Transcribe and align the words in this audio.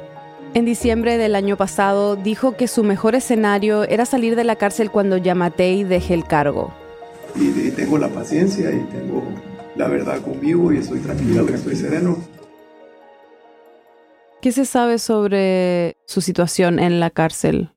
En 0.56 0.66
diciembre 0.66 1.18
del 1.18 1.36
año 1.36 1.56
pasado 1.56 2.18
dijo 2.18 2.58
que 2.58 2.68
su 2.68 2.84
mejor 2.84 3.16
escenario 3.16 3.86
era 3.86 4.06
salir 4.06 4.36
de 4.36 4.44
la 4.44 4.58
cárcel 4.58 4.92
cuando 4.92 5.16
Yamatei 5.16 5.86
deje 5.86 6.14
el 6.14 6.26
cargo. 6.26 6.74
Y 7.34 7.72
tengo 7.72 7.98
la 7.98 8.10
paciencia 8.10 8.72
y 8.72 8.80
tengo 8.92 9.24
la 9.76 9.88
verdad 9.88 10.22
conmigo 10.22 10.72
y 10.72 10.78
estoy 10.78 11.00
tranquilo, 11.00 11.48
estoy 11.48 11.76
sereno. 11.76 12.18
¿Qué 14.42 14.52
se 14.52 14.66
sabe 14.66 15.00
sobre 15.00 15.98
su 16.06 16.22
situación 16.22 16.80
en 16.80 17.00
la 17.00 17.10
cárcel? 17.10 17.72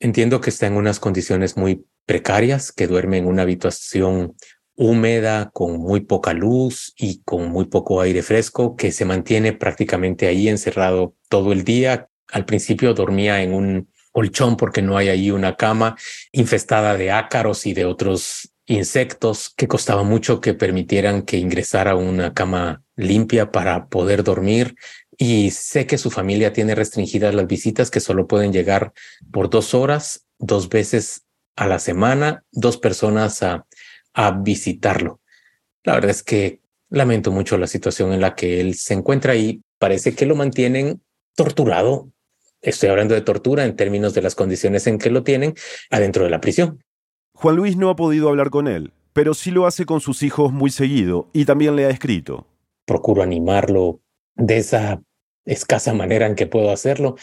Entiendo 0.00 0.40
que 0.40 0.50
está 0.50 0.66
en 0.66 0.74
unas 0.74 0.98
condiciones 0.98 1.56
muy 1.56 1.86
precarias, 2.06 2.72
que 2.72 2.86
duerme 2.86 3.18
en 3.18 3.26
una 3.26 3.42
habitación 3.42 4.34
húmeda, 4.76 5.50
con 5.52 5.78
muy 5.78 6.00
poca 6.00 6.32
luz 6.32 6.94
y 6.96 7.22
con 7.22 7.50
muy 7.50 7.66
poco 7.66 8.00
aire 8.00 8.22
fresco, 8.22 8.74
que 8.74 8.90
se 8.90 9.04
mantiene 9.04 9.52
prácticamente 9.52 10.26
ahí 10.26 10.48
encerrado 10.48 11.14
todo 11.28 11.52
el 11.52 11.62
día. 11.62 12.08
Al 12.32 12.44
principio 12.44 12.94
dormía 12.94 13.42
en 13.42 13.54
un 13.54 13.88
colchón 14.10 14.56
porque 14.56 14.82
no 14.82 14.96
hay 14.96 15.08
ahí 15.08 15.30
una 15.30 15.56
cama 15.56 15.96
infestada 16.32 16.96
de 16.96 17.12
ácaros 17.12 17.66
y 17.66 17.74
de 17.74 17.84
otros 17.84 18.53
insectos 18.66 19.52
que 19.56 19.68
costaba 19.68 20.02
mucho 20.02 20.40
que 20.40 20.54
permitieran 20.54 21.22
que 21.22 21.36
ingresara 21.36 21.96
una 21.96 22.32
cama 22.32 22.82
limpia 22.96 23.50
para 23.50 23.88
poder 23.88 24.24
dormir. 24.24 24.74
Y 25.16 25.50
sé 25.50 25.86
que 25.86 25.98
su 25.98 26.10
familia 26.10 26.52
tiene 26.52 26.74
restringidas 26.74 27.34
las 27.34 27.46
visitas 27.46 27.90
que 27.90 28.00
solo 28.00 28.26
pueden 28.26 28.52
llegar 28.52 28.92
por 29.32 29.50
dos 29.50 29.74
horas, 29.74 30.26
dos 30.38 30.68
veces 30.68 31.22
a 31.56 31.66
la 31.66 31.78
semana, 31.78 32.44
dos 32.50 32.78
personas 32.78 33.42
a, 33.42 33.66
a 34.12 34.30
visitarlo. 34.32 35.20
La 35.84 35.94
verdad 35.94 36.10
es 36.10 36.22
que 36.22 36.60
lamento 36.88 37.30
mucho 37.30 37.58
la 37.58 37.66
situación 37.66 38.12
en 38.12 38.20
la 38.20 38.34
que 38.34 38.60
él 38.60 38.74
se 38.74 38.94
encuentra 38.94 39.36
y 39.36 39.62
parece 39.78 40.14
que 40.14 40.26
lo 40.26 40.34
mantienen 40.34 41.02
torturado. 41.36 42.10
Estoy 42.60 42.88
hablando 42.88 43.14
de 43.14 43.20
tortura 43.20 43.64
en 43.64 43.76
términos 43.76 44.14
de 44.14 44.22
las 44.22 44.34
condiciones 44.34 44.86
en 44.86 44.98
que 44.98 45.10
lo 45.10 45.22
tienen 45.22 45.54
adentro 45.90 46.24
de 46.24 46.30
la 46.30 46.40
prisión. 46.40 46.82
Juan 47.34 47.56
Luis 47.56 47.76
no 47.76 47.90
ha 47.90 47.96
podido 47.96 48.28
hablar 48.28 48.50
con 48.50 48.68
él, 48.68 48.92
pero 49.12 49.34
sí 49.34 49.50
lo 49.50 49.66
hace 49.66 49.84
con 49.84 50.00
sus 50.00 50.22
hijos 50.22 50.52
muy 50.52 50.70
seguido 50.70 51.28
y 51.32 51.44
también 51.44 51.76
le 51.76 51.84
ha 51.84 51.90
escrito. 51.90 52.46
Procuro 52.86 53.22
animarlo 53.22 54.00
de 54.36 54.58
esa 54.58 55.02
escasa 55.44 55.92
manera 55.92 56.26
en 56.26 56.36
que 56.36 56.46
puedo 56.46 56.70
hacerlo, 56.70 57.16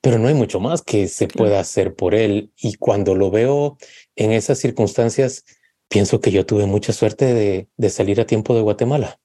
pero 0.00 0.18
no 0.18 0.28
hay 0.28 0.34
mucho 0.34 0.60
más 0.60 0.82
que 0.82 1.06
se 1.08 1.28
pueda 1.28 1.60
hacer 1.60 1.94
por 1.94 2.14
él. 2.14 2.52
Y 2.56 2.74
cuando 2.74 3.14
lo 3.14 3.30
veo 3.30 3.78
en 4.16 4.32
esas 4.32 4.58
circunstancias, 4.58 5.44
pienso 5.88 6.20
que 6.20 6.32
yo 6.32 6.44
tuve 6.44 6.66
mucha 6.66 6.92
suerte 6.92 7.32
de, 7.32 7.68
de 7.76 7.90
salir 7.90 8.20
a 8.20 8.26
tiempo 8.26 8.54
de 8.54 8.62
Guatemala. 8.62 9.18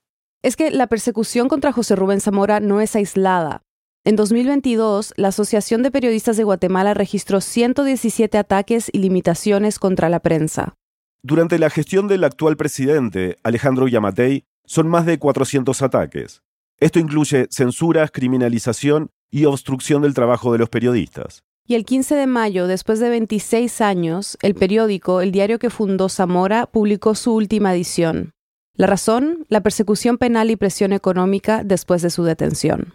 Es 0.44 0.56
que 0.56 0.70
la 0.70 0.88
persecución 0.88 1.50
contra 1.50 1.72
José 1.72 1.96
Rubén 1.96 2.22
Zamora 2.22 2.60
no 2.60 2.80
es 2.80 2.96
aislada. 2.96 3.64
En 4.08 4.16
2022, 4.16 5.16
la 5.18 5.28
Asociación 5.28 5.84
de 5.84 5.92
Periodistas 5.92 6.38
de 6.38 6.46
Guatemala 6.46 6.94
registró 6.94 7.42
117 7.42 8.38
ataques 8.38 8.90
y 8.94 9.00
limitaciones 9.00 9.80
contra 9.80 10.08
la 10.08 10.22
prensa. 10.22 10.76
Durante 11.24 11.60
la 11.60 11.70
gestión 11.70 12.08
del 12.08 12.24
actual 12.24 12.56
presidente, 12.56 13.36
Alejandro 13.44 13.86
Yamatei, 13.86 14.46
son 14.64 14.88
más 14.88 15.06
de 15.06 15.20
400 15.20 15.82
ataques. 15.82 16.42
Esto 16.80 17.00
incluye 17.00 17.48
censuras, 17.52 18.10
criminalización 18.10 19.10
y 19.30 19.44
obstrucción 19.44 20.04
del 20.04 20.14
trabajo 20.14 20.54
de 20.54 20.60
los 20.60 20.70
periodistas. 20.70 21.44
Y 21.66 21.76
el 21.76 21.84
15 21.84 22.16
de 22.16 22.28
mayo, 22.28 22.68
después 22.68 23.02
de 23.02 23.10
26 23.10 23.82
años, 23.82 24.38
el 24.42 24.56
periódico, 24.56 25.20
el 25.20 25.34
diario 25.34 25.60
que 25.60 25.70
fundó 25.70 26.08
Zamora, 26.08 26.66
publicó 26.68 27.14
su 27.14 27.36
última 27.36 27.74
edición. 27.76 28.32
La 28.74 28.88
razón, 28.88 29.46
la 29.50 29.60
persecución 29.60 30.18
penal 30.18 30.50
y 30.50 30.56
presión 30.56 30.94
económica 30.94 31.66
después 31.66 32.02
de 32.02 32.10
su 32.10 32.24
detención. 32.24 32.94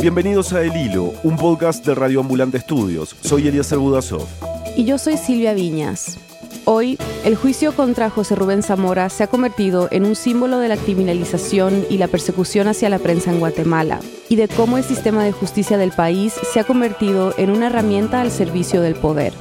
Bienvenidos 0.00 0.52
a 0.52 0.62
El 0.62 0.76
Hilo, 0.76 1.12
un 1.24 1.36
podcast 1.36 1.84
de 1.84 1.92
Radio 1.92 2.20
Ambulante 2.20 2.56
Estudios. 2.56 3.16
Soy 3.20 3.48
Eliezer 3.48 3.78
Budasov. 3.78 4.28
Y 4.76 4.84
yo 4.84 4.96
soy 4.96 5.16
Silvia 5.16 5.54
Viñas. 5.54 6.18
Hoy, 6.66 6.96
el 7.24 7.34
juicio 7.34 7.74
contra 7.74 8.08
José 8.08 8.36
Rubén 8.36 8.62
Zamora 8.62 9.08
se 9.08 9.24
ha 9.24 9.26
convertido 9.26 9.88
en 9.90 10.06
un 10.06 10.14
símbolo 10.14 10.60
de 10.60 10.68
la 10.68 10.76
criminalización 10.76 11.84
y 11.90 11.98
la 11.98 12.06
persecución 12.06 12.68
hacia 12.68 12.88
la 12.90 13.00
prensa 13.00 13.32
en 13.32 13.40
Guatemala, 13.40 13.98
y 14.28 14.36
de 14.36 14.46
cómo 14.46 14.78
el 14.78 14.84
sistema 14.84 15.24
de 15.24 15.32
justicia 15.32 15.78
del 15.78 15.90
país 15.90 16.32
se 16.52 16.60
ha 16.60 16.64
convertido 16.64 17.34
en 17.36 17.50
una 17.50 17.66
herramienta 17.66 18.20
al 18.20 18.30
servicio 18.30 18.80
del 18.80 18.94
poder. 18.94 19.32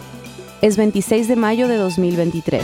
Es 0.63 0.75
26 0.75 1.28
de 1.28 1.35
mayo 1.35 1.67
de 1.67 1.78
2023. 1.78 2.63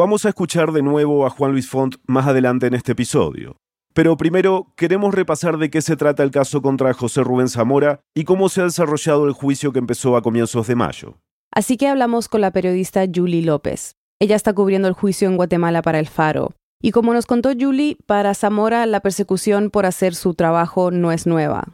Vamos 0.00 0.24
a 0.24 0.30
escuchar 0.30 0.72
de 0.72 0.80
nuevo 0.80 1.26
a 1.26 1.28
Juan 1.28 1.52
Luis 1.52 1.68
Font 1.68 1.96
más 2.06 2.26
adelante 2.26 2.66
en 2.66 2.72
este 2.72 2.92
episodio. 2.92 3.58
Pero 3.92 4.16
primero 4.16 4.72
queremos 4.74 5.12
repasar 5.12 5.58
de 5.58 5.68
qué 5.68 5.82
se 5.82 5.94
trata 5.94 6.22
el 6.22 6.30
caso 6.30 6.62
contra 6.62 6.94
José 6.94 7.22
Rubén 7.22 7.50
Zamora 7.50 8.00
y 8.14 8.24
cómo 8.24 8.48
se 8.48 8.62
ha 8.62 8.64
desarrollado 8.64 9.26
el 9.26 9.34
juicio 9.34 9.74
que 9.74 9.78
empezó 9.78 10.16
a 10.16 10.22
comienzos 10.22 10.68
de 10.68 10.74
mayo. 10.74 11.18
Así 11.52 11.76
que 11.76 11.86
hablamos 11.86 12.30
con 12.30 12.40
la 12.40 12.50
periodista 12.50 13.04
Julie 13.14 13.42
López. 13.42 13.92
Ella 14.18 14.36
está 14.36 14.54
cubriendo 14.54 14.88
el 14.88 14.94
juicio 14.94 15.28
en 15.28 15.36
Guatemala 15.36 15.82
para 15.82 15.98
El 15.98 16.08
Faro. 16.08 16.54
Y 16.80 16.92
como 16.92 17.12
nos 17.12 17.26
contó 17.26 17.50
Julie, 17.50 17.98
para 18.06 18.32
Zamora 18.32 18.86
la 18.86 19.00
persecución 19.00 19.68
por 19.68 19.84
hacer 19.84 20.14
su 20.14 20.32
trabajo 20.32 20.90
no 20.90 21.12
es 21.12 21.26
nueva. 21.26 21.64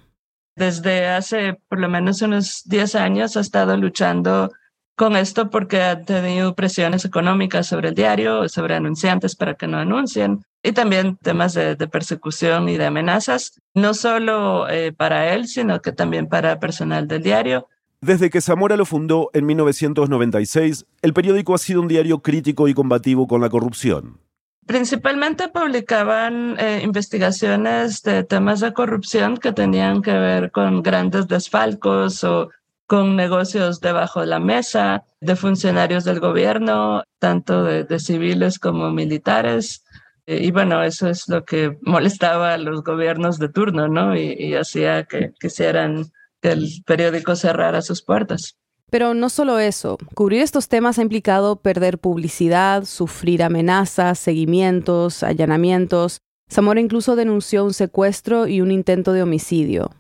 Desde 0.57 1.07
hace 1.07 1.61
por 1.69 1.79
lo 1.79 1.89
menos 1.89 2.23
unos 2.23 2.63
10 2.65 2.97
años 2.97 3.37
ha 3.37 3.41
estado 3.41 3.77
luchando 3.77 4.51
con 4.97 5.15
esto 5.15 5.51
porque 5.51 5.83
ha 5.83 6.03
tenido 6.03 6.55
presiones 6.55 7.05
económicas 7.05 7.67
sobre 7.67 7.91
el 7.91 7.95
diario, 7.95 8.49
sobre 8.49 8.75
anunciantes 8.75 9.37
para 9.37 9.55
que 9.55 9.67
no 9.67 9.77
anuncien, 9.77 10.43
y 10.63 10.73
también 10.73 11.17
temas 11.23 11.53
de, 11.55 11.77
persecución 11.87 12.69
y 12.69 12.79
de 12.79 12.87
amenazas, 12.87 13.61
no 13.75 13.95
solo 13.95 14.69
eh, 14.69 14.93
para 14.93 15.35
él, 15.35 15.47
sino 15.47 15.81
que 15.81 15.93
también 15.93 16.27
para 16.27 16.59
personal 16.59 17.07
del 17.07 17.23
diario. 17.23 17.69
Desde 18.01 18.31
que 18.31 18.41
Zamora 18.41 18.77
lo 18.77 18.87
fundó 18.87 19.31
en 19.35 19.47
1996, 19.47 20.87
el 21.03 21.13
periódico 21.13 21.55
ha 21.55 21.59
sido 21.59 21.83
un 21.83 21.89
diario 21.89 22.21
crítico 22.21 22.67
y 22.67 22.75
combativo 22.75 23.27
con 23.27 23.41
la 23.41 23.51
corrupción. 23.51 24.19
Principalmente 24.67 25.49
publicaban 25.49 26.57
eh, 26.59 26.81
investigaciones 26.83 28.03
de 28.03 28.25
temas 28.25 28.61
de 28.61 28.73
corrupción 28.73 29.37
que 29.37 29.53
tenían 29.53 30.03
que 30.03 30.13
ver 30.13 30.51
con 30.51 30.83
grandes 30.83 31.29
desfalcos 31.29 32.25
o 32.25 32.51
con 32.87 33.17
negocios 33.17 33.81
debajo 33.81 34.21
de 34.21 34.27
la 34.27 34.39
mesa 34.39 35.05
de 35.21 35.37
funcionarios 35.37 36.05
del 36.05 36.21
gobierno, 36.21 37.03
tanto 37.19 37.65
de, 37.65 37.99
civiles 37.99 38.59
como 38.59 38.91
militares. 38.91 39.85
Y 40.27 40.51
bueno, 40.51 40.83
eso 40.83 41.09
es 41.09 41.29
lo 41.29 41.45
que 41.45 41.77
molestaba 41.83 42.55
a 42.55 42.59
los 42.59 42.83
gobiernos 42.83 43.39
de 43.39 43.49
turno, 43.49 43.89
¿no? 43.89 44.17
Y, 44.17 44.55
hacía 44.55 45.05
que 45.05 45.33
quisieran 45.41 46.07
que 46.41 46.53
el 46.53 46.69
periódico 46.87 47.37
cerrara 47.37 47.83
sus 47.83 48.03
puertas. 48.03 48.57
Pero 48.91 49.15
no 49.15 49.31
solo 49.31 49.59
eso, 49.59 49.99
cubrir 50.15 50.43
estos 50.43 50.69
temas 50.69 50.99
ha 50.99 51.03
implicado 51.03 51.57
perder 51.57 51.99
publicidad, 51.99 52.85
sufrir 52.85 53.43
amenazas, 53.43 54.19
seguimientos, 54.19 55.25
allanamientos. 55.25 56.21
Zamora 56.49 56.81
incluso 56.81 57.17
denunció 57.17 57.65
un 57.65 57.75
secuestro 57.75 58.47
y 58.47 58.61
un 58.61 58.71
intento 58.71 59.13
de 59.13 59.23
homicidio. 59.23 59.91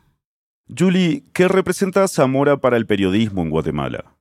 Julie, 0.69 1.25
¿qué 1.33 1.49
representa 1.49 2.09
Zamora 2.09 2.57
para 2.57 2.77
el 2.77 2.87
periodismo 2.87 3.43
en 3.43 3.51
Guatemala? 3.51 4.17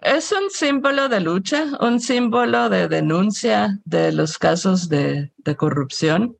Es 0.00 0.30
un 0.30 0.48
símbolo 0.50 1.08
de 1.08 1.20
lucha, 1.20 1.66
un 1.80 1.98
símbolo 1.98 2.68
de 2.68 2.86
denuncia 2.86 3.80
de 3.84 4.12
los 4.12 4.38
casos 4.38 4.88
de, 4.88 5.32
corrupción, 5.56 6.36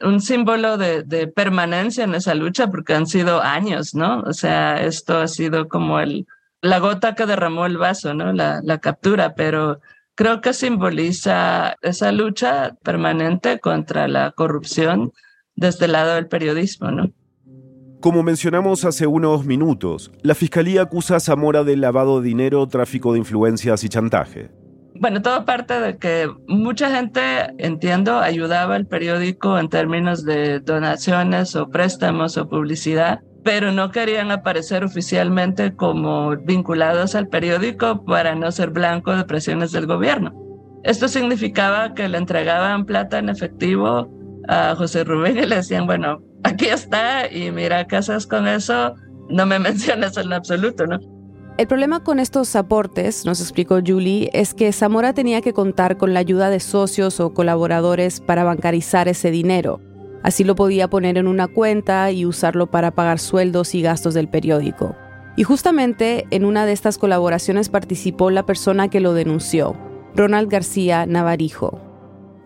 un 0.00 0.20
símbolo 0.20 0.78
de, 0.78 1.26
permanencia 1.34 2.04
en 2.04 2.14
esa 2.14 2.34
lucha 2.34 2.68
porque 2.70 2.94
han 2.94 3.08
sido 3.08 3.42
años, 3.42 3.96
¿no? 3.96 4.20
O 4.20 4.32
sea, 4.32 4.80
esto 4.80 5.18
ha 5.18 5.26
sido 5.26 5.68
como 5.68 5.98
el, 5.98 6.26
la 6.62 6.78
gota 6.78 7.16
que 7.16 7.26
derramó 7.26 7.66
el 7.66 7.78
vaso, 7.78 8.14
¿no? 8.14 8.32
La, 8.32 8.60
la 8.62 8.78
captura, 8.78 9.34
pero 9.34 9.80
creo 10.14 10.40
que 10.40 10.52
simboliza 10.52 11.76
esa 11.82 12.12
lucha 12.12 12.76
permanente 12.84 13.58
contra 13.58 14.06
la 14.06 14.30
corrupción 14.30 15.12
desde 15.56 15.86
el 15.86 15.92
lado 15.92 16.14
del 16.14 16.28
periodismo, 16.28 16.92
¿no? 16.92 17.10
Como 18.00 18.22
mencionamos 18.22 18.86
hace 18.86 19.06
unos 19.06 19.44
minutos, 19.44 20.10
la 20.22 20.34
Fiscalía 20.34 20.80
acusa 20.80 21.16
a 21.16 21.20
Zamora 21.20 21.64
de 21.64 21.76
lavado 21.76 22.22
de 22.22 22.28
dinero, 22.28 22.66
tráfico 22.66 23.12
de 23.12 23.18
influencias 23.18 23.84
y 23.84 23.90
chantaje. 23.90 24.50
Bueno, 24.94 25.20
todo 25.20 25.44
parte 25.44 25.78
de 25.78 25.98
que 25.98 26.26
mucha 26.48 26.90
gente, 26.96 27.20
entiendo, 27.58 28.18
ayudaba 28.18 28.76
al 28.76 28.86
periódico 28.86 29.58
en 29.58 29.68
términos 29.68 30.24
de 30.24 30.60
donaciones 30.60 31.54
o 31.56 31.68
préstamos 31.68 32.38
o 32.38 32.48
publicidad, 32.48 33.20
pero 33.44 33.70
no 33.70 33.90
querían 33.90 34.30
aparecer 34.30 34.82
oficialmente 34.82 35.76
como 35.76 36.34
vinculados 36.38 37.14
al 37.14 37.28
periódico 37.28 38.02
para 38.06 38.34
no 38.34 38.50
ser 38.50 38.70
blanco 38.70 39.14
de 39.14 39.24
presiones 39.24 39.72
del 39.72 39.86
gobierno. 39.86 40.32
Esto 40.84 41.06
significaba 41.06 41.92
que 41.92 42.08
le 42.08 42.16
entregaban 42.16 42.86
plata 42.86 43.18
en 43.18 43.28
efectivo 43.28 44.08
a 44.48 44.74
José 44.74 45.04
Rubén 45.04 45.36
y 45.36 45.44
le 45.44 45.56
decían, 45.56 45.84
bueno, 45.86 46.22
aquí 46.44 46.66
está 46.66 47.32
y 47.32 47.50
mira 47.50 47.86
qué 47.86 47.96
haces 47.96 48.26
con 48.26 48.46
eso, 48.46 48.94
no 49.28 49.46
me 49.46 49.58
menciones 49.60 50.16
en 50.16 50.32
absoluto, 50.32 50.86
¿no? 50.86 50.98
El 51.58 51.66
problema 51.66 52.02
con 52.02 52.20
estos 52.20 52.56
aportes, 52.56 53.26
nos 53.26 53.40
explicó 53.40 53.80
Julie, 53.86 54.30
es 54.32 54.54
que 54.54 54.72
Zamora 54.72 55.12
tenía 55.12 55.42
que 55.42 55.52
contar 55.52 55.98
con 55.98 56.14
la 56.14 56.20
ayuda 56.20 56.48
de 56.48 56.58
socios 56.58 57.20
o 57.20 57.34
colaboradores 57.34 58.20
para 58.20 58.44
bancarizar 58.44 59.08
ese 59.08 59.30
dinero. 59.30 59.78
Así 60.22 60.42
lo 60.42 60.54
podía 60.54 60.88
poner 60.88 61.18
en 61.18 61.26
una 61.26 61.48
cuenta 61.48 62.10
y 62.12 62.24
usarlo 62.24 62.70
para 62.70 62.92
pagar 62.92 63.18
sueldos 63.18 63.74
y 63.74 63.82
gastos 63.82 64.14
del 64.14 64.28
periódico. 64.28 64.96
Y 65.36 65.42
justamente 65.42 66.26
en 66.30 66.46
una 66.46 66.64
de 66.64 66.72
estas 66.72 66.96
colaboraciones 66.96 67.68
participó 67.68 68.30
la 68.30 68.46
persona 68.46 68.88
que 68.88 69.00
lo 69.00 69.12
denunció, 69.12 69.76
Ronald 70.14 70.50
García 70.50 71.04
Navarijo. 71.04 71.89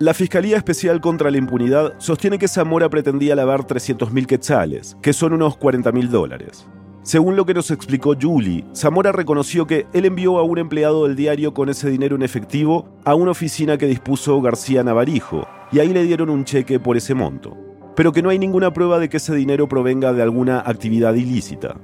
La 0.00 0.12
Fiscalía 0.12 0.56
Especial 0.56 1.00
contra 1.00 1.30
la 1.30 1.38
Impunidad 1.38 1.94
sostiene 1.98 2.36
que 2.36 2.48
Zamora 2.48 2.90
pretendía 2.90 3.36
lavar 3.36 3.60
300.000 3.60 4.26
quetzales, 4.26 4.96
que 5.00 5.12
son 5.12 5.32
unos 5.32 5.56
40.000 5.56 6.08
dólares. 6.08 6.66
Según 7.04 7.36
lo 7.36 7.46
que 7.46 7.54
nos 7.54 7.70
explicó 7.70 8.14
Julie, 8.20 8.64
Zamora 8.74 9.12
reconoció 9.12 9.68
que 9.68 9.86
él 9.92 10.04
envió 10.04 10.38
a 10.38 10.42
un 10.42 10.58
empleado 10.58 11.06
del 11.06 11.14
diario 11.14 11.54
con 11.54 11.68
ese 11.68 11.88
dinero 11.90 12.16
en 12.16 12.22
efectivo 12.22 12.88
a 13.04 13.14
una 13.14 13.30
oficina 13.30 13.78
que 13.78 13.86
dispuso 13.86 14.40
García 14.40 14.82
Navarijo, 14.82 15.46
y 15.70 15.78
ahí 15.78 15.92
le 15.92 16.02
dieron 16.02 16.28
un 16.28 16.44
cheque 16.44 16.80
por 16.80 16.96
ese 16.96 17.14
monto, 17.14 17.56
pero 17.94 18.10
que 18.10 18.20
no 18.20 18.30
hay 18.30 18.38
ninguna 18.40 18.72
prueba 18.72 18.98
de 18.98 19.08
que 19.08 19.18
ese 19.18 19.36
dinero 19.36 19.68
provenga 19.68 20.12
de 20.12 20.22
alguna 20.22 20.58
actividad 20.58 21.14
ilícita. 21.14 21.76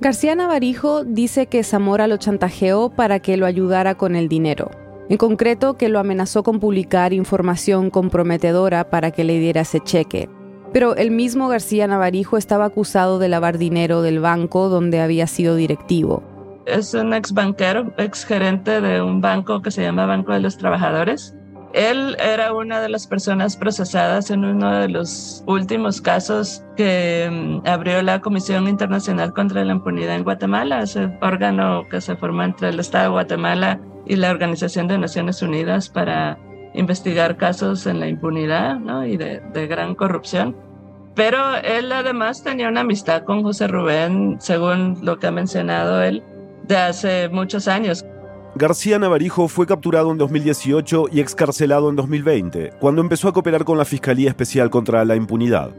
García 0.00 0.36
Navarijo 0.36 1.02
dice 1.02 1.46
que 1.46 1.64
Zamora 1.64 2.06
lo 2.06 2.16
chantajeó 2.16 2.90
para 2.90 3.18
que 3.18 3.36
lo 3.36 3.44
ayudara 3.44 3.96
con 3.96 4.14
el 4.14 4.28
dinero. 4.28 4.70
En 5.10 5.16
concreto, 5.16 5.74
que 5.74 5.88
lo 5.88 5.98
amenazó 5.98 6.44
con 6.44 6.60
publicar 6.60 7.12
información 7.12 7.90
comprometedora 7.90 8.90
para 8.90 9.10
que 9.10 9.24
le 9.24 9.40
diera 9.40 9.62
ese 9.62 9.80
cheque. 9.80 10.30
Pero 10.72 10.94
el 10.94 11.10
mismo 11.10 11.48
García 11.48 11.88
Navarijo 11.88 12.36
estaba 12.36 12.66
acusado 12.66 13.18
de 13.18 13.28
lavar 13.28 13.58
dinero 13.58 14.02
del 14.02 14.20
banco 14.20 14.68
donde 14.68 15.00
había 15.00 15.26
sido 15.26 15.56
directivo. 15.56 16.22
Es 16.66 16.94
un 16.94 17.12
ex 17.12 17.32
banquero, 17.32 17.92
ex 17.98 18.24
gerente 18.24 18.80
de 18.80 19.02
un 19.02 19.20
banco 19.20 19.60
que 19.60 19.72
se 19.72 19.82
llama 19.82 20.06
Banco 20.06 20.32
de 20.32 20.38
los 20.38 20.56
Trabajadores. 20.56 21.34
Él 21.72 22.16
era 22.20 22.52
una 22.52 22.80
de 22.80 22.88
las 22.88 23.08
personas 23.08 23.56
procesadas 23.56 24.30
en 24.30 24.44
uno 24.44 24.72
de 24.76 24.90
los 24.90 25.42
últimos 25.48 26.00
casos 26.00 26.62
que 26.76 27.28
mm, 27.28 27.66
abrió 27.66 28.00
la 28.02 28.20
Comisión 28.20 28.68
Internacional 28.68 29.32
contra 29.32 29.64
la 29.64 29.72
Impunidad 29.72 30.14
en 30.14 30.22
Guatemala, 30.22 30.82
ese 30.82 31.10
órgano 31.20 31.82
que 31.90 32.00
se 32.00 32.14
formó 32.14 32.44
entre 32.44 32.68
el 32.68 32.78
Estado 32.78 33.04
de 33.06 33.10
Guatemala 33.10 33.80
y 34.10 34.16
la 34.16 34.32
Organización 34.32 34.88
de 34.88 34.98
Naciones 34.98 35.40
Unidas 35.40 35.88
para 35.88 36.36
investigar 36.74 37.36
casos 37.36 37.86
en 37.86 38.00
la 38.00 38.08
impunidad 38.08 38.80
¿no? 38.80 39.06
y 39.06 39.16
de, 39.16 39.40
de 39.52 39.66
gran 39.68 39.94
corrupción. 39.94 40.56
Pero 41.14 41.38
él 41.62 41.92
además 41.92 42.42
tenía 42.42 42.68
una 42.68 42.80
amistad 42.80 43.22
con 43.22 43.44
José 43.44 43.68
Rubén, 43.68 44.38
según 44.40 44.98
lo 45.02 45.20
que 45.20 45.28
ha 45.28 45.30
mencionado 45.30 46.02
él, 46.02 46.24
de 46.66 46.76
hace 46.76 47.28
muchos 47.28 47.68
años. 47.68 48.04
García 48.56 48.98
Navarijo 48.98 49.46
fue 49.46 49.64
capturado 49.64 50.10
en 50.10 50.18
2018 50.18 51.04
y 51.12 51.20
excarcelado 51.20 51.88
en 51.88 51.94
2020, 51.94 52.72
cuando 52.80 53.02
empezó 53.02 53.28
a 53.28 53.32
cooperar 53.32 53.64
con 53.64 53.78
la 53.78 53.84
Fiscalía 53.84 54.30
Especial 54.30 54.70
contra 54.70 55.04
la 55.04 55.14
Impunidad. 55.14 55.70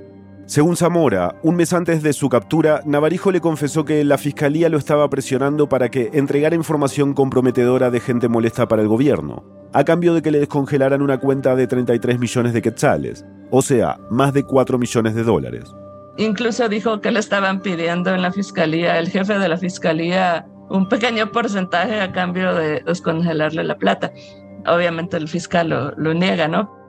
Según 0.52 0.76
Zamora, 0.76 1.36
un 1.44 1.56
mes 1.56 1.72
antes 1.72 2.04
de 2.04 2.12
su 2.12 2.28
captura, 2.28 2.82
Navarijo 2.84 3.32
le 3.32 3.40
confesó 3.40 3.86
que 3.86 4.04
la 4.04 4.18
fiscalía 4.18 4.68
lo 4.68 4.78
estaba 4.78 5.10
presionando 5.10 5.70
para 5.70 5.88
que 5.88 6.10
entregara 6.12 6.58
información 6.58 7.14
comprometedora 7.14 7.90
de 7.90 8.02
gente 8.02 8.28
molesta 8.28 8.68
para 8.68 8.82
el 8.82 8.90
gobierno, 8.90 9.46
a 9.72 9.86
cambio 9.86 10.14
de 10.14 10.22
que 10.22 10.30
le 10.30 10.40
descongelaran 10.40 11.02
una 11.02 11.20
cuenta 11.20 11.56
de 11.56 11.68
33 11.68 12.20
millones 12.20 12.52
de 12.52 12.62
quetzales, 12.62 13.26
o 13.50 13.62
sea, 13.62 13.98
más 14.10 14.34
de 14.34 14.44
4 14.44 14.78
millones 14.78 15.16
de 15.16 15.24
dólares. 15.24 15.74
Incluso 16.18 16.68
dijo 16.68 17.00
que 17.00 17.12
le 17.12 17.22
estaban 17.22 17.62
pidiendo 17.62 18.14
en 18.14 18.22
la 18.22 18.34
fiscalía, 18.34 19.00
el 19.00 19.08
jefe 19.08 19.40
de 19.40 19.48
la 19.48 19.56
fiscalía, 19.56 20.46
un 20.70 20.90
pequeño 20.90 21.32
porcentaje 21.32 22.02
a 22.02 22.12
cambio 22.12 22.54
de 22.56 22.82
descongelarle 22.82 23.64
la 23.64 23.78
plata. 23.78 24.12
Obviamente 24.68 25.16
el 25.16 25.30
fiscal 25.30 25.70
lo, 25.70 25.92
lo 25.92 26.14
niega, 26.14 26.50
¿no? 26.50 26.81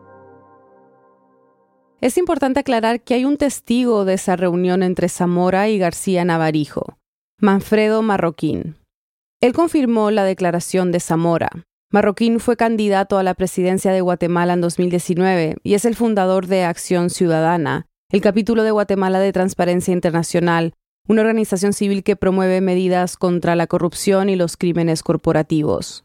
Es 2.02 2.18
importante 2.18 2.59
aclarar 2.59 3.00
que 3.00 3.14
hay 3.14 3.25
un 3.25 3.37
testigo 3.37 4.04
de 4.04 4.14
esa 4.14 4.35
reunión 4.35 4.82
entre 4.82 5.09
Zamora 5.09 5.68
y 5.68 5.78
García 5.78 6.25
Navarijo, 6.25 6.99
Manfredo 7.38 8.02
Marroquín. 8.02 8.75
Él 9.40 9.52
confirmó 9.52 10.11
la 10.11 10.25
declaración 10.25 10.90
de 10.90 10.99
Zamora. 10.99 11.50
Marroquín 11.92 12.40
fue 12.40 12.56
candidato 12.56 13.18
a 13.18 13.23
la 13.23 13.35
presidencia 13.35 13.92
de 13.92 14.00
Guatemala 14.00 14.54
en 14.54 14.61
2019 14.61 15.59
y 15.62 15.75
es 15.75 15.85
el 15.85 15.94
fundador 15.94 16.49
de 16.49 16.64
Acción 16.64 17.09
Ciudadana, 17.09 17.87
el 18.11 18.21
capítulo 18.21 18.64
de 18.64 18.73
Guatemala 18.73 19.21
de 19.21 19.32
Transparencia 19.32 19.94
Internacional, 19.94 20.75
una 21.06 21.21
organización 21.21 21.73
civil 21.73 22.02
que 22.02 22.16
promueve 22.16 22.61
medidas 22.61 23.16
contra 23.16 23.54
la 23.54 23.68
corrupción 23.68 24.28
y 24.28 24.35
los 24.35 24.56
crímenes 24.56 25.04
corporativos. 25.04 26.04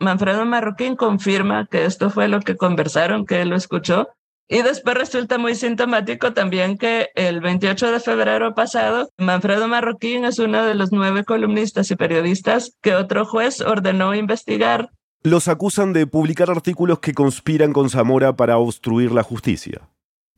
Manfredo 0.00 0.46
Marroquín 0.46 0.96
confirma 0.96 1.66
que 1.70 1.84
esto 1.84 2.08
fue 2.08 2.28
lo 2.28 2.40
que 2.40 2.56
conversaron, 2.56 3.26
que 3.26 3.42
él 3.42 3.50
lo 3.50 3.56
escuchó 3.56 4.08
y 4.48 4.62
después 4.62 4.96
resulta 4.96 5.38
muy 5.38 5.54
sintomático 5.54 6.32
también 6.34 6.76
que 6.76 7.08
el 7.14 7.40
28 7.40 7.92
de 7.92 8.00
febrero 8.00 8.54
pasado, 8.54 9.10
Manfredo 9.16 9.68
Marroquín 9.68 10.24
es 10.24 10.38
uno 10.38 10.64
de 10.64 10.74
los 10.74 10.92
nueve 10.92 11.24
columnistas 11.24 11.90
y 11.90 11.96
periodistas 11.96 12.76
que 12.82 12.94
otro 12.94 13.24
juez 13.24 13.60
ordenó 13.62 14.14
investigar. 14.14 14.90
Los 15.22 15.48
acusan 15.48 15.94
de 15.94 16.06
publicar 16.06 16.50
artículos 16.50 16.98
que 16.98 17.14
conspiran 17.14 17.72
con 17.72 17.88
Zamora 17.88 18.36
para 18.36 18.58
obstruir 18.58 19.12
la 19.12 19.22
justicia. 19.22 19.88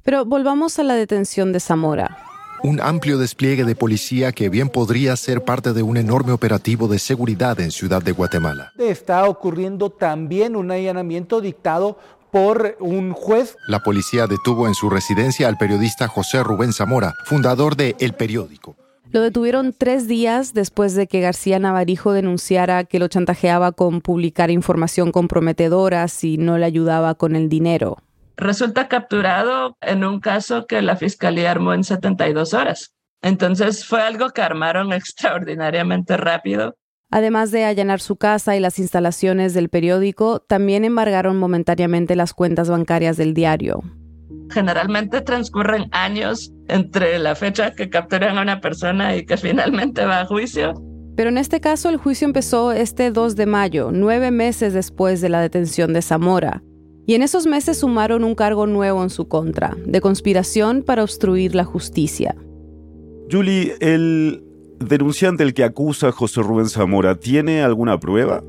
Pero 0.05 0.25
volvamos 0.25 0.79
a 0.79 0.85
la 0.85 0.95
detención 0.95 1.53
de 1.53 1.59
Zamora. 1.59 2.17
un 2.63 2.81
amplio 2.81 3.19
despliegue 3.19 3.65
de 3.65 3.75
policía 3.75 4.33
que 4.33 4.49
bien 4.49 4.69
podría 4.69 5.15
ser 5.17 5.45
parte 5.45 5.73
de 5.73 5.83
un 5.83 5.97
enorme 5.97 6.33
operativo 6.33 6.89
de 6.89 6.99
seguridad 6.99 7.61
en 7.61 7.71
Ciudad 7.71 8.03
de 8.03 8.13
Guatemala. 8.13 8.73
Está 8.79 9.25
ocurriendo 9.29 9.91
también 9.91 10.57
un 10.57 10.71
allanamiento 10.71 11.41
dictado 11.41 11.99
por 12.37 12.77
un 12.81 13.15
juez. 13.15 13.57
La 13.67 13.83
policía 13.83 14.27
detuvo 14.27 14.69
en 14.69 14.75
su 14.75 14.91
residencia 14.91 15.49
al 15.49 15.57
periodista 15.57 16.07
José 16.07 16.43
Rubén 16.43 16.75
Zamora, 16.75 17.15
fundador 17.25 17.77
de 17.77 17.97
El 17.99 18.13
Periódico. 18.13 18.77
Lo 19.11 19.23
detuvieron 19.23 19.73
tres 19.73 20.07
días 20.07 20.53
después 20.53 20.95
de 20.95 21.07
que 21.07 21.23
García 21.23 21.59
Navarijo 21.59 22.13
denunciara 22.13 22.85
que 22.85 22.99
lo 22.99 23.09
chantajeaba 23.09 23.73
con 23.73 24.03
publicar 24.03 24.51
información 24.51 25.13
comprometedora 25.13 26.09
si 26.09 26.37
no 26.37 26.59
le 26.59 26.67
ayudaba 26.67 27.15
con 27.15 27.37
el 27.37 27.49
dinero. 27.49 27.97
Resulta 28.37 28.87
capturado 28.89 29.79
en 29.81 30.05
un 30.05 30.21
caso 30.21 30.67
que 30.67 30.83
la 30.83 30.97
fiscalía 30.97 31.51
armó 31.51 31.73
en 31.73 31.85
72 31.85 32.53
horas. 32.53 32.93
Entonces 33.23 33.87
fue 33.87 34.03
algo 34.03 34.29
que 34.33 34.43
armaron 34.43 34.93
extraordinariamente 34.93 36.19
rápido 36.19 36.77
Además 37.17 37.51
de 37.51 37.65
allanar 37.65 38.03
su 38.03 38.17
casa 38.17 38.57
y 38.57 38.61
las 38.61 38.79
instalaciones 38.79 39.55
del 39.55 39.71
periódico, 39.71 40.41
también 40.41 40.85
embargaron 40.85 41.39
momentáneamente 41.39 42.15
las 42.15 42.35
cuentas 42.35 42.69
bancarias 42.69 43.17
del 43.17 43.33
diario. 43.33 43.83
Generalmente 44.51 45.23
transcurren 45.23 45.89
años 45.93 46.53
entre 46.69 47.19
la 47.19 47.35
fecha 47.35 47.73
que 47.73 47.89
capturan 47.89 48.37
a 48.37 48.43
una 48.43 48.61
persona 48.61 49.17
y 49.17 49.25
que 49.25 49.39
finalmente 49.39 50.05
va 50.05 50.21
a 50.21 50.27
juicio. 50.27 50.75
Pero 51.17 51.31
en 51.31 51.39
este 51.39 51.59
caso 51.59 51.89
el 51.89 51.97
juicio 51.97 52.27
empezó 52.27 52.73
este 52.73 53.11
2 53.11 53.35
de 53.35 53.47
mayo, 53.47 53.89
nueve 53.95 54.31
meses 54.31 54.75
después 54.75 55.23
de 55.23 55.31
la 55.31 55.41
detención 55.41 55.95
de 55.95 56.03
Zamora. 56.03 56.63
Y 57.07 57.15
en 57.15 57.23
esos 57.23 57.47
meses 57.47 57.79
sumaron 57.79 58.25
un 58.25 58.35
cargo 58.35 58.67
nuevo 58.67 59.03
en 59.03 59.09
su 59.09 59.27
contra, 59.27 59.75
de 59.87 60.03
conspiración 60.03 60.83
para 60.83 61.03
obstruir 61.03 61.55
la 61.55 61.65
justicia. 61.65 62.37
Julie, 63.31 63.75
el 63.81 64.46
denunciante, 64.79 65.43
el 65.43 65.55
que 65.55 65.65
acusa 65.65 66.09
a 66.09 66.13
José 66.13 66.43
Rubén 66.43 66.69
Zamora, 66.69 67.15
¿tiene 67.17 67.63
alguna 67.63 67.99
prueba? 67.99 68.43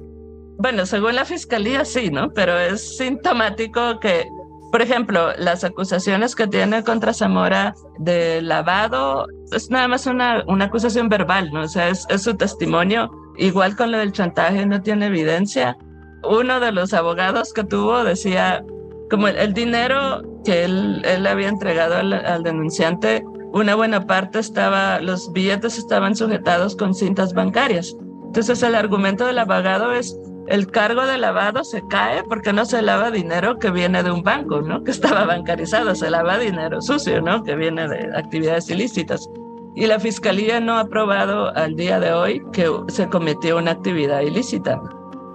Bueno, 0.60 0.86
según 0.86 1.16
la 1.16 1.26
fiscalía 1.26 1.86
sí, 1.86 2.10
¿no? 2.10 2.32
Pero 2.34 2.58
es 2.58 2.98
sintomático 2.98 4.00
que, 4.00 4.26
por 4.72 4.82
ejemplo, 4.82 5.32
las 5.38 5.64
acusaciones 5.64 6.36
que 6.36 6.48
tiene 6.48 6.84
contra 6.84 7.14
Zamora 7.14 7.76
de 8.00 8.42
lavado 8.42 9.28
es 9.52 9.70
nada 9.70 9.88
más 9.88 10.08
una, 10.08 10.44
una 10.48 10.66
acusación 10.66 11.10
verbal, 11.10 11.52
¿no? 11.54 11.62
O 11.62 11.68
sea, 11.68 11.90
es, 11.90 12.06
es 12.10 12.24
su 12.24 12.36
testimonio. 12.36 13.12
Igual 13.38 13.76
con 13.76 13.92
lo 13.92 14.00
del 14.00 14.12
chantaje 14.12 14.66
no 14.66 14.82
tiene 14.82 15.08
evidencia. 15.08 15.78
Uno 16.24 16.60
de 16.60 16.72
los 16.72 16.92
abogados 16.94 17.54
que 17.54 17.64
tuvo 17.64 18.04
decía, 18.04 18.64
como 19.12 19.28
el, 19.28 19.38
el 19.38 19.54
dinero 19.54 20.24
que 20.44 20.64
él, 20.64 21.04
él 21.06 21.28
había 21.28 21.50
entregado 21.50 21.98
al, 21.98 22.14
al 22.14 22.42
denunciante 22.42 23.24
una 23.54 23.76
buena 23.76 24.06
parte 24.06 24.40
estaba, 24.40 25.00
los 25.00 25.32
billetes 25.32 25.78
estaban 25.78 26.16
sujetados 26.16 26.76
con 26.76 26.94
cintas 26.94 27.34
bancarias. 27.34 27.96
Entonces 28.26 28.62
el 28.64 28.76
argumento 28.76 29.26
del 29.26 29.40
abogado 29.40 29.94
es 29.94 30.16
el 30.48 30.68
cargo 30.68 31.06
de 31.06 31.18
lavado 31.18 31.64
se 31.66 31.86
cae 31.88 32.24
porque 32.24 32.54
no 32.54 32.66
se 32.66 32.82
lava 32.82 33.12
dinero 33.12 33.60
que 33.60 33.70
viene 33.70 34.02
de 34.02 34.12
un 34.12 34.24
banco, 34.24 34.62
¿no? 34.62 34.82
Que 34.84 34.92
estaba 34.92 35.26
bancarizado, 35.26 35.94
se 35.94 36.10
lava 36.10 36.38
dinero 36.38 36.82
sucio, 36.82 37.22
¿no? 37.22 37.44
Que 37.44 37.56
viene 37.56 37.88
de 37.88 38.10
actividades 38.18 38.70
ilícitas. 38.70 39.30
Y 39.76 39.86
la 39.88 40.00
fiscalía 40.00 40.60
no 40.60 40.78
ha 40.78 40.88
probado 40.88 41.54
al 41.56 41.76
día 41.76 42.00
de 42.00 42.14
hoy 42.14 42.42
que 42.54 42.70
se 42.88 43.10
cometió 43.10 43.58
una 43.58 43.72
actividad 43.72 44.22
ilícita. 44.22 44.82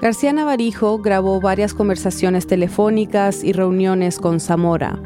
García 0.00 0.32
Navarijo 0.32 0.98
grabó 0.98 1.40
varias 1.40 1.74
conversaciones 1.74 2.46
telefónicas 2.46 3.44
y 3.44 3.52
reuniones 3.52 4.18
con 4.18 4.40
Zamora. 4.40 4.98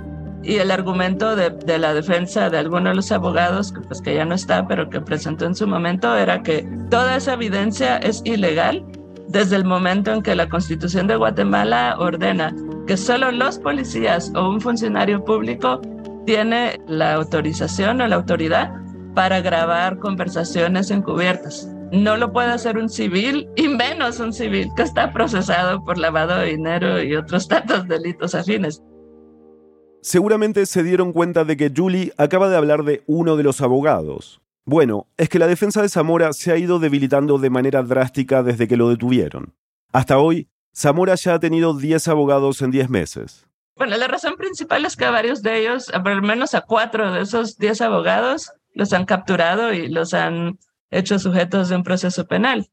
Y 0.47 0.59
el 0.59 0.71
argumento 0.71 1.35
de, 1.35 1.79
la 1.79 1.93
defensa 1.93 2.49
de 2.49 2.59
algunos 2.59 2.93
de 2.93 2.95
los 2.95 3.11
abogados, 3.11 3.73
que, 3.73 3.81
pues 3.81 4.01
que 4.01 4.15
ya 4.15 4.25
no 4.25 4.37
está, 4.37 4.69
pero 4.69 4.89
que 4.89 5.01
presentó 5.01 5.45
en 5.45 5.57
su 5.57 5.67
momento, 5.67 6.15
era 6.17 6.41
que 6.45 6.65
toda 6.89 7.17
esa 7.17 7.33
evidencia 7.33 7.97
es 7.97 8.23
ilegal 8.25 8.85
desde 9.27 9.57
el 9.57 9.65
momento 9.65 10.13
en 10.13 10.23
que 10.23 10.37
la 10.37 10.49
Constitución 10.49 11.09
de 11.09 11.17
Guatemala 11.17 11.97
ordena 11.99 12.55
que 12.87 12.97
solo 12.97 13.33
los 13.33 13.59
policías 13.59 14.31
o 14.37 14.49
un 14.49 14.61
funcionario 14.61 15.25
público 15.25 15.81
tiene 16.27 16.81
la 16.87 17.15
autorización 17.15 18.01
o 18.01 18.07
la 18.07 18.15
autoridad 18.15 18.73
para 19.17 19.41
grabar 19.41 19.99
conversaciones 19.99 20.93
encubiertas. 20.93 21.69
No 21.91 22.17
lo 22.17 22.33
puede 22.33 22.53
hacer 22.53 22.79
un 22.79 22.89
civil 22.89 23.49
y 23.57 23.67
menos 23.67 24.21
un 24.21 24.33
civil 24.33 24.69
que 24.77 24.83
está 24.83 25.13
procesado 25.13 25.85
por 25.85 25.99
lavado 25.99 26.37
de 26.39 26.51
dinero 26.51 27.03
y 27.03 27.17
otros 27.17 27.49
tantos 27.49 27.89
delitos 27.89 28.37
afines. 28.37 28.81
Seguramente 30.07 30.67
se 30.67 30.85
dieron 30.85 31.13
cuenta 31.13 31.45
de 31.45 31.57
que 31.57 31.73
Julie 31.77 32.13
acaba 32.17 32.49
de 32.49 32.57
hablar 32.57 32.85
de 32.85 33.03
uno 33.09 33.35
de 33.35 33.43
los 33.43 33.61
abogados. 33.61 34.41
Bueno, 34.65 35.09
es 35.17 35.29
que 35.29 35.41
la 35.41 35.49
defensa 35.49 35.83
de 35.83 35.89
Zamora 35.89 36.33
se 36.33 36.53
ha 36.53 36.57
ido 36.57 36.79
debilitando 36.79 37.39
de 37.39 37.51
manera 37.51 37.83
drástica 37.83 38.45
desde 38.45 38.69
que 38.69 38.77
lo 38.77 38.89
detuvieron. 38.89 39.57
Hasta 39.93 40.19
hoy, 40.19 40.49
Zamora 40.73 41.17
ya 41.17 41.35
ha 41.35 41.41
tenido 41.41 41.75
10 41.75 42.07
abogados 42.07 42.63
en 42.63 42.71
10 42.71 42.89
meses. 42.89 43.49
Bueno, 43.75 43.97
la 43.97 44.07
razón 44.07 44.37
principal 44.37 44.85
es 44.85 44.95
que 44.95 45.07
varios 45.07 45.43
de 45.43 45.59
ellos, 45.59 45.91
al 45.93 46.23
menos 46.23 46.55
a 46.55 46.61
cuatro 46.61 47.11
de 47.11 47.23
esos 47.23 47.59
10 47.59 47.81
abogados, 47.81 48.53
los 48.75 48.93
han 48.93 49.07
capturado 49.07 49.73
y 49.73 49.89
los 49.89 50.15
han 50.15 50.61
hecho 50.93 51.19
sujetos 51.19 51.69
de 51.69 51.75
un 51.75 51.83
proceso 51.83 52.29
penal. 52.29 52.69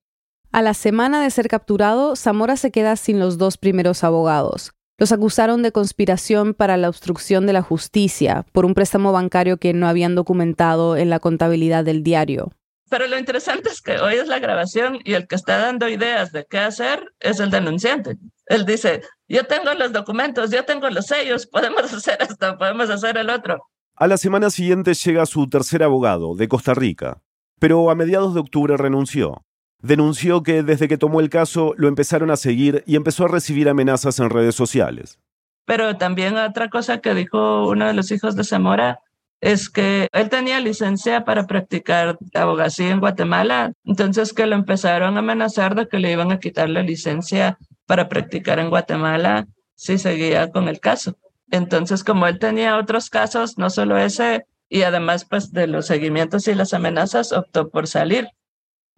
A 0.51 0.61
la 0.61 0.75
semana 0.75 1.23
de 1.23 1.31
ser 1.31 1.47
capturado, 1.47 2.15
Zamora 2.15 2.57
se 2.57 2.69
queda 2.69 2.95
sin 2.95 3.19
los 3.19 3.39
dos 3.39 3.57
primeros 3.57 4.03
abogados. 4.03 4.75
Los 4.99 5.11
acusaron 5.11 5.63
de 5.63 5.71
conspiración 5.71 6.53
para 6.53 6.77
la 6.77 6.87
obstrucción 6.87 7.47
de 7.47 7.53
la 7.53 7.63
justicia 7.63 8.45
por 8.51 8.65
un 8.65 8.75
préstamo 8.75 9.11
bancario 9.11 9.57
que 9.57 9.73
no 9.73 9.87
habían 9.87 10.13
documentado 10.13 10.97
en 10.97 11.09
la 11.09 11.19
contabilidad 11.19 11.83
del 11.83 12.03
diario. 12.03 12.51
Pero 12.89 13.07
lo 13.07 13.17
interesante 13.17 13.69
es 13.69 13.81
que 13.81 13.97
hoy 13.97 14.15
es 14.15 14.27
la 14.27 14.37
grabación 14.37 14.99
y 15.03 15.13
el 15.13 15.27
que 15.27 15.33
está 15.33 15.57
dando 15.57 15.89
ideas 15.89 16.31
de 16.31 16.45
qué 16.47 16.59
hacer 16.59 17.11
es 17.19 17.39
el 17.39 17.49
denunciante. 17.49 18.17
Él 18.45 18.65
dice, 18.65 19.01
yo 19.27 19.45
tengo 19.45 19.73
los 19.73 19.91
documentos, 19.93 20.51
yo 20.51 20.63
tengo 20.63 20.87
los 20.91 21.07
sellos, 21.07 21.47
podemos 21.47 21.91
hacer 21.93 22.19
esto, 22.21 22.55
podemos 22.59 22.91
hacer 22.91 23.17
el 23.17 23.31
otro. 23.31 23.67
A 23.95 24.07
la 24.07 24.17
semana 24.17 24.51
siguiente 24.51 24.93
llega 24.93 25.25
su 25.25 25.49
tercer 25.49 25.81
abogado, 25.81 26.35
de 26.35 26.47
Costa 26.47 26.75
Rica, 26.75 27.23
pero 27.59 27.89
a 27.89 27.95
mediados 27.95 28.35
de 28.35 28.41
octubre 28.41 28.77
renunció 28.77 29.43
denunció 29.83 30.41
que 30.41 30.63
desde 30.63 30.87
que 30.87 30.97
tomó 30.97 31.19
el 31.19 31.29
caso 31.29 31.73
lo 31.77 31.87
empezaron 31.87 32.31
a 32.31 32.37
seguir 32.37 32.83
y 32.87 32.95
empezó 32.95 33.25
a 33.25 33.27
recibir 33.27 33.69
amenazas 33.69 34.17
en 34.19 34.31
redes 34.31 34.55
sociales. 34.55 35.19
Pero 35.65 35.97
también 35.97 36.35
otra 36.37 36.69
cosa 36.69 36.99
que 36.99 37.13
dijo 37.13 37.67
uno 37.67 37.85
de 37.85 37.93
los 37.93 38.09
hijos 38.11 38.35
de 38.35 38.43
Zamora 38.43 38.99
es 39.41 39.69
que 39.69 40.07
él 40.13 40.29
tenía 40.29 40.61
licencia 40.61 41.25
para 41.25 41.45
practicar 41.47 42.17
abogacía 42.33 42.91
en 42.91 43.01
Guatemala, 43.01 43.73
entonces 43.83 44.31
que 44.33 44.47
lo 44.47 44.55
empezaron 44.55 45.17
a 45.17 45.19
amenazar 45.19 45.75
de 45.75 45.87
que 45.87 45.99
le 45.99 46.13
iban 46.13 46.31
a 46.31 46.39
quitar 46.39 46.69
la 46.69 46.81
licencia 46.81 47.57
para 47.85 48.07
practicar 48.07 48.59
en 48.59 48.69
Guatemala 48.69 49.47
si 49.75 49.97
seguía 49.97 50.49
con 50.49 50.69
el 50.69 50.79
caso. 50.79 51.17
Entonces, 51.51 52.05
como 52.05 52.25
él 52.25 52.39
tenía 52.39 52.77
otros 52.77 53.09
casos, 53.09 53.57
no 53.57 53.69
solo 53.69 53.97
ese, 53.97 54.45
y 54.69 54.83
además 54.83 55.25
pues 55.25 55.51
de 55.51 55.67
los 55.67 55.87
seguimientos 55.87 56.47
y 56.47 56.55
las 56.55 56.73
amenazas, 56.73 57.33
optó 57.33 57.69
por 57.69 57.87
salir. 57.87 58.29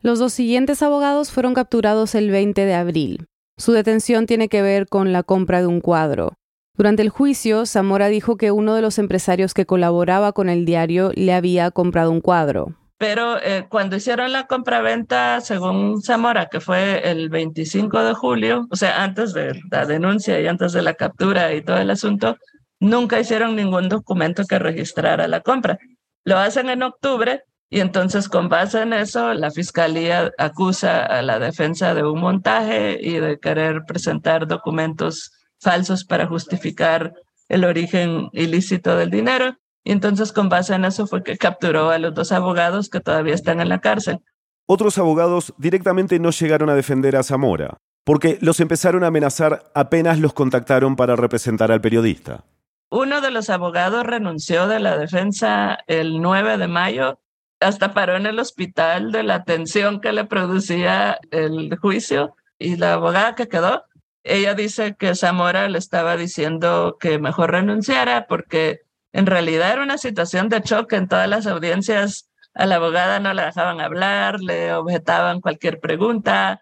Los 0.05 0.19
dos 0.19 0.33
siguientes 0.33 0.83
abogados 0.83 1.31
fueron 1.31 1.55
capturados 1.55 2.13
el 2.13 2.29
20 2.29 2.63
de 2.63 2.75
abril. 2.75 3.25
Su 3.57 3.71
detención 3.71 4.27
tiene 4.27 4.49
que 4.49 4.61
ver 4.61 4.85
con 4.85 5.11
la 5.11 5.23
compra 5.23 5.61
de 5.61 5.65
un 5.65 5.81
cuadro. 5.81 6.33
Durante 6.77 7.01
el 7.01 7.09
juicio, 7.09 7.65
Zamora 7.65 8.07
dijo 8.07 8.37
que 8.37 8.51
uno 8.51 8.75
de 8.75 8.83
los 8.83 8.99
empresarios 8.99 9.55
que 9.55 9.65
colaboraba 9.65 10.31
con 10.31 10.47
el 10.47 10.63
diario 10.63 11.11
le 11.15 11.33
había 11.33 11.71
comprado 11.71 12.11
un 12.11 12.21
cuadro. 12.21 12.75
Pero 12.99 13.41
eh, 13.41 13.65
cuando 13.67 13.95
hicieron 13.95 14.31
la 14.31 14.45
compraventa, 14.45 15.41
según 15.41 15.99
Zamora, 16.03 16.49
que 16.51 16.59
fue 16.59 17.09
el 17.09 17.29
25 17.29 18.03
de 18.03 18.13
julio, 18.13 18.67
o 18.69 18.75
sea, 18.75 19.03
antes 19.03 19.33
de 19.33 19.59
la 19.71 19.87
denuncia 19.87 20.39
y 20.39 20.45
antes 20.45 20.73
de 20.73 20.83
la 20.83 20.93
captura 20.93 21.51
y 21.55 21.63
todo 21.63 21.79
el 21.79 21.89
asunto, 21.89 22.37
nunca 22.79 23.19
hicieron 23.19 23.55
ningún 23.55 23.89
documento 23.89 24.43
que 24.45 24.59
registrara 24.59 25.27
la 25.27 25.41
compra. 25.41 25.79
Lo 26.23 26.37
hacen 26.37 26.69
en 26.69 26.83
octubre 26.83 27.41
y 27.69 27.79
entonces, 27.79 28.29
con 28.29 28.47
base 28.47 28.81
en 28.81 28.93
eso, 28.93 29.33
la 29.33 29.49
fiscalía 29.49 30.31
acusa 30.37 31.03
a 31.05 31.21
la 31.21 31.39
defensa 31.39 31.95
de 31.95 32.03
un 32.03 32.19
montaje 32.19 32.99
y 33.01 33.19
de 33.19 33.39
querer 33.39 33.83
presentar 33.87 34.47
documentos 34.47 35.31
falsos 35.59 36.05
para 36.05 36.27
justificar 36.27 37.13
el 37.49 37.65
origen 37.65 38.29
ilícito 38.33 38.95
del 38.95 39.09
dinero. 39.09 39.57
Y 39.83 39.91
entonces, 39.91 40.31
con 40.31 40.47
base 40.47 40.75
en 40.75 40.85
eso, 40.85 41.07
fue 41.07 41.23
que 41.23 41.37
capturó 41.37 41.89
a 41.89 41.97
los 41.97 42.13
dos 42.13 42.31
abogados 42.31 42.89
que 42.89 42.99
todavía 42.99 43.33
están 43.33 43.59
en 43.59 43.69
la 43.69 43.79
cárcel. 43.79 44.19
Otros 44.67 44.97
abogados 44.97 45.53
directamente 45.57 46.19
no 46.19 46.31
llegaron 46.31 46.69
a 46.69 46.75
defender 46.75 47.15
a 47.15 47.23
Zamora, 47.23 47.77
porque 48.03 48.37
los 48.41 48.59
empezaron 48.59 49.03
a 49.03 49.07
amenazar 49.07 49.71
apenas 49.75 50.19
los 50.19 50.33
contactaron 50.33 50.95
para 50.95 51.15
representar 51.15 51.71
al 51.71 51.81
periodista. 51.81 52.45
Uno 52.89 53.21
de 53.21 53.31
los 53.31 53.49
abogados 53.49 54.05
renunció 54.05 54.67
de 54.67 54.79
la 54.79 54.97
defensa 54.97 55.79
el 55.87 56.21
9 56.21 56.57
de 56.57 56.67
mayo 56.67 57.19
hasta 57.65 57.93
paró 57.93 58.15
en 58.15 58.25
el 58.25 58.39
hospital 58.39 59.11
de 59.11 59.23
la 59.23 59.43
tensión 59.43 59.99
que 59.99 60.11
le 60.11 60.25
producía 60.25 61.19
el 61.31 61.75
juicio 61.77 62.35
y 62.59 62.75
la 62.75 62.93
abogada 62.93 63.35
que 63.35 63.47
quedó, 63.47 63.83
ella 64.23 64.53
dice 64.53 64.95
que 64.97 65.15
Zamora 65.15 65.67
le 65.69 65.77
estaba 65.77 66.17
diciendo 66.17 66.97
que 66.99 67.19
mejor 67.19 67.51
renunciara 67.51 68.25
porque 68.27 68.81
En 69.15 69.27
realidad 69.27 69.71
era 69.71 69.81
una 69.81 69.97
situación 69.97 70.49
de 70.49 70.61
choque 70.61 70.97
en 70.97 71.07
todas 71.07 71.29
las 71.29 71.47
audiencias. 71.47 72.29
A 72.53 72.65
la 72.65 72.75
abogada 72.75 73.21
no 73.21 73.33
la 73.33 73.45
dejaban 73.45 73.79
hablar, 73.79 74.41
le 74.41 74.73
objetaban 74.73 75.39
cualquier 75.39 75.79
pregunta. 75.79 76.59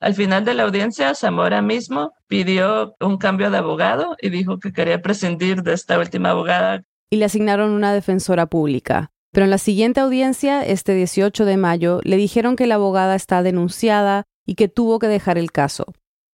Al 0.00 0.14
final 0.14 0.44
de 0.44 0.54
la 0.54 0.64
audiencia, 0.64 1.14
Zamora 1.14 1.62
mismo 1.62 2.12
pidió 2.26 2.96
un 2.98 3.18
cambio 3.18 3.52
de 3.52 3.58
abogado 3.58 4.16
y 4.20 4.30
dijo 4.30 4.58
que 4.58 4.72
quería 4.72 5.00
prescindir 5.00 5.62
de 5.62 5.74
esta 5.74 5.96
última 5.96 6.30
abogada. 6.30 6.82
Y 7.08 7.18
le 7.18 7.26
asignaron 7.26 7.70
una 7.70 7.94
defensora 7.94 8.46
pública. 8.46 9.12
Pero 9.32 9.44
en 9.44 9.50
la 9.50 9.58
siguiente 9.58 10.00
audiencia, 10.00 10.62
este 10.62 10.94
18 10.94 11.46
de 11.46 11.56
mayo, 11.56 12.00
le 12.04 12.16
dijeron 12.16 12.54
que 12.54 12.66
la 12.66 12.74
abogada 12.74 13.14
está 13.14 13.42
denunciada 13.42 14.24
y 14.46 14.56
que 14.56 14.68
tuvo 14.68 14.98
que 14.98 15.08
dejar 15.08 15.38
el 15.38 15.50
caso. 15.50 15.86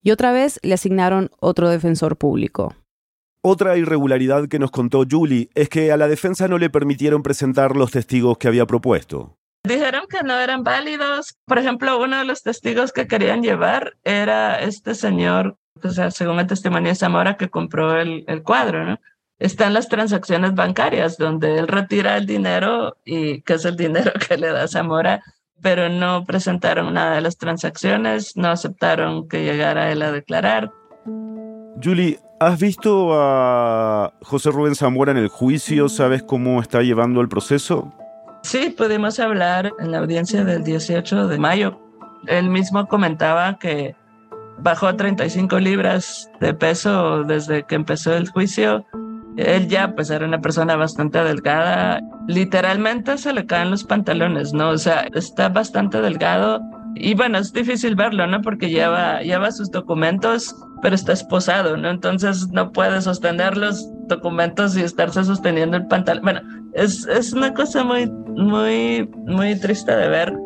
Y 0.03 0.11
otra 0.11 0.33
vez 0.33 0.59
le 0.63 0.75
asignaron 0.75 1.31
otro 1.39 1.69
defensor 1.69 2.17
público. 2.17 2.75
Otra 3.41 3.77
irregularidad 3.77 4.49
que 4.49 4.59
nos 4.59 4.73
contó 4.73 5.05
Julie 5.09 5.49
es 5.55 5.69
que 5.69 5.93
a 5.93 5.97
la 5.97 6.09
defensa 6.09 6.49
no 6.49 6.59
le 6.59 6.71
permitieron 6.71 7.23
presentar 7.23 7.77
los 7.77 7.93
testigos 7.93 8.37
que 8.37 8.49
había 8.49 8.67
propuesto. 8.67 9.37
Dijeron 9.63 10.07
que 10.09 10.25
no 10.25 10.39
eran 10.41 10.65
válidos. 10.65 11.37
Por 11.47 11.59
ejemplo, 11.59 12.03
uno 12.03 12.19
de 12.19 12.25
los 12.25 12.43
testigos 12.43 12.93
que 12.93 13.07
querían 13.07 13.43
llevar 13.43 13.97
era 14.03 14.61
este 14.61 14.97
señor, 14.97 15.57
o 15.83 15.91
sea, 15.91 16.11
según 16.11 16.41
el 16.41 16.49
testimonio 16.49 16.89
de 16.89 16.97
Zamora, 16.97 17.37
que 17.37 17.49
compró 17.49 17.97
el, 18.01 18.25
el 18.27 18.43
cuadro, 18.43 18.85
¿no? 18.85 18.99
Están 19.39 19.73
las 19.73 19.89
transacciones 19.89 20.55
bancarias, 20.55 21.17
donde 21.17 21.59
él 21.59 21.69
retira 21.69 22.17
el 22.17 22.27
dinero 22.27 22.97
y 23.05 23.43
que 23.43 23.55
es 23.55 23.65
el 23.65 23.77
dinero 23.77 24.13
que 24.29 24.37
le 24.37 24.49
da 24.49 24.67
Zamora, 24.67 25.23
pero 25.61 25.89
no 25.89 26.25
presentaron 26.25 26.95
nada 26.95 27.17
de 27.17 27.21
las 27.21 27.37
transacciones, 27.37 28.37
no 28.37 28.49
aceptaron 28.49 29.29
que 29.29 29.45
llegara 29.45 29.93
él 29.93 30.03
a 30.03 30.13
declarar. 30.13 30.73
Julie, 31.83 32.19
¿has 32.41 32.59
visto 32.59 33.11
a 33.13 34.13
José 34.23 34.51
Rubén 34.51 34.75
Zamora 34.75 35.13
en 35.13 35.19
el 35.19 35.29
juicio? 35.29 35.89
¿Sabes 35.89 36.23
cómo 36.23 36.61
está 36.61 36.83
llevando 36.83 37.21
el 37.21 37.29
proceso? 37.29 37.93
Sí, 38.43 38.75
pudimos 38.77 39.21
hablar 39.21 39.73
en 39.79 39.93
la 39.93 39.99
audiencia 39.99 40.45
del 40.45 40.65
18 40.65 41.29
de 41.29 41.39
mayo. 41.39 41.81
Él 42.27 42.51
mismo 42.51 42.87
comentaba 42.89 43.59
que 43.59 43.95
bajó 44.59 44.95
35 44.95 45.59
libras 45.59 46.31
de 46.41 46.55
peso 46.55 47.25
desde 47.25 47.65
que 47.65 47.75
empezó 47.75 48.15
el 48.15 48.29
juicio. 48.29 48.85
Él 49.39 49.69
ya 49.69 49.95
pues 49.95 50.11
era 50.11 50.27
una 50.27 50.41
persona 50.41 50.75
bastante 50.75 51.23
delgada. 51.23 52.01
Literalmente 52.27 53.17
se 53.19 53.33
le 53.33 53.47
caen 53.47 53.71
los 53.71 53.85
pantalones, 53.85 54.53
¿no? 54.53 54.71
O 54.71 54.79
sea, 54.79 55.07
está 55.15 55.49
bastante 55.49 56.01
delgado. 56.01 56.61
Y 56.97 57.15
bueno, 57.15 57.39
es 57.39 57.53
difícil 57.53 57.95
verlo, 57.95 58.27
¿no? 58.27 58.41
Porque 58.43 58.69
lleva, 58.69 59.21
lleva 59.21 59.53
sus 59.53 59.71
documentos, 59.71 60.57
pero 60.83 60.97
está 60.97 61.13
esposado, 61.13 61.77
¿no? 61.77 61.89
Entonces 61.89 62.49
no 62.49 62.73
puede 62.73 63.01
sostener 63.01 63.57
los 63.57 63.89
documentos 64.09 64.77
y 64.77 64.83
estarse 64.83 65.23
sosteniendo 65.23 65.77
el 65.77 65.87
pantalón. 65.87 66.25
Bueno, 66.25 66.41
es, 66.73 67.07
es 67.07 67.33
una 67.33 67.55
cosa 67.55 67.85
muy, 67.85 68.11
muy, 68.11 69.09
muy 69.27 69.55
triste 69.61 69.95
de 69.95 70.09
ver. 70.09 70.37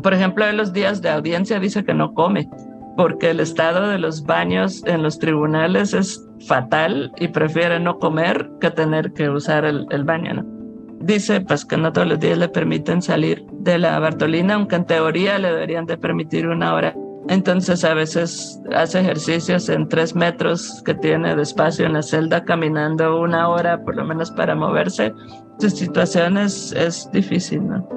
Por 0.00 0.14
ejemplo, 0.14 0.46
en 0.46 0.58
los 0.58 0.72
días 0.72 1.02
de 1.02 1.10
audiencia 1.10 1.58
dice 1.58 1.84
que 1.84 1.92
no 1.92 2.14
come 2.14 2.48
porque 2.96 3.30
el 3.30 3.38
estado 3.38 3.88
de 3.88 3.98
los 3.98 4.24
baños 4.24 4.82
en 4.86 5.04
los 5.04 5.20
tribunales 5.20 5.94
es 5.94 6.27
fatal 6.46 7.12
y 7.18 7.28
prefiere 7.28 7.80
no 7.80 7.98
comer 7.98 8.50
que 8.60 8.70
tener 8.70 9.12
que 9.12 9.28
usar 9.30 9.64
el, 9.64 9.86
el 9.90 10.04
baño. 10.04 10.34
¿no? 10.34 10.58
Dice 11.00 11.40
pues 11.40 11.64
que 11.64 11.76
no 11.76 11.92
todos 11.92 12.08
los 12.08 12.20
días 12.20 12.38
le 12.38 12.48
permiten 12.48 13.02
salir 13.02 13.44
de 13.52 13.78
la 13.78 13.98
Bartolina, 13.98 14.54
aunque 14.54 14.76
en 14.76 14.84
teoría 14.84 15.38
le 15.38 15.48
deberían 15.48 15.86
de 15.86 15.96
permitir 15.96 16.48
una 16.48 16.74
hora. 16.74 16.94
Entonces 17.28 17.84
a 17.84 17.94
veces 17.94 18.60
hace 18.74 19.00
ejercicios 19.00 19.68
en 19.68 19.88
tres 19.88 20.14
metros 20.14 20.82
que 20.84 20.94
tiene 20.94 21.36
de 21.36 21.42
espacio 21.42 21.86
en 21.86 21.92
la 21.92 22.02
celda, 22.02 22.44
caminando 22.44 23.20
una 23.20 23.48
hora 23.48 23.82
por 23.82 23.96
lo 23.96 24.04
menos 24.04 24.30
para 24.30 24.54
moverse. 24.54 25.12
Su 25.58 25.70
situación 25.70 26.38
es, 26.38 26.72
es 26.72 27.08
difícil, 27.12 27.66
¿no? 27.66 27.88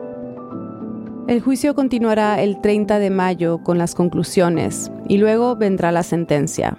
El 1.28 1.40
juicio 1.40 1.76
continuará 1.76 2.42
el 2.42 2.60
30 2.60 3.00
de 3.00 3.10
mayo 3.10 3.60
con 3.64 3.78
las 3.78 3.96
conclusiones 3.96 4.92
y 5.08 5.18
luego 5.18 5.56
vendrá 5.56 5.92
la 5.92 6.04
sentencia. 6.04 6.78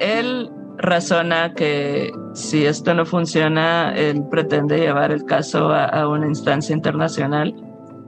Él 0.00 0.50
razona 0.80 1.52
que 1.54 2.10
si 2.32 2.64
esto 2.64 2.94
no 2.94 3.04
funciona, 3.04 3.94
él 3.94 4.24
pretende 4.30 4.78
llevar 4.78 5.12
el 5.12 5.24
caso 5.24 5.72
a, 5.72 6.08
una 6.08 6.26
instancia 6.26 6.74
internacional, 6.74 7.54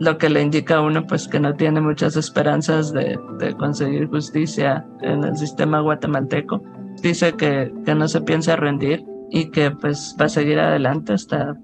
lo 0.01 0.19
que 0.19 0.31
le 0.31 0.43
indica 0.43 0.77
a 0.77 0.81
uno 0.81 1.07
pues 1.07 1.29
que 1.29 1.39
no 1.39 1.55
tiene 1.55 1.81
muchas 1.81 2.17
esperanzas 2.17 2.93
de, 2.93 3.19
conseguir 3.59 4.09
justicia 4.09 4.85
en 5.03 5.23
el 5.25 5.37
sistema 5.37 5.81
guatemalteco. 5.81 6.63
Dice 7.03 7.35
que, 7.35 7.73
no 7.95 8.09
se 8.09 8.21
piensa 8.23 8.57
rendir 8.57 9.05
y 9.31 9.51
que 9.51 9.71
pues 9.71 10.17
va 10.21 10.27
a 10.27 10.29
seguir 10.29 10.59
adelante 10.59 11.13
hasta 11.13 11.55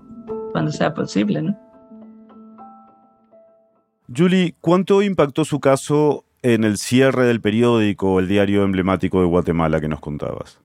cuando 0.53 0.73
sea 0.73 0.95
posible. 0.95 1.55
Julie, 4.15 4.55
¿cuánto 4.61 5.03
impactó 5.03 5.45
su 5.45 5.61
caso 5.61 6.25
en 6.43 6.65
el 6.65 6.79
cierre 6.79 7.27
del 7.27 7.41
periódico, 7.41 8.19
el 8.21 8.29
diario 8.29 8.63
emblemático 8.63 9.21
de 9.21 9.27
Guatemala 9.27 9.81
que 9.81 9.89
nos 9.89 10.01
contabas? 10.01 10.61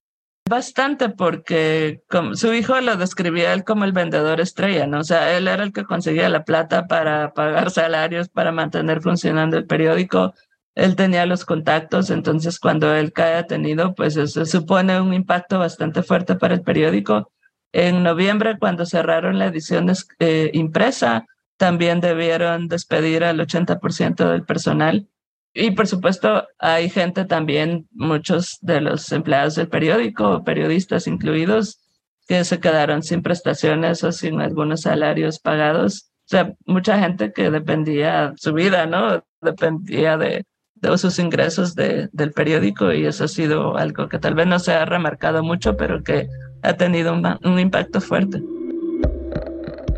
Bastante, 0.49 1.07
porque 1.07 2.03
su 2.33 2.53
hijo 2.53 2.79
lo 2.81 2.97
describía 2.97 3.53
él 3.53 3.63
como 3.63 3.85
el 3.85 3.93
vendedor 3.93 4.41
estrella, 4.41 4.85
¿no? 4.85 4.99
O 4.99 5.03
sea, 5.03 5.37
él 5.37 5.47
era 5.47 5.63
el 5.63 5.71
que 5.71 5.85
conseguía 5.85 6.27
la 6.27 6.43
plata 6.43 6.85
para 6.85 7.33
pagar 7.33 7.71
salarios, 7.71 8.27
para 8.27 8.51
mantener 8.51 9.01
funcionando 9.01 9.57
el 9.57 9.65
periódico. 9.65 10.33
Él 10.75 10.97
tenía 10.97 11.25
los 11.25 11.45
contactos, 11.45 12.09
entonces 12.09 12.59
cuando 12.59 12.93
él 12.93 13.13
cae 13.13 13.37
detenido, 13.37 13.95
pues 13.95 14.17
eso 14.17 14.45
supone 14.45 14.99
un 14.99 15.13
impacto 15.13 15.59
bastante 15.59 16.03
fuerte 16.03 16.35
para 16.35 16.55
el 16.55 16.61
periódico. 16.61 17.31
En 17.71 18.03
noviembre, 18.03 18.57
cuando 18.59 18.85
cerraron 18.85 19.39
la 19.39 19.45
edición 19.45 19.91
eh, 20.19 20.51
impresa, 20.53 21.25
también 21.57 22.01
debieron 22.01 22.67
despedir 22.67 23.23
al 23.23 23.39
80% 23.39 24.29
del 24.29 24.43
personal. 24.43 25.07
Y 25.53 25.71
por 25.71 25.87
supuesto, 25.87 26.47
hay 26.57 26.89
gente 26.89 27.25
también, 27.25 27.87
muchos 27.91 28.57
de 28.61 28.81
los 28.81 29.11
empleados 29.11 29.55
del 29.55 29.67
periódico, 29.67 30.43
periodistas 30.43 31.05
incluidos, 31.07 31.79
que 32.27 32.43
se 32.43 32.59
quedaron 32.59 33.03
sin 33.03 33.21
prestaciones 33.21 34.03
o 34.03 34.11
sin 34.11 34.41
algunos 34.41 34.81
salarios 34.81 35.39
pagados. 35.39 36.11
O 36.25 36.29
sea, 36.29 36.53
mucha 36.65 36.97
gente 36.99 37.33
que 37.33 37.51
dependía 37.51 38.33
su 38.37 38.53
vida, 38.53 38.87
¿no? 38.87 39.23
Dependía 39.41 40.17
de, 40.17 40.43
de 40.75 40.97
sus 40.97 41.19
ingresos 41.19 41.75
de, 41.75 42.09
del 42.13 42.31
periódico 42.31 42.91
y 42.91 43.05
eso 43.05 43.25
ha 43.25 43.27
sido 43.27 43.77
algo 43.77 44.09
que 44.09 44.19
tal 44.19 44.33
vez 44.33 44.47
no 44.47 44.57
se 44.57 44.73
ha 44.73 44.85
remarcado 44.85 45.43
mucho, 45.43 45.77
pero 45.77 46.01
que 46.01 46.27
ha 46.63 46.73
tenido 46.73 47.13
un, 47.13 47.27
un 47.43 47.59
impacto 47.59 48.01
fuerte. 48.01 48.41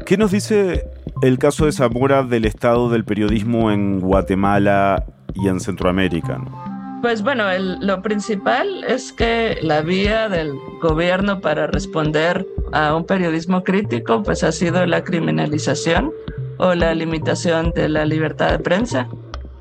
¿Qué 0.05 0.17
nos 0.17 0.31
dice 0.31 0.83
el 1.21 1.37
caso 1.37 1.65
de 1.65 1.71
Zamora 1.71 2.23
del 2.23 2.45
estado 2.45 2.89
del 2.89 3.05
periodismo 3.05 3.71
en 3.71 4.01
Guatemala 4.01 5.05
y 5.33 5.47
en 5.47 5.59
Centroamérica? 5.59 6.41
Pues 7.01 7.21
bueno, 7.21 7.49
el, 7.49 7.79
lo 7.85 8.01
principal 8.01 8.83
es 8.88 9.13
que 9.13 9.59
la 9.61 9.81
vía 9.81 10.27
del 10.29 10.53
gobierno 10.81 11.39
para 11.39 11.67
responder 11.67 12.47
a 12.71 12.95
un 12.95 13.05
periodismo 13.05 13.63
crítico 13.63 14.23
pues 14.23 14.43
ha 14.43 14.51
sido 14.51 14.85
la 14.85 15.03
criminalización 15.03 16.11
o 16.57 16.73
la 16.73 16.95
limitación 16.95 17.71
de 17.75 17.89
la 17.89 18.05
libertad 18.05 18.51
de 18.51 18.59
prensa. 18.59 19.07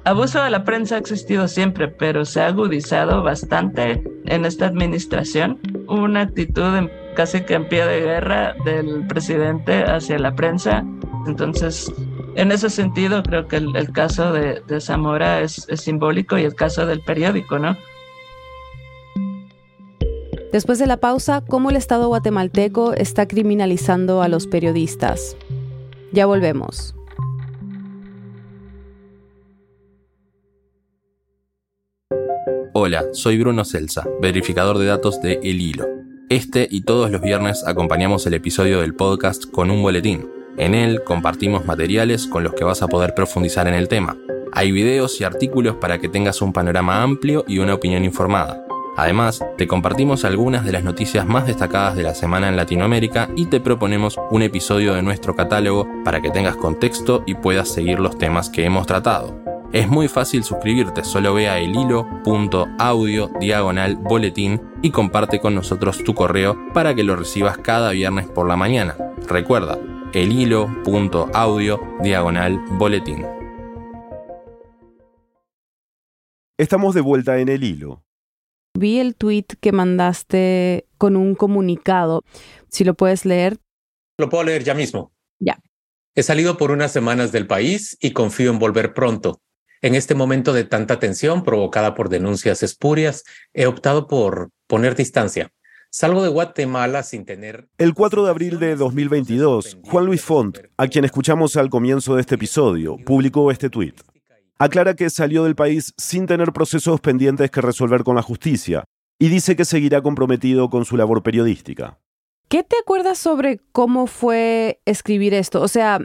Abuso 0.05 0.43
de 0.43 0.51
la 0.51 0.65
prensa 0.65 0.97
ha 0.97 0.99
existido 0.99 1.49
siempre, 1.49 1.89
pero 1.89 2.25
se 2.25 2.43
ha 2.43 2.49
agudizado 2.49 3.23
bastante 3.23 4.03
en 4.27 4.45
esta 4.45 4.67
administración. 4.67 5.59
Una 5.89 6.23
actitud 6.23 6.77
en, 6.77 6.91
casi 7.17 7.41
que 7.43 7.55
en 7.55 7.69
pie 7.69 7.87
de 7.87 8.01
guerra 8.01 8.55
del 8.67 9.07
presidente 9.07 9.83
hacia 9.83 10.19
la 10.19 10.35
prensa. 10.35 10.85
Entonces, 11.27 11.91
en 12.37 12.53
ese 12.53 12.71
sentido, 12.71 13.23
creo 13.23 13.47
que 13.49 13.57
el, 13.57 13.75
el 13.77 13.93
caso 13.93 14.33
de, 14.33 14.61
de 14.67 14.81
Zamora 14.81 15.41
es, 15.41 15.67
es, 15.69 15.83
simbólico 15.83 16.37
y 16.39 16.43
el 16.43 16.55
caso 16.55 16.87
del 16.87 17.01
periódico, 17.01 17.59
¿no? 17.59 17.77
Después 20.53 20.79
de 20.79 20.87
la 20.87 20.99
pausa, 20.99 21.43
¿cómo 21.47 21.71
el 21.71 21.77
Estado 21.77 22.09
guatemalteco 22.09 22.93
está 22.93 23.27
criminalizando 23.27 24.23
a 24.23 24.29
los 24.29 24.47
periodistas? 24.47 25.37
Ya 26.13 26.27
volvemos. 26.27 26.95
Hola, 32.73 33.05
soy 33.13 33.39
Bruno 33.39 33.65
Celsa, 33.65 34.05
verificador 34.21 34.79
de 34.79 34.87
datos 34.87 35.21
de 35.23 35.41
El 35.43 35.61
Hilo. 35.61 35.87
Este 36.29 36.67
y 36.71 36.83
todos 36.83 37.11
los 37.11 37.21
viernes 37.21 37.65
acompañamos 37.67 38.27
el 38.27 38.35
episodio 38.35 38.81
del 38.81 38.95
podcast 38.95 39.45
con 39.51 39.71
un 39.71 39.83
boletín. 39.83 40.44
En 40.57 40.75
él 40.75 41.03
compartimos 41.05 41.67
materiales 41.67 42.27
con 42.27 42.45
los 42.45 42.55
que 42.55 42.65
vas 42.65 42.83
a 42.83 42.89
poder 42.89 43.15
profundizar 43.15 43.67
en 43.67 43.75
el 43.75 43.89
tema. 43.89 44.17
Hay 44.53 44.71
videos 44.71 45.21
y 45.21 45.25
artículos 45.25 45.77
para 45.77 45.99
que 45.99 46.09
tengas 46.09 46.41
un 46.41 46.53
panorama 46.53 47.03
amplio 47.03 47.45
y 47.49 47.59
una 47.59 47.75
opinión 47.75 48.05
informada. 48.05 48.65
Además, 48.97 49.45
te 49.59 49.67
compartimos 49.67 50.25
algunas 50.25 50.65
de 50.65 50.71
las 50.71 50.85
noticias 50.85 51.27
más 51.27 51.49
destacadas 51.49 51.97
de 51.97 52.05
la 52.05 52.15
semana 52.15 52.49
en 52.49 52.57
Latinoamérica 52.57 53.29
y 53.35 53.47
te 53.47 53.59
proponemos 53.59 54.17
un 54.31 54.43
episodio 54.43 54.95
de 54.95 55.03
nuestro 55.03 55.35
catálogo 55.35 55.89
para 56.05 56.21
que 56.21 56.31
tengas 56.31 56.55
contexto 56.55 57.25
y 57.27 57.35
puedas 57.35 57.69
seguir 57.69 57.99
los 57.99 58.17
temas 58.17 58.49
que 58.49 58.65
hemos 58.65 58.87
tratado. 58.87 59.43
Es 59.73 59.89
muy 59.89 60.07
fácil 60.07 60.45
suscribirte, 60.45 61.03
solo 61.03 61.35
ve 61.35 61.49
a 61.49 61.59
elhilo.audio 61.59 63.31
diagonal 63.41 63.97
boletín 63.97 64.63
y 64.83 64.93
comparte 64.93 65.41
con 65.41 65.57
nosotros 65.57 66.05
tu 66.05 66.15
correo 66.15 66.57
para 66.73 66.95
que 66.95 67.03
lo 67.03 67.17
recibas 67.17 67.59
cada 67.59 67.91
viernes 67.91 68.29
por 68.29 68.47
la 68.47 68.55
mañana. 68.55 68.95
Recuerda, 69.27 69.77
elhilo.audio 70.15 71.81
diagonal 72.01 72.65
boletín. 72.79 73.27
Estamos 76.57 76.95
de 76.95 77.01
vuelta 77.01 77.41
en 77.41 77.49
el 77.49 77.65
hilo. 77.65 78.05
Vi 78.79 79.01
el 79.01 79.17
tweet 79.17 79.47
que 79.61 79.73
mandaste 79.73 80.87
con 80.99 81.17
un 81.17 81.35
comunicado. 81.35 82.23
Si 82.71 82.85
lo 82.85 82.95
puedes 82.95 83.25
leer. 83.25 83.59
Lo 84.17 84.29
puedo 84.29 84.45
leer 84.45 84.63
ya 84.63 84.75
mismo. 84.75 85.13
Ya. 85.41 85.59
He 86.15 86.23
salido 86.23 86.57
por 86.57 86.71
unas 86.71 86.93
semanas 86.93 87.33
del 87.33 87.49
país 87.49 87.97
y 88.01 88.13
confío 88.13 88.53
en 88.53 88.61
volver 88.61 88.95
pronto. 88.95 89.41
En 89.83 89.97
este 89.97 90.15
momento 90.15 90.53
de 90.53 90.63
tanta 90.63 91.01
tensión 91.01 91.43
provocada 91.43 91.95
por 91.95 92.09
denuncias 92.09 92.63
espurias, 92.63 93.25
he 93.53 93.67
optado 93.67 94.07
por 94.07 94.51
poner 94.69 94.95
distancia. 94.95 95.51
Salgo 95.97 96.25
de 96.25 96.29
Guatemala 96.29 97.05
sin 97.05 97.25
tener... 97.25 97.69
El 97.79 97.95
4 97.95 98.25
de 98.25 98.31
abril 98.31 98.59
de 98.59 98.75
2022, 98.75 99.79
Juan 99.85 100.07
Luis 100.07 100.23
Font, 100.23 100.59
a 100.77 100.89
quien 100.89 101.05
escuchamos 101.05 101.55
al 101.55 101.71
comienzo 101.71 102.17
de 102.17 102.23
este 102.23 102.35
episodio, 102.35 102.97
publicó 103.07 103.53
este 103.53 103.71
tuit. 103.71 104.01
Aclara 104.59 104.95
que 104.95 105.09
salió 105.09 105.45
del 105.45 105.55
país 105.55 105.95
sin 105.97 106.27
tener 106.27 106.53
procesos 106.53 107.01
pendientes 107.01 107.49
que 107.53 107.61
resolver 107.61 108.03
con 108.03 108.17
la 108.17 108.23
justicia 108.23 108.83
y 109.21 109.29
dice 109.29 109.55
que 109.55 109.65
seguirá 109.65 110.03
comprometido 110.03 110.69
con 110.69 110.85
su 110.85 110.97
labor 110.97 111.23
periodística. 111.23 112.01
¿Qué 112.49 112.65
te 112.65 112.75
acuerdas 112.77 113.19
sobre 113.19 113.61
cómo 113.71 114.09
fue 114.09 114.81
escribir 114.87 115.33
esto? 115.33 115.63
O 115.63 115.69
sea, 115.69 116.01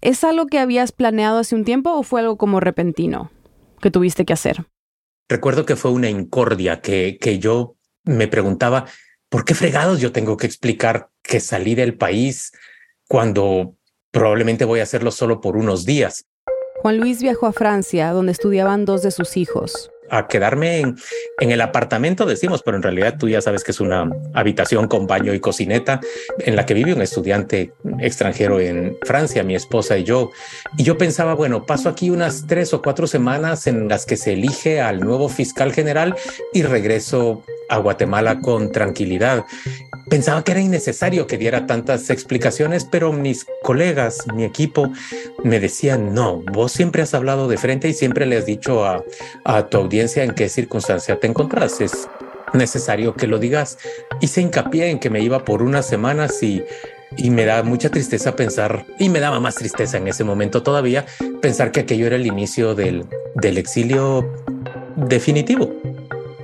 ¿es 0.00 0.24
algo 0.24 0.46
que 0.46 0.58
habías 0.58 0.90
planeado 0.90 1.40
hace 1.40 1.54
un 1.54 1.66
tiempo 1.66 1.92
o 1.92 2.02
fue 2.02 2.22
algo 2.22 2.38
como 2.38 2.60
repentino 2.60 3.30
que 3.82 3.90
tuviste 3.90 4.24
que 4.24 4.32
hacer? 4.32 4.64
Recuerdo 5.28 5.66
que 5.66 5.76
fue 5.76 5.90
una 5.90 6.08
incordia 6.08 6.80
que, 6.80 7.18
que 7.20 7.38
yo 7.38 7.76
me 8.04 8.26
preguntaba, 8.26 8.86
¿por 9.34 9.44
qué 9.44 9.56
fregados 9.56 9.98
yo 10.00 10.12
tengo 10.12 10.36
que 10.36 10.46
explicar 10.46 11.08
que 11.20 11.40
salí 11.40 11.74
del 11.74 11.98
país 11.98 12.52
cuando 13.08 13.74
probablemente 14.12 14.64
voy 14.64 14.78
a 14.78 14.84
hacerlo 14.84 15.10
solo 15.10 15.40
por 15.40 15.56
unos 15.56 15.84
días? 15.84 16.24
Juan 16.82 16.98
Luis 16.98 17.20
viajó 17.20 17.46
a 17.46 17.52
Francia, 17.52 18.12
donde 18.12 18.30
estudiaban 18.30 18.84
dos 18.84 19.02
de 19.02 19.10
sus 19.10 19.36
hijos 19.36 19.90
a 20.10 20.26
quedarme 20.26 20.80
en, 20.80 21.50
el 21.50 21.60
apartamento, 21.60 22.26
decimos, 22.26 22.62
pero 22.62 22.76
en 22.76 22.82
realidad 22.82 23.16
tú 23.18 23.28
ya 23.28 23.40
sabes 23.40 23.64
que 23.64 23.72
es 23.72 23.80
una 23.80 24.10
habitación 24.32 24.88
con 24.88 25.06
baño 25.06 25.34
y 25.34 25.40
cocineta 25.40 26.00
en 26.38 26.56
la 26.56 26.66
que 26.66 26.74
vive 26.74 26.94
un 26.94 27.02
estudiante 27.02 27.72
extranjero 27.98 28.60
en 28.60 28.96
Francia, 29.02 29.42
mi 29.42 29.54
esposa 29.54 29.98
y 29.98 30.04
yo. 30.04 30.30
Y 30.76 30.84
yo 30.84 30.98
pensaba, 30.98 31.34
bueno, 31.34 31.66
paso 31.66 31.88
aquí 31.88 32.10
unas 32.10 32.46
tres 32.46 32.74
o 32.74 32.82
cuatro 32.82 33.06
semanas 33.06 33.66
en 33.66 33.88
las 33.88 34.06
que 34.06 34.16
se 34.16 34.34
elige 34.34 34.80
al 34.80 35.00
nuevo 35.00 35.28
fiscal 35.28 35.72
general 35.72 36.14
y 36.52 36.62
regreso 36.62 37.42
a 37.68 37.78
Guatemala 37.78 38.40
con 38.40 38.72
tranquilidad. 38.72 39.44
Pensaba 40.08 40.44
que 40.44 40.52
era 40.52 40.60
innecesario 40.60 41.26
que 41.26 41.38
diera 41.38 41.66
tantas 41.66 42.10
explicaciones, 42.10 42.84
pero 42.84 43.12
mis 43.12 43.46
colegas, 43.62 44.26
mi 44.34 44.44
equipo, 44.44 44.92
me 45.42 45.60
decían, 45.60 46.14
no, 46.14 46.42
vos 46.52 46.72
siempre 46.72 47.02
has 47.02 47.14
hablado 47.14 47.48
de 47.48 47.56
frente 47.56 47.88
y 47.88 47.94
siempre 47.94 48.26
le 48.26 48.36
has 48.36 48.46
dicho 48.46 48.84
a, 48.84 49.02
a 49.44 49.66
tu 49.66 49.78
audiencia 49.78 50.22
en 50.22 50.32
qué 50.32 50.48
circunstancia 50.48 51.18
te 51.18 51.26
encontrás. 51.26 51.80
Es 51.80 52.08
necesario 52.52 53.14
que 53.14 53.26
lo 53.26 53.38
digas. 53.38 53.78
Hice 54.20 54.40
hincapié 54.40 54.90
en 54.90 54.98
que 54.98 55.10
me 55.10 55.20
iba 55.20 55.44
por 55.44 55.62
unas 55.62 55.86
semanas 55.86 56.42
y, 56.42 56.62
y 57.16 57.30
me 57.30 57.44
da 57.44 57.62
mucha 57.62 57.90
tristeza 57.90 58.36
pensar, 58.36 58.86
y 58.98 59.08
me 59.08 59.20
daba 59.20 59.40
más 59.40 59.54
tristeza 59.54 59.96
en 59.96 60.08
ese 60.08 60.24
momento 60.24 60.62
todavía, 60.62 61.06
pensar 61.40 61.72
que 61.72 61.80
aquello 61.80 62.06
era 62.06 62.16
el 62.16 62.26
inicio 62.26 62.74
del, 62.74 63.06
del 63.34 63.58
exilio 63.58 64.30
definitivo. 64.96 65.72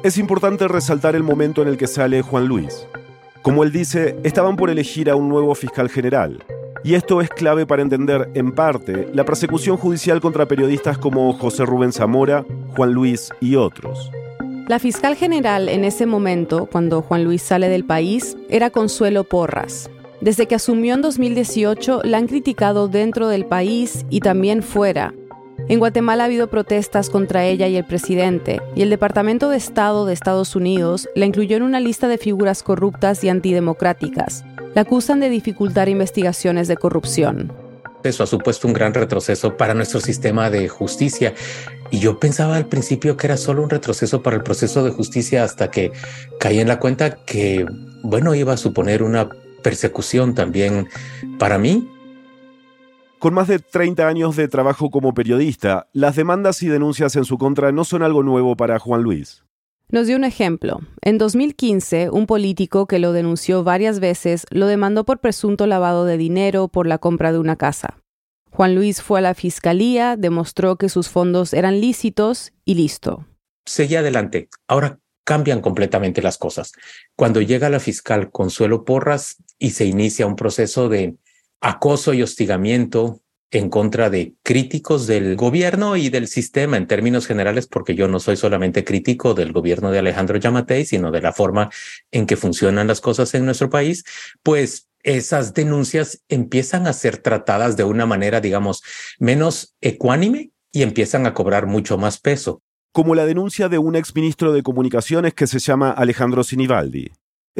Es 0.02 0.16
importante 0.16 0.66
resaltar 0.66 1.14
el 1.14 1.22
momento 1.22 1.62
en 1.62 1.68
el 1.68 1.76
que 1.76 1.86
sale 1.86 2.22
Juan 2.22 2.46
Luis. 2.46 2.86
Como 3.42 3.64
él 3.64 3.72
dice, 3.72 4.16
estaban 4.22 4.56
por 4.56 4.68
elegir 4.68 5.08
a 5.08 5.16
un 5.16 5.30
nuevo 5.30 5.54
fiscal 5.54 5.88
general. 5.88 6.44
Y 6.84 6.94
esto 6.94 7.22
es 7.22 7.30
clave 7.30 7.66
para 7.66 7.80
entender, 7.80 8.28
en 8.34 8.52
parte, 8.52 9.08
la 9.14 9.24
persecución 9.24 9.78
judicial 9.78 10.20
contra 10.20 10.46
periodistas 10.46 10.98
como 10.98 11.32
José 11.32 11.64
Rubén 11.64 11.92
Zamora, 11.92 12.44
Juan 12.76 12.92
Luis 12.92 13.30
y 13.40 13.56
otros. 13.56 14.10
La 14.68 14.78
fiscal 14.78 15.16
general 15.16 15.68
en 15.70 15.84
ese 15.84 16.04
momento, 16.04 16.66
cuando 16.66 17.00
Juan 17.00 17.24
Luis 17.24 17.42
sale 17.42 17.68
del 17.68 17.84
país, 17.84 18.36
era 18.50 18.70
Consuelo 18.70 19.24
Porras. 19.24 19.90
Desde 20.20 20.46
que 20.46 20.54
asumió 20.54 20.94
en 20.94 21.02
2018, 21.02 22.02
la 22.04 22.18
han 22.18 22.28
criticado 22.28 22.88
dentro 22.88 23.28
del 23.28 23.46
país 23.46 24.04
y 24.10 24.20
también 24.20 24.62
fuera, 24.62 25.14
en 25.68 25.78
Guatemala 25.78 26.24
ha 26.24 26.26
habido 26.26 26.48
protestas 26.48 27.10
contra 27.10 27.44
ella 27.44 27.68
y 27.68 27.76
el 27.76 27.84
presidente, 27.84 28.60
y 28.74 28.82
el 28.82 28.90
Departamento 28.90 29.48
de 29.48 29.56
Estado 29.56 30.06
de 30.06 30.12
Estados 30.12 30.56
Unidos 30.56 31.08
la 31.14 31.26
incluyó 31.26 31.56
en 31.56 31.62
una 31.62 31.80
lista 31.80 32.08
de 32.08 32.18
figuras 32.18 32.62
corruptas 32.62 33.22
y 33.24 33.28
antidemocráticas. 33.28 34.44
La 34.74 34.82
acusan 34.82 35.20
de 35.20 35.30
dificultar 35.30 35.88
investigaciones 35.88 36.68
de 36.68 36.76
corrupción. 36.76 37.52
Eso 38.02 38.22
ha 38.22 38.26
supuesto 38.26 38.66
un 38.66 38.72
gran 38.72 38.94
retroceso 38.94 39.56
para 39.56 39.74
nuestro 39.74 40.00
sistema 40.00 40.48
de 40.48 40.68
justicia. 40.68 41.34
Y 41.90 41.98
yo 41.98 42.18
pensaba 42.18 42.56
al 42.56 42.66
principio 42.66 43.16
que 43.16 43.26
era 43.26 43.36
solo 43.36 43.62
un 43.62 43.70
retroceso 43.70 44.22
para 44.22 44.36
el 44.36 44.42
proceso 44.42 44.82
de 44.84 44.90
justicia 44.90 45.44
hasta 45.44 45.70
que 45.70 45.92
caí 46.38 46.60
en 46.60 46.68
la 46.68 46.78
cuenta 46.78 47.16
que, 47.24 47.66
bueno, 48.02 48.34
iba 48.34 48.54
a 48.54 48.56
suponer 48.56 49.02
una 49.02 49.28
persecución 49.62 50.34
también 50.34 50.88
para 51.38 51.58
mí 51.58 51.86
con 53.20 53.34
más 53.34 53.48
de 53.48 53.58
30 53.58 54.08
años 54.08 54.34
de 54.34 54.48
trabajo 54.48 54.90
como 54.90 55.12
periodista, 55.12 55.88
las 55.92 56.16
demandas 56.16 56.62
y 56.62 56.68
denuncias 56.68 57.14
en 57.16 57.26
su 57.26 57.36
contra 57.36 57.70
no 57.70 57.84
son 57.84 58.02
algo 58.02 58.22
nuevo 58.22 58.56
para 58.56 58.78
Juan 58.78 59.02
Luis. 59.02 59.44
Nos 59.90 60.06
dio 60.06 60.16
un 60.16 60.24
ejemplo. 60.24 60.80
En 61.02 61.18
2015, 61.18 62.08
un 62.10 62.26
político 62.26 62.86
que 62.86 62.98
lo 62.98 63.12
denunció 63.12 63.62
varias 63.62 64.00
veces 64.00 64.46
lo 64.50 64.66
demandó 64.66 65.04
por 65.04 65.20
presunto 65.20 65.66
lavado 65.66 66.06
de 66.06 66.16
dinero 66.16 66.68
por 66.68 66.86
la 66.86 66.96
compra 66.96 67.30
de 67.30 67.38
una 67.38 67.56
casa. 67.56 67.98
Juan 68.50 68.74
Luis 68.74 69.02
fue 69.02 69.18
a 69.18 69.22
la 69.22 69.34
fiscalía, 69.34 70.16
demostró 70.16 70.76
que 70.76 70.88
sus 70.88 71.10
fondos 71.10 71.52
eran 71.52 71.80
lícitos 71.80 72.52
y 72.64 72.74
listo. 72.74 73.26
Seguí 73.66 73.96
adelante. 73.96 74.48
Ahora 74.66 74.98
cambian 75.24 75.60
completamente 75.60 76.22
las 76.22 76.38
cosas. 76.38 76.72
Cuando 77.16 77.42
llega 77.42 77.68
la 77.68 77.80
fiscal 77.80 78.30
Consuelo 78.30 78.86
Porras 78.86 79.36
y 79.58 79.70
se 79.72 79.84
inicia 79.84 80.26
un 80.26 80.36
proceso 80.36 80.88
de 80.88 81.16
acoso 81.60 82.14
y 82.14 82.22
hostigamiento 82.22 83.20
en 83.50 83.68
contra 83.68 84.10
de 84.10 84.34
críticos 84.42 85.06
del 85.06 85.36
gobierno 85.36 85.96
y 85.96 86.08
del 86.08 86.28
sistema 86.28 86.76
en 86.76 86.86
términos 86.86 87.26
generales, 87.26 87.66
porque 87.66 87.94
yo 87.94 88.06
no 88.06 88.20
soy 88.20 88.36
solamente 88.36 88.84
crítico 88.84 89.34
del 89.34 89.52
gobierno 89.52 89.90
de 89.90 89.98
Alejandro 89.98 90.38
Yamatei, 90.38 90.84
sino 90.84 91.10
de 91.10 91.20
la 91.20 91.32
forma 91.32 91.68
en 92.12 92.26
que 92.26 92.36
funcionan 92.36 92.86
las 92.86 93.00
cosas 93.00 93.34
en 93.34 93.44
nuestro 93.44 93.68
país, 93.68 94.04
pues 94.42 94.88
esas 95.02 95.54
denuncias 95.54 96.22
empiezan 96.28 96.86
a 96.86 96.92
ser 96.92 97.18
tratadas 97.18 97.76
de 97.76 97.84
una 97.84 98.06
manera, 98.06 98.40
digamos, 98.40 98.82
menos 99.18 99.74
ecuánime 99.80 100.52
y 100.72 100.82
empiezan 100.82 101.26
a 101.26 101.34
cobrar 101.34 101.66
mucho 101.66 101.98
más 101.98 102.20
peso. 102.20 102.62
Como 102.92 103.14
la 103.14 103.26
denuncia 103.26 103.68
de 103.68 103.78
un 103.78 103.96
exministro 103.96 104.52
de 104.52 104.62
Comunicaciones 104.62 105.34
que 105.34 105.46
se 105.46 105.58
llama 105.58 105.90
Alejandro 105.90 106.44
Sinibaldi. 106.44 107.10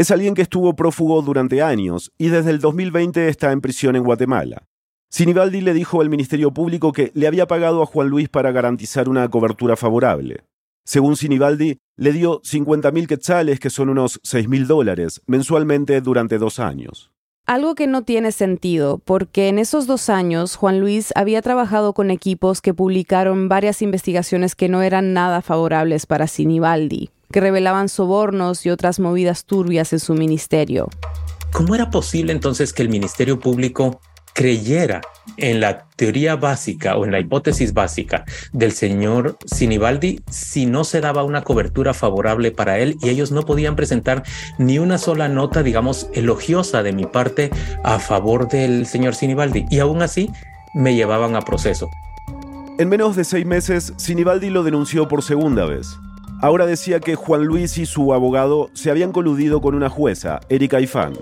Es 0.01 0.11
alguien 0.11 0.35
que 0.35 0.41
estuvo 0.41 0.75
prófugo 0.75 1.21
durante 1.21 1.61
años 1.61 2.11
y 2.17 2.29
desde 2.29 2.53
el 2.53 2.61
2020 2.61 3.29
está 3.29 3.53
en 3.53 3.61
prisión 3.61 3.97
en 3.97 4.03
Guatemala. 4.03 4.67
Sinibaldi 5.11 5.61
le 5.61 5.75
dijo 5.75 6.01
al 6.01 6.09
Ministerio 6.09 6.53
Público 6.53 6.91
que 6.91 7.13
le 7.13 7.27
había 7.27 7.47
pagado 7.47 7.83
a 7.83 7.87
Juan 7.87 8.09
Luis 8.09 8.31
para 8.31 8.51
garantizar 8.51 9.11
una 9.11 9.29
cobertura 9.29 9.77
favorable. 9.77 10.45
Según 10.87 11.19
Sinibaldi, 11.19 11.77
le 11.99 12.13
dio 12.15 12.41
50.000 12.41 13.09
quetzales, 13.09 13.61
que 13.61 13.69
son 13.69 13.91
unos 13.91 14.23
6.000 14.23 14.65
dólares, 14.65 15.21
mensualmente 15.27 16.01
durante 16.01 16.39
dos 16.39 16.61
años. 16.61 17.11
Algo 17.45 17.75
que 17.75 17.87
no 17.87 18.01
tiene 18.01 18.33
sentido, 18.33 19.03
porque 19.05 19.49
en 19.49 19.59
esos 19.59 19.87
dos 19.87 20.09
años 20.09 20.57
Juan 20.57 20.81
Luis 20.81 21.13
había 21.15 21.43
trabajado 21.43 21.93
con 21.93 22.11
equipos 22.11 22.63
que 22.63 22.73
publicaron 22.73 23.51
varias 23.51 23.83
investigaciones 23.83 24.55
que 24.55 24.71
no 24.71 24.81
eran 24.81 25.13
nada 25.13 25.43
favorables 25.43 26.07
para 26.07 26.27
Sinibaldi 26.27 27.11
que 27.33 27.41
revelaban 27.41 27.89
sobornos 27.89 28.67
y 28.67 28.71
otras 28.71 29.01
movidas 29.01 29.45
turbias 29.45 29.93
en 29.93 30.01
su 30.01 30.15
ministerio. 30.15 30.89
¿Cómo 31.53 31.75
era 31.75 31.91
posible 31.91 32.33
entonces 32.33 32.73
que 32.73 32.83
el 32.83 32.89
Ministerio 32.89 33.41
Público 33.41 34.01
creyera 34.33 35.01
en 35.37 35.61
la 35.61 35.87
teoría 35.97 36.37
básica 36.37 36.97
o 36.97 37.05
en 37.05 37.13
la 37.13 37.21
hipótesis 37.21 37.75
básica 37.75 38.25
del 38.53 38.73
señor 38.73 39.37
Sinibaldi 39.45 40.23
si 40.31 40.67
no 40.67 40.85
se 40.85 41.01
daba 41.01 41.25
una 41.25 41.43
cobertura 41.43 41.95
favorable 41.95 42.51
para 42.53 42.79
él 42.79 42.97
y 43.03 43.09
ellos 43.09 43.33
no 43.33 43.43
podían 43.43 43.77
presentar 43.77 44.23
ni 44.59 44.79
una 44.79 44.99
sola 44.99 45.29
nota, 45.29 45.63
digamos, 45.63 46.09
elogiosa 46.15 46.83
de 46.83 46.93
mi 46.93 47.07
parte 47.07 47.51
a 47.85 47.99
favor 47.99 48.49
del 48.49 48.87
señor 48.87 49.15
Sinibaldi. 49.15 49.67
Y 49.71 49.81
aún 49.81 50.03
así 50.03 50.31
me 50.75 50.95
llevaban 50.95 51.37
a 51.37 51.43
proceso. 51.43 51.89
En 52.79 52.89
menos 52.89 53.17
de 53.17 53.25
seis 53.25 53.45
meses, 53.45 53.93
Sinibaldi 53.97 54.49
lo 54.49 54.63
denunció 54.63 55.07
por 55.07 55.23
segunda 55.23 55.67
vez. 55.67 55.87
Ahora 56.43 56.65
decía 56.65 57.01
que 57.01 57.17
Juan 57.17 57.45
Luis 57.45 57.77
y 57.77 57.85
su 57.85 58.15
abogado 58.15 58.71
se 58.73 58.91
habían 58.91 59.13
coludido 59.13 59.61
con 59.61 59.75
una 59.75 59.91
jueza, 59.91 60.41
Erika 60.49 60.81
Ifán. 60.81 61.13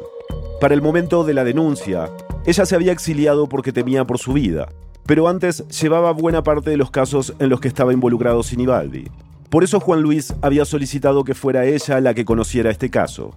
Para 0.60 0.74
el 0.74 0.82
momento 0.82 1.24
de 1.24 1.34
la 1.34 1.42
denuncia, 1.42 2.08
ella 2.46 2.64
se 2.64 2.74
había 2.76 2.92
exiliado 2.92 3.48
porque 3.48 3.72
temía 3.72 4.04
por 4.04 4.18
su 4.18 4.32
vida. 4.32 4.68
pero 5.08 5.26
antes 5.26 5.66
llevaba 5.68 6.12
buena 6.12 6.42
parte 6.42 6.68
de 6.68 6.76
los 6.76 6.90
casos 6.90 7.32
en 7.38 7.48
los 7.48 7.60
que 7.60 7.68
estaba 7.68 7.94
involucrado 7.94 8.42
Sinibaldi. 8.42 9.08
Por 9.48 9.64
eso 9.64 9.80
Juan 9.80 10.02
Luis 10.02 10.34
había 10.42 10.66
solicitado 10.66 11.24
que 11.24 11.34
fuera 11.34 11.64
ella 11.64 11.98
la 12.02 12.12
que 12.12 12.26
conociera 12.26 12.70
este 12.70 12.90
caso. 12.90 13.34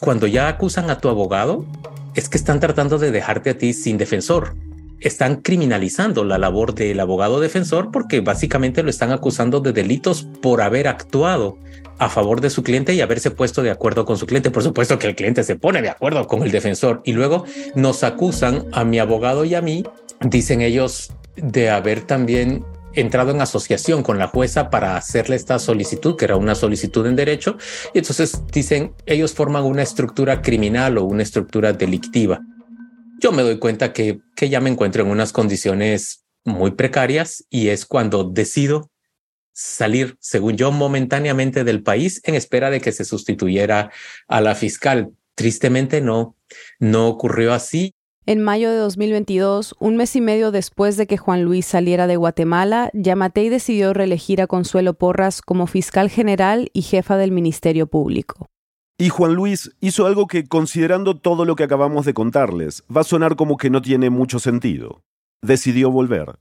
Cuando 0.00 0.26
ya 0.26 0.48
acusan 0.48 0.88
a 0.88 0.98
tu 0.98 1.10
abogado, 1.10 1.66
es 2.14 2.30
que 2.30 2.38
están 2.38 2.60
tratando 2.60 2.98
de 2.98 3.10
dejarte 3.10 3.50
a 3.50 3.58
ti 3.58 3.74
sin 3.74 3.98
defensor. 3.98 4.54
Están 5.02 5.36
criminalizando 5.42 6.24
la 6.24 6.38
labor 6.38 6.74
del 6.74 7.00
abogado 7.00 7.40
defensor 7.40 7.90
porque 7.90 8.20
básicamente 8.20 8.82
lo 8.82 8.90
están 8.90 9.10
acusando 9.10 9.60
de 9.60 9.72
delitos 9.72 10.28
por 10.40 10.62
haber 10.62 10.88
actuado 10.88 11.58
a 11.98 12.08
favor 12.08 12.40
de 12.40 12.50
su 12.50 12.62
cliente 12.62 12.94
y 12.94 13.00
haberse 13.00 13.30
puesto 13.30 13.62
de 13.62 13.70
acuerdo 13.70 14.04
con 14.04 14.16
su 14.16 14.26
cliente. 14.26 14.50
Por 14.50 14.62
supuesto 14.62 14.98
que 14.98 15.08
el 15.08 15.14
cliente 15.14 15.44
se 15.44 15.56
pone 15.56 15.82
de 15.82 15.90
acuerdo 15.90 16.26
con 16.26 16.42
el 16.42 16.50
defensor 16.50 17.02
y 17.04 17.12
luego 17.12 17.44
nos 17.74 18.04
acusan 18.04 18.66
a 18.72 18.84
mi 18.84 18.98
abogado 18.98 19.44
y 19.44 19.54
a 19.54 19.60
mí, 19.60 19.84
dicen 20.20 20.62
ellos, 20.62 21.12
de 21.36 21.70
haber 21.70 22.02
también 22.02 22.64
entrado 22.94 23.30
en 23.30 23.40
asociación 23.40 24.02
con 24.02 24.18
la 24.18 24.28
jueza 24.28 24.70
para 24.70 24.96
hacerle 24.96 25.36
esta 25.36 25.58
solicitud, 25.58 26.16
que 26.16 26.26
era 26.26 26.36
una 26.36 26.54
solicitud 26.54 27.06
en 27.06 27.16
derecho, 27.16 27.56
y 27.94 27.98
entonces 27.98 28.42
dicen, 28.52 28.94
ellos 29.06 29.32
forman 29.32 29.64
una 29.64 29.82
estructura 29.82 30.42
criminal 30.42 30.98
o 30.98 31.04
una 31.04 31.22
estructura 31.22 31.72
delictiva. 31.72 32.40
Yo 33.22 33.30
me 33.30 33.42
doy 33.42 33.60
cuenta 33.60 33.92
que, 33.92 34.20
que 34.34 34.48
ya 34.48 34.60
me 34.60 34.68
encuentro 34.68 35.04
en 35.04 35.08
unas 35.08 35.32
condiciones 35.32 36.24
muy 36.44 36.72
precarias 36.72 37.46
y 37.50 37.68
es 37.68 37.86
cuando 37.86 38.24
decido 38.24 38.90
salir, 39.52 40.16
según 40.18 40.56
yo, 40.56 40.72
momentáneamente 40.72 41.62
del 41.62 41.84
país 41.84 42.20
en 42.24 42.34
espera 42.34 42.68
de 42.68 42.80
que 42.80 42.90
se 42.90 43.04
sustituyera 43.04 43.92
a 44.26 44.40
la 44.40 44.56
fiscal. 44.56 45.12
Tristemente 45.36 46.00
no, 46.00 46.36
no 46.80 47.06
ocurrió 47.06 47.52
así. 47.52 47.94
En 48.26 48.42
mayo 48.42 48.72
de 48.72 48.78
2022, 48.78 49.76
un 49.78 49.96
mes 49.96 50.16
y 50.16 50.20
medio 50.20 50.50
después 50.50 50.96
de 50.96 51.06
que 51.06 51.16
Juan 51.16 51.44
Luis 51.44 51.64
saliera 51.64 52.08
de 52.08 52.16
Guatemala, 52.16 52.90
Yamatei 52.92 53.50
decidió 53.50 53.92
reelegir 53.92 54.42
a 54.42 54.48
Consuelo 54.48 54.94
Porras 54.94 55.42
como 55.42 55.68
fiscal 55.68 56.10
general 56.10 56.70
y 56.72 56.82
jefa 56.82 57.16
del 57.16 57.30
Ministerio 57.30 57.86
Público. 57.86 58.51
Y 59.02 59.08
Juan 59.08 59.34
Luis 59.34 59.72
hizo 59.80 60.06
algo 60.06 60.28
que, 60.28 60.46
considerando 60.46 61.16
todo 61.16 61.44
lo 61.44 61.56
que 61.56 61.64
acabamos 61.64 62.06
de 62.06 62.14
contarles, 62.14 62.84
va 62.84 63.00
a 63.00 63.04
sonar 63.04 63.34
como 63.34 63.56
que 63.56 63.68
no 63.68 63.82
tiene 63.82 64.10
mucho 64.10 64.38
sentido. 64.38 65.02
Decidió 65.42 65.90
volver. 65.90 66.36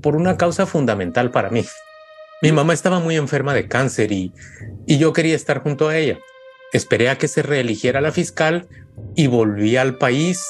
Por 0.00 0.16
una 0.16 0.38
causa 0.38 0.64
fundamental 0.64 1.30
para 1.30 1.50
mí. 1.50 1.66
Mi 2.40 2.52
mamá 2.52 2.72
estaba 2.72 3.00
muy 3.00 3.16
enferma 3.16 3.52
de 3.52 3.68
cáncer 3.68 4.12
y, 4.12 4.32
y 4.86 4.96
yo 4.96 5.12
quería 5.12 5.36
estar 5.36 5.62
junto 5.62 5.88
a 5.88 5.98
ella. 5.98 6.18
Esperé 6.72 7.10
a 7.10 7.18
que 7.18 7.28
se 7.28 7.42
reeligiera 7.42 8.00
la 8.00 8.12
fiscal 8.12 8.66
y 9.14 9.26
volví 9.26 9.76
al 9.76 9.98
país 9.98 10.42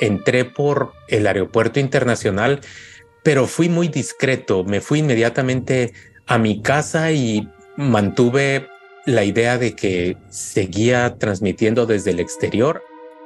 entré 0.00 0.46
por 0.46 0.94
el 1.08 1.26
aeropuerto 1.26 1.80
internacional, 1.80 2.62
pero 3.22 3.46
fui 3.46 3.68
muy 3.68 3.88
discreto. 3.88 4.64
Me 4.64 4.80
fui 4.80 5.00
inmediatamente 5.00 5.92
a 6.26 6.38
mi 6.38 6.62
casa 6.62 7.12
y 7.12 7.46
mantuve 7.76 8.70
la 9.06 9.24
idea 9.24 9.56
de 9.56 9.74
que 9.74 10.16
seguía 10.28 11.16
transmitiendo 11.16 11.86
desde 11.86 12.10
el 12.10 12.20
exterior. 12.20 12.82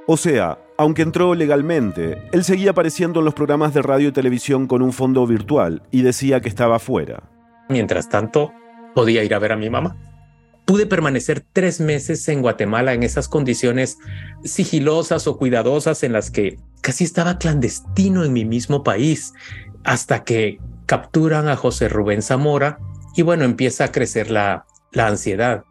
O 0.06 0.16
sea, 0.16 0.58
aunque 0.76 1.02
entró 1.02 1.34
legalmente, 1.34 2.22
él 2.32 2.44
seguía 2.44 2.70
apareciendo 2.70 3.20
en 3.20 3.24
los 3.24 3.34
programas 3.34 3.74
de 3.74 3.82
radio 3.82 4.08
y 4.08 4.12
televisión 4.12 4.66
con 4.66 4.82
un 4.82 4.92
fondo 4.92 5.26
virtual 5.26 5.82
y 5.90 6.02
decía 6.02 6.40
que 6.40 6.48
estaba 6.48 6.78
fuera. 6.78 7.22
Mientras 7.68 8.08
tanto, 8.08 8.52
podía 8.94 9.24
ir 9.24 9.34
a 9.34 9.38
ver 9.38 9.52
a 9.52 9.56
mi 9.56 9.70
mamá. 9.70 9.96
Pude 10.66 10.86
permanecer 10.86 11.44
tres 11.52 11.80
meses 11.80 12.28
en 12.28 12.42
Guatemala 12.42 12.92
en 12.92 13.02
esas 13.02 13.28
condiciones 13.28 13.98
sigilosas 14.44 15.26
o 15.26 15.36
cuidadosas 15.36 16.02
en 16.02 16.12
las 16.12 16.30
que 16.30 16.58
casi 16.80 17.04
estaba 17.04 17.38
clandestino 17.38 18.24
en 18.24 18.32
mi 18.32 18.44
mismo 18.44 18.82
país, 18.82 19.32
hasta 19.84 20.24
que 20.24 20.58
capturan 20.86 21.48
a 21.48 21.56
José 21.56 21.88
Rubén 21.88 22.22
Zamora 22.22 22.78
y 23.14 23.22
bueno, 23.22 23.44
empieza 23.44 23.84
a 23.84 23.92
crecer 23.92 24.30
la, 24.30 24.66
la 24.92 25.08
ansiedad. 25.08 25.64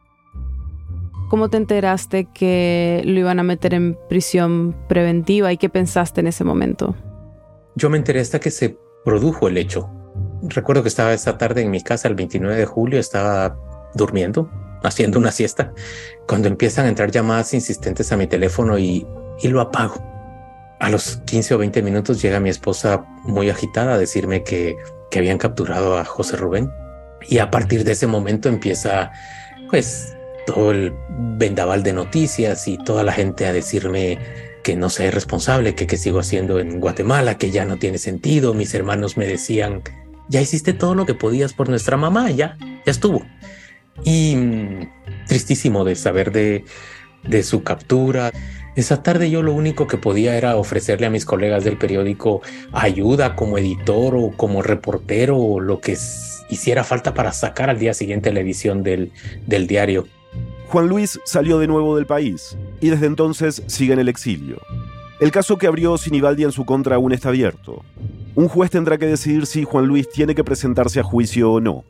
¿Cómo 1.30 1.50
te 1.50 1.58
enteraste 1.58 2.26
que 2.26 3.02
lo 3.06 3.20
iban 3.20 3.40
a 3.40 3.44
meter 3.44 3.74
en 3.74 3.98
prisión 4.10 4.76
preventiva 4.88 5.54
y 5.54 5.58
qué 5.58 5.70
pensaste 5.70 6.22
en 6.22 6.28
ese 6.28 6.44
momento? 6.44 6.96
Yo 7.76 7.90
me 7.90 7.98
enteré 7.98 8.20
hasta 8.20 8.40
que 8.40 8.52
se 8.52 8.78
produjo 9.06 9.48
el 9.48 9.58
hecho. 9.58 9.90
Recuerdo 10.42 10.82
que 10.82 10.90
estaba 10.90 11.14
esta 11.14 11.38
tarde 11.38 11.62
en 11.62 11.72
mi 11.72 11.82
casa 11.82 12.08
el 12.08 12.16
29 12.16 12.56
de 12.56 12.66
julio, 12.66 13.00
estaba 13.00 13.58
durmiendo 13.94 14.50
haciendo 14.84 15.20
una 15.20 15.32
siesta, 15.32 15.74
cuando 16.28 16.48
empiezan 16.48 16.86
a 16.86 16.90
entrar 16.90 17.12
llamadas 17.12 17.54
insistentes 17.54 18.12
a 18.12 18.18
mi 18.18 18.28
teléfono 18.28 18.78
y, 18.78 19.06
y 19.42 19.48
lo 19.50 19.62
apago. 19.62 20.06
A 20.80 20.90
los 20.90 21.18
15 21.26 21.56
o 21.56 21.58
20 21.58 21.82
minutos 21.82 22.22
llega 22.22 22.40
mi 22.40 22.50
esposa 22.50 23.06
muy 23.24 23.50
agitada 23.50 23.96
a 23.96 23.98
decirme 23.98 24.44
que, 24.44 24.78
que 25.12 25.20
habían 25.20 25.38
capturado 25.38 25.98
a 25.98 26.06
José 26.06 26.38
Rubén. 26.38 26.72
Y 27.28 27.40
a 27.40 27.52
partir 27.52 27.84
de 27.84 27.92
ese 27.92 28.08
momento 28.08 28.48
empieza, 28.48 29.12
pues, 29.70 30.16
todo 30.54 30.72
el 30.72 30.94
vendaval 31.38 31.84
de 31.84 31.94
noticias 31.94 32.68
y 32.68 32.78
toda 32.78 33.04
la 33.04 33.14
gente 33.14 33.46
a 33.46 33.54
decirme 33.54 34.18
que 34.64 34.76
no 34.76 34.90
soy 34.90 35.10
responsable, 35.10 35.76
que 35.76 35.88
qué 35.88 35.98
sigo 35.98 36.20
haciendo 36.20 36.60
en 36.60 36.80
Guatemala, 36.80 37.38
que 37.38 37.52
ya 37.52 37.66
no 37.66 37.78
tiene 37.78 37.98
sentido. 37.98 38.54
Mis 38.54 38.74
hermanos 38.74 39.16
me 39.16 39.26
decían, 39.28 39.84
ya 40.28 40.42
hiciste 40.42 40.74
todo 40.74 40.96
lo 40.96 41.06
que 41.06 41.14
podías 41.14 41.54
por 41.54 41.70
nuestra 41.70 41.98
mamá, 41.98 42.30
ya, 42.32 42.58
ya 42.60 42.92
estuvo 42.92 43.24
y 44.04 44.36
mm, 44.36 44.90
tristísimo 45.28 45.84
de 45.84 45.96
saber 45.96 46.32
de, 46.32 46.66
de 47.24 47.44
su 47.44 47.64
captura. 47.64 48.32
Esa 48.76 49.04
tarde 49.04 49.30
yo 49.30 49.42
lo 49.42 49.54
único 49.54 49.88
que 49.88 49.98
podía 49.98 50.38
era 50.38 50.56
ofrecerle 50.56 51.08
a 51.08 51.10
mis 51.10 51.26
colegas 51.26 51.64
del 51.64 51.78
periódico 51.78 52.42
ayuda 52.72 53.36
como 53.36 53.58
editor 53.58 54.16
o 54.16 54.32
como 54.32 54.62
reportero 54.62 55.38
o 55.38 55.60
lo 55.60 55.82
que 55.82 55.98
hiciera 56.50 56.84
falta 56.84 57.14
para 57.14 57.34
sacar 57.34 57.70
al 57.70 57.80
día 57.80 57.94
siguiente 57.94 58.32
la 58.32 58.40
edición 58.40 58.84
del, 58.84 59.12
del 59.46 59.68
diario. 59.68 60.08
Juan 60.70 60.88
Luis 60.88 61.20
salió 61.26 61.58
de 61.58 61.66
nuevo 61.66 61.96
del 61.96 62.06
país 62.06 62.56
y 62.80 62.90
desde 62.90 63.08
entonces 63.08 63.64
sigue 63.66 63.94
en 63.94 64.00
el 64.00 64.08
exilio. 64.08 64.62
El 65.20 65.32
caso 65.32 65.58
que 65.58 65.66
abrió 65.66 65.98
Sinibaldi 65.98 66.44
en 66.44 66.52
su 66.52 66.64
contra 66.64 66.96
aún 66.96 67.12
está 67.12 67.30
abierto. 67.30 67.84
Un 68.36 68.48
juez 68.48 68.70
tendrá 68.70 69.00
que 69.00 69.08
decidir 69.08 69.48
si 69.48 69.64
Juan 69.64 69.88
Luis 69.88 70.08
tiene 70.10 70.36
que 70.36 70.44
presentarse 70.44 71.00
a 71.00 71.04
juicio 71.04 71.54
o 71.54 71.60
no. 71.60 71.86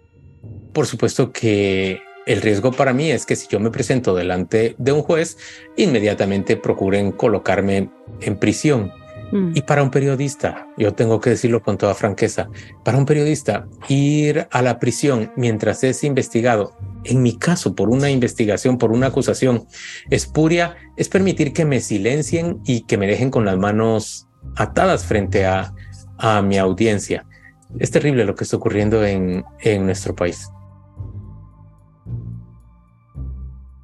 Por 0.72 0.86
supuesto 0.86 1.34
que 1.34 2.00
el 2.26 2.42
riesgo 2.42 2.72
para 2.72 2.94
mí 2.94 3.12
es 3.12 3.26
que 3.26 3.36
si 3.36 3.48
yo 3.50 3.60
me 3.60 3.70
presento 3.70 4.16
delante 4.16 4.76
de 4.78 4.92
un 4.94 5.02
juez, 5.02 5.38
inmediatamente 5.76 6.56
procuren 6.56 7.12
colocarme 7.12 7.90
en 8.22 8.38
prisión. 8.38 8.94
Mm. 9.32 9.52
Y 9.56 9.62
para 9.62 9.84
un 9.84 9.92
periodista, 9.92 10.68
yo 10.78 10.94
tengo 10.94 11.20
que 11.20 11.32
decirlo 11.32 11.62
con 11.62 11.78
toda 11.78 11.94
franqueza, 11.94 12.50
para 12.84 12.98
un 12.98 13.06
periodista 13.06 13.68
ir 13.88 14.48
a 14.52 14.62
la 14.62 14.80
prisión 14.80 15.32
mientras 15.36 15.84
es 15.84 16.04
investigado, 16.04 16.76
en 17.04 17.22
mi 17.22 17.38
caso 17.38 17.76
por 17.76 17.90
una 17.90 18.10
investigación, 18.10 18.78
por 18.78 18.92
una 18.92 19.08
acusación 19.08 19.68
espuria, 20.10 20.76
es 20.98 21.10
permitir 21.10 21.54
que 21.54 21.66
me 21.66 21.80
silencien 21.80 22.60
y 22.66 22.82
que 22.82 22.98
me 22.98 23.08
dejen 23.08 23.32
con 23.32 23.46
las 23.46 23.58
manos 23.58 24.28
atadas 24.56 25.06
frente 25.06 25.46
a, 25.46 25.74
a 26.18 26.42
mi 26.42 26.58
audiencia. 26.58 27.26
Es 27.78 27.92
terrible 27.92 28.26
lo 28.26 28.36
que 28.36 28.44
está 28.44 28.58
ocurriendo 28.58 29.06
en, 29.06 29.44
en 29.62 29.86
nuestro 29.86 30.16
país. 30.16 30.50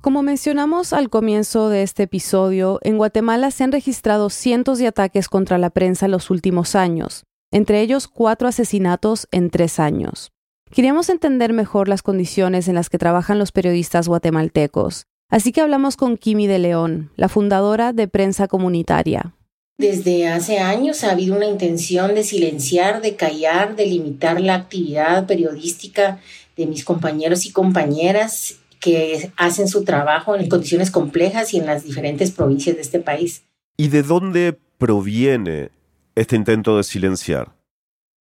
Como 0.06 0.22
mencionamos 0.22 0.94
al 0.94 1.10
comienzo 1.10 1.70
de 1.70 1.82
este 1.82 2.04
episodio, 2.04 2.78
en 2.84 2.98
Guatemala 2.98 3.50
se 3.50 3.64
han 3.64 3.72
registrado 3.72 4.30
cientos 4.30 4.78
de 4.78 4.86
ataques 4.86 5.28
contra 5.28 5.58
la 5.58 5.72
prensa 5.72 6.06
en 6.06 6.12
los 6.12 6.30
últimos 6.30 6.76
años, 6.76 7.24
entre 7.52 7.82
ellos 7.82 8.08
cuatro 8.08 8.48
asesinatos 8.48 9.28
en 9.32 9.50
tres 9.50 9.80
años. 9.80 10.30
Queríamos 10.70 11.10
entender 11.10 11.54
mejor 11.54 11.88
las 11.88 12.04
condiciones 12.04 12.68
en 12.68 12.76
las 12.76 12.92
que 12.92 13.00
trabajan 13.00 13.40
los 13.40 13.52
periodistas 13.52 14.08
guatemaltecos, 14.08 15.08
así 15.32 15.52
que 15.52 15.62
hablamos 15.62 15.98
con 15.98 16.18
Kimi 16.18 16.46
de 16.46 16.60
León, 16.60 17.10
la 17.16 17.28
fundadora 17.28 17.92
de 17.92 18.08
Prensa 18.08 18.48
Comunitaria. 18.48 19.34
Desde 19.80 20.28
hace 20.28 20.60
años 20.60 21.04
ha 21.04 21.14
habido 21.14 21.36
una 21.36 21.48
intención 21.48 22.14
de 22.14 22.24
silenciar, 22.24 23.02
de 23.02 23.16
callar, 23.16 23.76
de 23.76 23.88
limitar 23.88 24.40
la 24.40 24.54
actividad 24.54 25.26
periodística 25.26 26.20
de 26.56 26.68
mis 26.68 26.86
compañeros 26.86 27.48
y 27.48 27.52
compañeras 27.52 28.60
que 28.86 29.32
hacen 29.36 29.68
su 29.68 29.84
trabajo 29.84 30.36
en 30.36 30.48
condiciones 30.48 30.92
complejas 30.92 31.56
y 31.56 31.58
en 31.58 31.66
las 31.66 31.84
diferentes 31.84 32.30
provincias 32.30 32.76
de 32.76 32.84
este 32.84 33.00
país. 33.00 33.42
¿Y 33.78 33.88
de 33.88 34.04
dónde 34.04 34.60
proviene 34.78 35.72
este 36.14 36.36
intento 36.36 36.78
de 36.78 36.84
silenciar? 36.84 37.52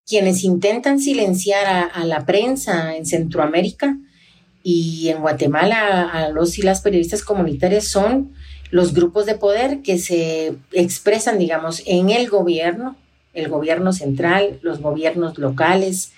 Quienes 0.07 0.42
intentan 0.42 1.00
silenciar 1.00 1.90
a, 1.92 2.05
la 2.07 2.24
prensa 2.24 2.96
en 2.96 3.05
Centroamérica 3.05 3.98
y 4.62 5.11
en 5.11 5.20
Guatemala 5.20 6.09
a 6.11 6.31
los 6.31 6.59
y 6.59 6.62
las 6.62 6.81
periodistas 6.81 7.22
comunitarias 7.22 7.87
son 7.87 8.33
los 8.70 8.94
grupos 8.94 9.27
de 9.27 9.35
poder 9.35 9.83
que 9.83 9.98
se 9.98 10.55
expresan, 10.72 11.38
digamos, 11.38 11.83
en 11.85 12.09
el 12.09 12.31
gobierno, 12.31 12.96
el 13.35 13.50
gobierno 13.50 13.92
central, 13.92 14.61
los 14.62 14.81
gobiernos 14.81 15.37
locales, 15.37 16.12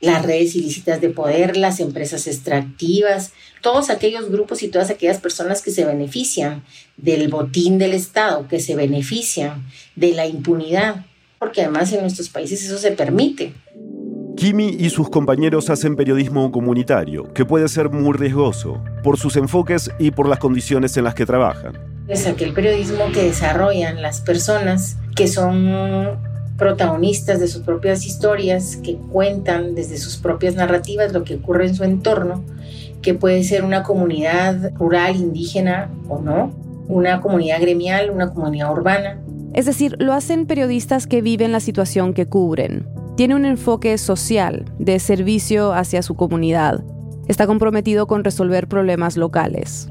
las 0.00 0.24
redes 0.24 0.54
ilícitas 0.56 1.00
de 1.00 1.10
poder, 1.10 1.56
las 1.56 1.80
empresas 1.80 2.26
extractivas, 2.26 3.32
todos 3.60 3.90
aquellos 3.90 4.30
grupos 4.30 4.62
y 4.62 4.68
todas 4.68 4.90
aquellas 4.90 5.18
personas 5.18 5.62
que 5.62 5.70
se 5.70 5.84
benefician 5.84 6.64
del 6.96 7.28
botín 7.28 7.78
del 7.78 7.92
Estado, 7.92 8.48
que 8.48 8.60
se 8.60 8.74
benefician 8.76 9.66
de 9.96 10.12
la 10.12 10.26
impunidad 10.26 11.04
porque 11.40 11.62
además 11.62 11.90
en 11.94 12.02
nuestros 12.02 12.28
países 12.28 12.62
eso 12.62 12.76
se 12.76 12.92
permite. 12.92 13.54
Kimi 14.36 14.76
y 14.78 14.90
sus 14.90 15.08
compañeros 15.08 15.70
hacen 15.70 15.96
periodismo 15.96 16.52
comunitario, 16.52 17.32
que 17.32 17.46
puede 17.46 17.66
ser 17.68 17.88
muy 17.88 18.12
riesgoso, 18.16 18.84
por 19.02 19.18
sus 19.18 19.36
enfoques 19.36 19.90
y 19.98 20.10
por 20.10 20.28
las 20.28 20.38
condiciones 20.38 20.96
en 20.98 21.04
las 21.04 21.14
que 21.14 21.24
trabajan. 21.24 21.78
Es 22.08 22.26
aquel 22.26 22.52
periodismo 22.52 23.10
que 23.12 23.22
desarrollan 23.22 24.02
las 24.02 24.20
personas 24.20 24.98
que 25.16 25.28
son 25.28 26.18
protagonistas 26.60 27.40
de 27.40 27.48
sus 27.48 27.62
propias 27.62 28.04
historias, 28.04 28.76
que 28.76 28.96
cuentan 28.96 29.74
desde 29.74 29.96
sus 29.96 30.18
propias 30.18 30.54
narrativas 30.54 31.12
lo 31.14 31.24
que 31.24 31.36
ocurre 31.36 31.66
en 31.66 31.74
su 31.74 31.84
entorno, 31.84 32.44
que 33.00 33.14
puede 33.14 33.42
ser 33.44 33.64
una 33.64 33.82
comunidad 33.82 34.72
rural, 34.76 35.16
indígena 35.16 35.90
o 36.06 36.20
no, 36.20 36.52
una 36.86 37.22
comunidad 37.22 37.62
gremial, 37.62 38.10
una 38.10 38.30
comunidad 38.30 38.70
urbana. 38.72 39.18
Es 39.54 39.64
decir, 39.64 39.96
lo 39.98 40.12
hacen 40.12 40.44
periodistas 40.44 41.06
que 41.06 41.22
viven 41.22 41.50
la 41.50 41.60
situación 41.60 42.12
que 42.12 42.26
cubren. 42.26 42.86
Tiene 43.16 43.34
un 43.34 43.46
enfoque 43.46 43.96
social, 43.96 44.66
de 44.78 44.98
servicio 45.00 45.72
hacia 45.72 46.02
su 46.02 46.14
comunidad. 46.14 46.84
Está 47.26 47.46
comprometido 47.46 48.06
con 48.06 48.22
resolver 48.22 48.68
problemas 48.68 49.16
locales. 49.16 49.88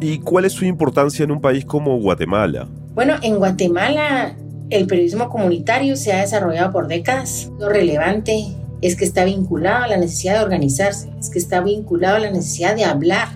¿Y 0.00 0.18
cuál 0.18 0.46
es 0.46 0.52
su 0.52 0.64
importancia 0.64 1.22
en 1.22 1.30
un 1.30 1.40
país 1.40 1.64
como 1.64 1.96
Guatemala? 2.00 2.66
Bueno, 2.94 3.14
en 3.22 3.36
Guatemala 3.36 4.34
el 4.72 4.86
periodismo 4.86 5.28
comunitario 5.28 5.96
se 5.96 6.12
ha 6.12 6.20
desarrollado 6.20 6.72
por 6.72 6.88
décadas. 6.88 7.50
Lo 7.58 7.68
relevante 7.68 8.46
es 8.80 8.96
que 8.96 9.04
está 9.04 9.24
vinculado 9.24 9.84
a 9.84 9.88
la 9.88 9.96
necesidad 9.98 10.38
de 10.38 10.44
organizarse, 10.44 11.10
es 11.20 11.28
que 11.28 11.38
está 11.38 11.60
vinculado 11.60 12.16
a 12.16 12.20
la 12.20 12.30
necesidad 12.30 12.74
de 12.74 12.84
hablar. 12.84 13.28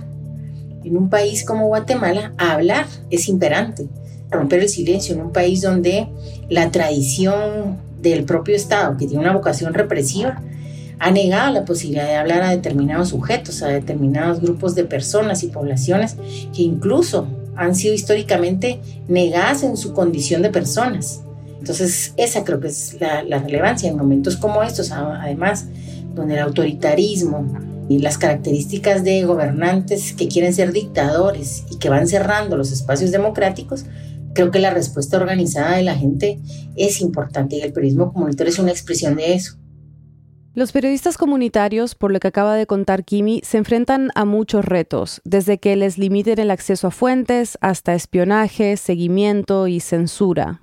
En 0.83 0.97
un 0.97 1.11
país 1.11 1.45
como 1.45 1.67
Guatemala, 1.67 2.33
hablar 2.39 2.87
es 3.11 3.29
imperante. 3.29 3.87
Romper 4.31 4.61
el 4.61 4.69
silencio 4.69 5.15
en 5.15 5.21
un 5.21 5.33
país 5.33 5.61
donde 5.61 6.09
la 6.49 6.71
tradición 6.71 7.79
del 8.01 8.25
propio 8.25 8.57
Estado, 8.57 8.97
que 8.97 9.07
tiene 9.07 9.23
una 9.23 9.35
vocación 9.35 9.75
represiva, 9.75 10.43
ha 10.99 11.11
negado 11.11 11.53
la 11.53 11.65
posibilidad 11.65 12.07
de 12.07 12.15
hablar 12.15 12.43
a 12.43 12.51
determinados 12.51 13.11
sujetos, 13.11 13.63
a 13.63 13.69
determinados 13.69 14.41
grupos 14.41 14.75
de 14.75 14.85
personas 14.85 15.43
y 15.43 15.49
poblaciones 15.49 16.17
que 16.55 16.63
incluso 16.63 17.27
han 17.55 17.75
sido 17.75 17.95
históricamente 17.95 18.81
negadas 19.07 19.63
en 19.63 19.77
su 19.77 19.93
condición 19.93 20.43
de 20.43 20.51
personas. 20.51 21.23
Entonces, 21.67 22.15
esa 22.17 22.45
creo 22.45 22.61
que 22.61 22.69
es 22.69 22.97
la, 23.01 23.41
relevancia 23.41 23.91
en 23.91 23.97
momentos 23.97 24.37
como 24.37 24.63
estos, 24.63 24.93
además, 24.93 25.67
donde 26.15 26.35
el 26.35 26.41
autoritarismo 26.41 27.45
y 27.89 27.99
las 27.99 28.19
características 28.19 29.03
de 29.03 29.25
gobernantes 29.25 30.13
que 30.13 30.29
quieren 30.29 30.55
ser 30.55 30.71
dictadores 30.71 31.65
y 31.69 31.79
que 31.79 31.89
van 31.89 32.07
cerrando 32.07 32.57
los 32.57 32.71
espacios 32.71 33.11
democráticos, 33.11 33.85
creo 34.33 34.53
que 34.53 34.61
la 34.61 34.71
respuesta 34.71 35.17
organizada 35.17 35.77
de 35.77 35.83
la 35.83 35.97
gente 35.97 36.39
es 36.77 37.01
importante 37.01 37.57
y 37.57 37.63
el 37.63 37.73
periodismo 37.73 38.13
comunitario 38.13 38.53
es 38.53 38.61
una 38.61 38.71
expresión 38.71 39.17
de 39.17 39.35
eso. 39.35 39.57
Los 40.55 40.71
periodistas 40.71 41.19
comunitarios, 41.19 41.97
por 41.97 42.13
lo 42.13 42.21
que 42.21 42.29
acaba 42.29 42.55
de 42.55 42.69
contar 42.69 43.05
Kimi, 43.05 43.41
se 43.43 43.59
enfrentan 43.59 44.11
a 44.15 44.25
muchos 44.25 44.65
retos, 44.65 45.21
desde 45.25 45.59
que 45.59 45.75
les 45.75 45.99
limiten 45.99 46.39
el 46.39 46.53
acceso 46.53 46.87
a 46.87 46.91
fuentes 46.93 47.59
hasta 47.61 47.97
espionaje, 47.97 48.77
seguimiento 48.77 49.67
y 49.67 49.81
censura. 49.81 50.61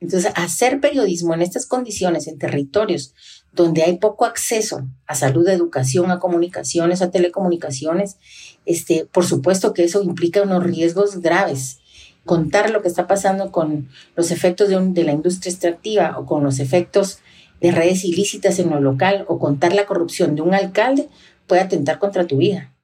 Entonces, 0.00 0.32
hacer 0.34 0.80
periodismo 0.80 1.34
en 1.34 1.42
estas 1.42 1.66
condiciones, 1.66 2.26
en 2.26 2.38
territorios 2.38 3.14
donde 3.52 3.82
hay 3.82 3.98
poco 3.98 4.24
acceso 4.24 4.88
a 5.06 5.14
salud, 5.14 5.46
a 5.48 5.52
educación, 5.52 6.10
a 6.10 6.18
comunicaciones, 6.18 7.02
a 7.02 7.10
telecomunicaciones, 7.10 8.16
este, 8.64 9.06
por 9.12 9.26
supuesto 9.26 9.74
que 9.74 9.84
eso 9.84 10.02
implica 10.02 10.42
unos 10.42 10.64
riesgos 10.64 11.20
graves 11.20 11.80
contar 12.24 12.70
lo 12.70 12.82
que 12.82 12.88
está 12.88 13.06
pasando 13.06 13.50
con 13.50 13.88
los 14.16 14.30
efectos 14.30 14.68
de, 14.68 15.04
la 15.04 15.12
industria 15.12 15.50
extractiva 15.50 16.18
o 16.18 16.26
con 16.26 16.44
los 16.44 16.60
efectos 16.60 17.18
de 17.60 17.72
redes 17.72 18.04
ilícitas 18.04 18.58
en 18.58 18.70
lo 18.70 18.80
local 18.80 19.24
o 19.28 19.38
contar 19.38 19.74
la 19.74 19.86
corrupción 19.86 20.34
de 20.34 20.42
un 20.42 20.54
alcalde 20.54 21.08
puede 21.46 21.62
atentar 21.62 21.98
contra 21.98 22.26
tu 22.26 22.38
vida. 22.38 22.74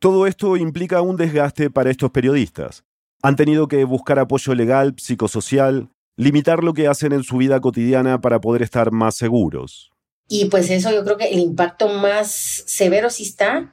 Todo 0.00 0.26
esto 0.26 0.56
implica 0.56 1.00
un 1.00 1.16
desgaste 1.16 1.70
para 1.70 1.90
estos 1.90 2.10
periodistas. 2.10 2.84
Han 3.22 3.36
tenido 3.36 3.68
que 3.68 3.84
buscar 3.84 4.18
apoyo 4.18 4.54
legal, 4.54 4.94
psicosocial, 4.96 5.90
limitar 6.18 6.62
lo 6.62 6.74
que 6.74 6.86
hacen 6.86 7.14
en 7.14 7.22
su 7.22 7.38
vida 7.38 7.58
cotidiana 7.60 8.20
para 8.20 8.42
poder 8.42 8.60
estar 8.60 8.92
más 8.92 9.16
seguros. 9.16 9.90
Y 10.28 10.44
pues 10.50 10.68
eso 10.68 10.92
yo 10.92 11.02
creo 11.02 11.16
que 11.16 11.28
el 11.28 11.38
impacto 11.38 11.88
más 11.88 12.30
severo 12.66 13.08
sí 13.08 13.22
está 13.22 13.72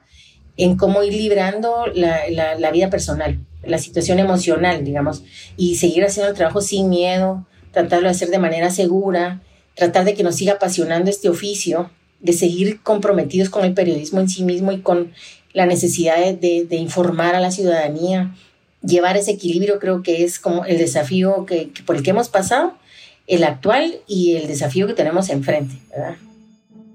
en 0.56 0.78
cómo 0.78 1.02
ir 1.02 1.12
librando 1.12 1.84
la 1.94 2.70
vida 2.72 2.88
personal 2.88 3.44
la 3.66 3.78
situación 3.78 4.18
emocional, 4.18 4.84
digamos, 4.84 5.22
y 5.56 5.76
seguir 5.76 6.04
haciendo 6.04 6.30
el 6.30 6.36
trabajo 6.36 6.60
sin 6.60 6.88
miedo, 6.88 7.46
tratarlo 7.72 8.08
de 8.08 8.12
hacer 8.12 8.28
de 8.28 8.38
manera 8.38 8.70
segura, 8.70 9.42
tratar 9.74 10.04
de 10.04 10.14
que 10.14 10.22
nos 10.22 10.36
siga 10.36 10.54
apasionando 10.54 11.10
este 11.10 11.28
oficio, 11.28 11.90
de 12.20 12.32
seguir 12.32 12.82
comprometidos 12.82 13.50
con 13.50 13.64
el 13.64 13.74
periodismo 13.74 14.20
en 14.20 14.28
sí 14.28 14.42
mismo 14.42 14.72
y 14.72 14.80
con 14.80 15.12
la 15.52 15.66
necesidad 15.66 16.34
de, 16.34 16.66
informar 16.70 17.34
a 17.34 17.40
la 17.40 17.50
ciudadanía, 17.50 18.34
llevar 18.82 19.16
ese 19.16 19.32
equilibrio 19.32 19.78
creo 19.78 20.02
que 20.02 20.24
es 20.24 20.38
como 20.38 20.64
el 20.64 20.78
desafío 20.78 21.46
que, 21.46 21.70
por 21.84 21.96
el 21.96 22.02
que 22.02 22.10
hemos 22.10 22.28
pasado, 22.28 22.74
el 23.26 23.44
actual 23.44 23.96
y 24.06 24.36
el 24.36 24.46
desafío 24.46 24.86
que 24.86 24.94
tenemos 24.94 25.28
enfrente, 25.30 25.76
¿verdad? 25.90 26.16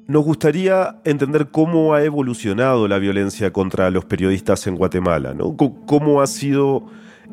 Nos 0.07 0.25
gustaría 0.25 0.97
entender 1.05 1.49
cómo 1.51 1.93
ha 1.93 2.03
evolucionado 2.03 2.87
la 2.87 2.97
violencia 2.97 3.53
contra 3.53 3.89
los 3.91 4.03
periodistas 4.03 4.67
en 4.67 4.75
Guatemala, 4.75 5.33
¿no? 5.33 5.55
¿Cómo 5.55 6.21
ha 6.21 6.27
sido 6.27 6.85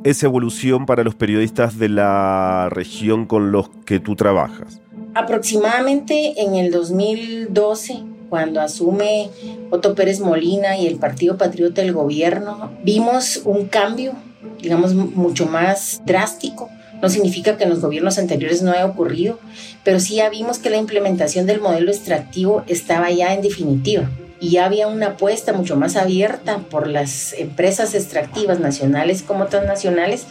esa 0.04 0.26
evolución 0.26 0.86
para 0.86 1.02
los 1.02 1.14
periodistas 1.14 1.78
de 1.78 1.88
la 1.88 2.68
región 2.70 3.26
con 3.26 3.50
los 3.50 3.68
que 3.84 3.98
tú 3.98 4.14
trabajas? 4.14 4.80
Aproximadamente 5.14 6.40
en 6.40 6.54
el 6.54 6.70
2012, 6.70 8.04
cuando 8.28 8.60
asume 8.60 9.30
Otto 9.70 9.94
Pérez 9.94 10.20
Molina 10.20 10.76
y 10.76 10.86
el 10.86 10.96
Partido 10.96 11.36
Patriota 11.36 11.82
del 11.82 11.92
gobierno, 11.92 12.70
vimos 12.84 13.42
un 13.44 13.66
cambio, 13.66 14.12
digamos, 14.60 14.94
mucho 14.94 15.46
más 15.46 16.02
drástico 16.04 16.70
no 17.00 17.08
significa 17.08 17.56
que 17.56 17.64
en 17.64 17.70
los 17.70 17.80
gobiernos 17.80 18.18
anteriores 18.18 18.62
no 18.62 18.72
haya 18.72 18.86
ocurrido, 18.86 19.38
pero 19.84 20.00
sí 20.00 20.16
ya 20.16 20.28
vimos 20.30 20.58
que 20.58 20.70
la 20.70 20.78
implementación 20.78 21.46
del 21.46 21.60
modelo 21.60 21.90
extractivo 21.90 22.64
estaba 22.66 23.10
ya 23.10 23.34
en 23.34 23.42
definitiva 23.42 24.10
y 24.40 24.50
ya 24.50 24.66
había 24.66 24.86
una 24.86 25.08
apuesta 25.08 25.52
mucho 25.52 25.76
más 25.76 25.96
abierta 25.96 26.58
por 26.70 26.86
las 26.86 27.32
empresas 27.34 27.94
extractivas 27.94 28.60
nacionales 28.60 29.22
como 29.22 29.46
transnacionales 29.46 30.26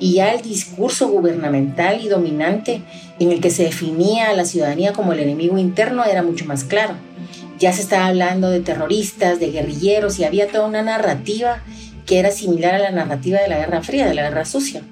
y 0.00 0.14
ya 0.14 0.32
el 0.32 0.42
discurso 0.42 1.08
gubernamental 1.08 2.00
y 2.00 2.08
dominante 2.08 2.82
en 3.20 3.30
el 3.30 3.40
que 3.40 3.50
se 3.50 3.64
definía 3.64 4.30
a 4.30 4.34
la 4.34 4.44
ciudadanía 4.44 4.92
como 4.92 5.12
el 5.12 5.20
enemigo 5.20 5.58
interno 5.58 6.04
era 6.04 6.22
mucho 6.22 6.44
más 6.44 6.64
claro. 6.64 6.94
Ya 7.58 7.72
se 7.72 7.82
estaba 7.82 8.06
hablando 8.06 8.50
de 8.50 8.58
terroristas, 8.58 9.38
de 9.38 9.52
guerrilleros 9.52 10.18
y 10.18 10.24
había 10.24 10.48
toda 10.48 10.66
una 10.66 10.82
narrativa 10.82 11.62
que 12.06 12.18
era 12.18 12.30
similar 12.30 12.74
a 12.74 12.78
la 12.78 12.90
narrativa 12.90 13.40
de 13.40 13.48
la 13.48 13.58
Guerra 13.58 13.82
Fría, 13.82 14.06
de 14.06 14.14
la 14.14 14.22
Guerra 14.22 14.44
Sucia. 14.44 14.82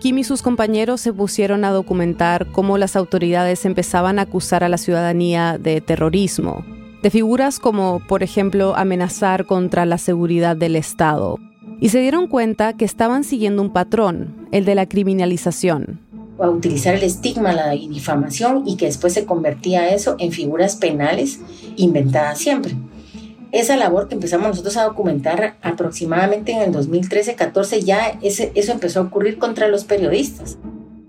Kim 0.00 0.18
y 0.18 0.24
sus 0.24 0.42
compañeros 0.42 1.00
se 1.00 1.12
pusieron 1.12 1.64
a 1.64 1.70
documentar 1.70 2.46
cómo 2.52 2.78
las 2.78 2.94
autoridades 2.94 3.64
empezaban 3.64 4.18
a 4.18 4.22
acusar 4.22 4.62
a 4.62 4.68
la 4.68 4.78
ciudadanía 4.78 5.58
de 5.58 5.80
terrorismo, 5.80 6.64
de 7.02 7.10
figuras 7.10 7.58
como, 7.58 8.00
por 8.06 8.22
ejemplo, 8.22 8.76
amenazar 8.76 9.44
contra 9.46 9.86
la 9.86 9.98
seguridad 9.98 10.56
del 10.56 10.76
Estado. 10.76 11.38
Y 11.80 11.88
se 11.88 12.00
dieron 12.00 12.28
cuenta 12.28 12.74
que 12.74 12.84
estaban 12.84 13.24
siguiendo 13.24 13.60
un 13.60 13.72
patrón, 13.72 14.48
el 14.52 14.64
de 14.64 14.76
la 14.76 14.86
criminalización. 14.86 16.00
A 16.40 16.48
utilizar 16.48 16.94
el 16.94 17.02
estigma, 17.02 17.52
la 17.52 17.70
difamación 17.70 18.62
y 18.66 18.76
que 18.76 18.86
después 18.86 19.12
se 19.12 19.26
convertía 19.26 19.92
eso 19.92 20.14
en 20.20 20.30
figuras 20.30 20.76
penales 20.76 21.40
inventadas 21.76 22.38
siempre 22.38 22.76
esa 23.52 23.76
labor 23.76 24.08
que 24.08 24.14
empezamos 24.14 24.48
nosotros 24.48 24.76
a 24.76 24.84
documentar 24.84 25.56
aproximadamente 25.62 26.52
en 26.52 26.62
el 26.62 26.72
2013-14, 26.72 27.80
ya 27.80 28.18
eso 28.22 28.72
empezó 28.72 29.00
a 29.00 29.04
ocurrir 29.04 29.38
contra 29.38 29.68
los 29.68 29.84
periodistas. 29.84 30.58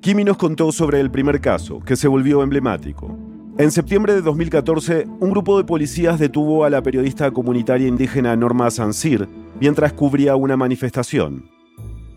Kimi 0.01 0.23
nos 0.23 0.37
contó 0.37 0.71
sobre 0.71 0.99
el 0.99 1.11
primer 1.11 1.41
caso, 1.41 1.79
que 1.81 1.95
se 1.95 2.07
volvió 2.07 2.41
emblemático. 2.41 3.17
En 3.57 3.71
septiembre 3.71 4.13
de 4.13 4.21
2014, 4.21 5.05
un 5.19 5.31
grupo 5.31 5.57
de 5.57 5.65
policías 5.65 6.17
detuvo 6.17 6.63
a 6.63 6.69
la 6.69 6.81
periodista 6.81 7.29
comunitaria 7.31 7.89
indígena 7.89 8.35
Norma 8.37 8.71
Sansir 8.71 9.27
mientras 9.59 9.91
cubría 9.91 10.37
una 10.37 10.55
manifestación. 10.55 11.49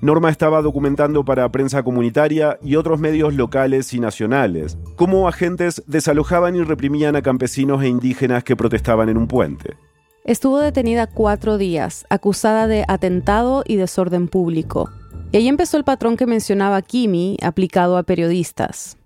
Norma 0.01 0.31
estaba 0.31 0.63
documentando 0.63 1.25
para 1.25 1.51
prensa 1.51 1.83
comunitaria 1.83 2.59
y 2.63 2.77
otros 2.77 3.01
medios 3.01 3.35
locales 3.35 3.93
y 3.93 4.01
nacionales 4.01 4.79
cómo 4.97 5.29
agentes 5.29 5.83
desalojaban 5.87 6.55
y 6.57 6.63
reprimían 6.63 7.17
a 7.17 7.23
campesinos 7.23 7.83
e 7.83 7.89
indígenas 7.89 8.45
que 8.45 8.57
protestaban 8.57 9.09
en 9.09 9.17
un 9.17 9.27
puente. 9.27 9.77
Estuvo 10.25 10.61
detenida 10.61 11.09
cuatro 11.09 11.59
días, 11.59 12.07
acusada 12.09 12.69
de 12.69 12.85
atentado 12.87 13.65
y 13.67 13.75
desorden 13.75 14.29
público. 14.29 14.89
Y 15.33 15.39
ahí 15.39 15.49
empezó 15.49 15.77
el 15.77 15.83
patrón 15.83 16.17
que 16.17 16.27
mencionaba 16.27 16.81
Kimi, 16.81 17.39
aplicado 17.43 17.97
a 17.97 18.05
periodistas. 18.05 18.99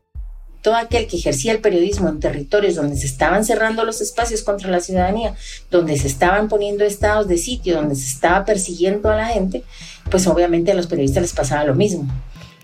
Todo 0.61 0.77
aquel 0.77 1.07
que 1.07 1.17
ejercía 1.17 1.53
el 1.53 1.61
periodismo 1.61 2.11
en 2.11 2.21
territorios 2.21 2.75
donde 2.75 2.97
se 2.97 3.07
estaban 3.07 3.47
cerrando 3.47 3.83
los 3.85 4.03
espacios 4.03 4.43
contra 4.43 4.71
la 4.71 4.81
ciudadanía, 4.81 5.35
donde 5.71 5.97
se 5.97 6.07
estaban 6.07 6.49
poniendo 6.49 6.85
estados 6.85 7.29
de 7.29 7.39
sitio, 7.39 7.77
donde 7.77 7.95
se 7.95 8.09
estaba 8.09 8.45
persiguiendo 8.45 9.09
a 9.09 9.17
la 9.17 9.29
gente, 9.29 9.65
pues 10.11 10.27
obviamente 10.27 10.73
a 10.73 10.75
los 10.75 10.87
periodistas 10.87 11.23
les 11.23 11.33
pasaba 11.33 11.65
lo 11.65 11.75
mismo. 11.75 12.07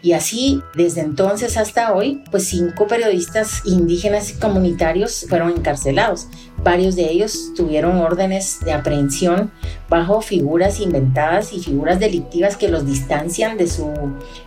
Y 0.02 0.14
así, 0.14 0.60
desde 0.74 1.00
entonces 1.00 1.56
hasta 1.56 1.94
hoy, 1.94 2.24
pues 2.32 2.48
cinco 2.48 2.88
periodistas 2.88 3.62
indígenas 3.64 4.30
y 4.30 4.34
comunitarios 4.34 5.26
fueron 5.28 5.50
encarcelados. 5.50 6.26
Varios 6.64 6.96
de 6.96 7.08
ellos 7.10 7.52
tuvieron 7.56 7.98
órdenes 7.98 8.58
de 8.64 8.72
aprehensión 8.72 9.52
bajo 9.88 10.20
figuras 10.20 10.80
inventadas 10.80 11.52
y 11.52 11.60
figuras 11.60 12.00
delictivas 12.00 12.56
que 12.56 12.68
los 12.68 12.84
distancian 12.84 13.56
de 13.56 13.68
su 13.68 13.92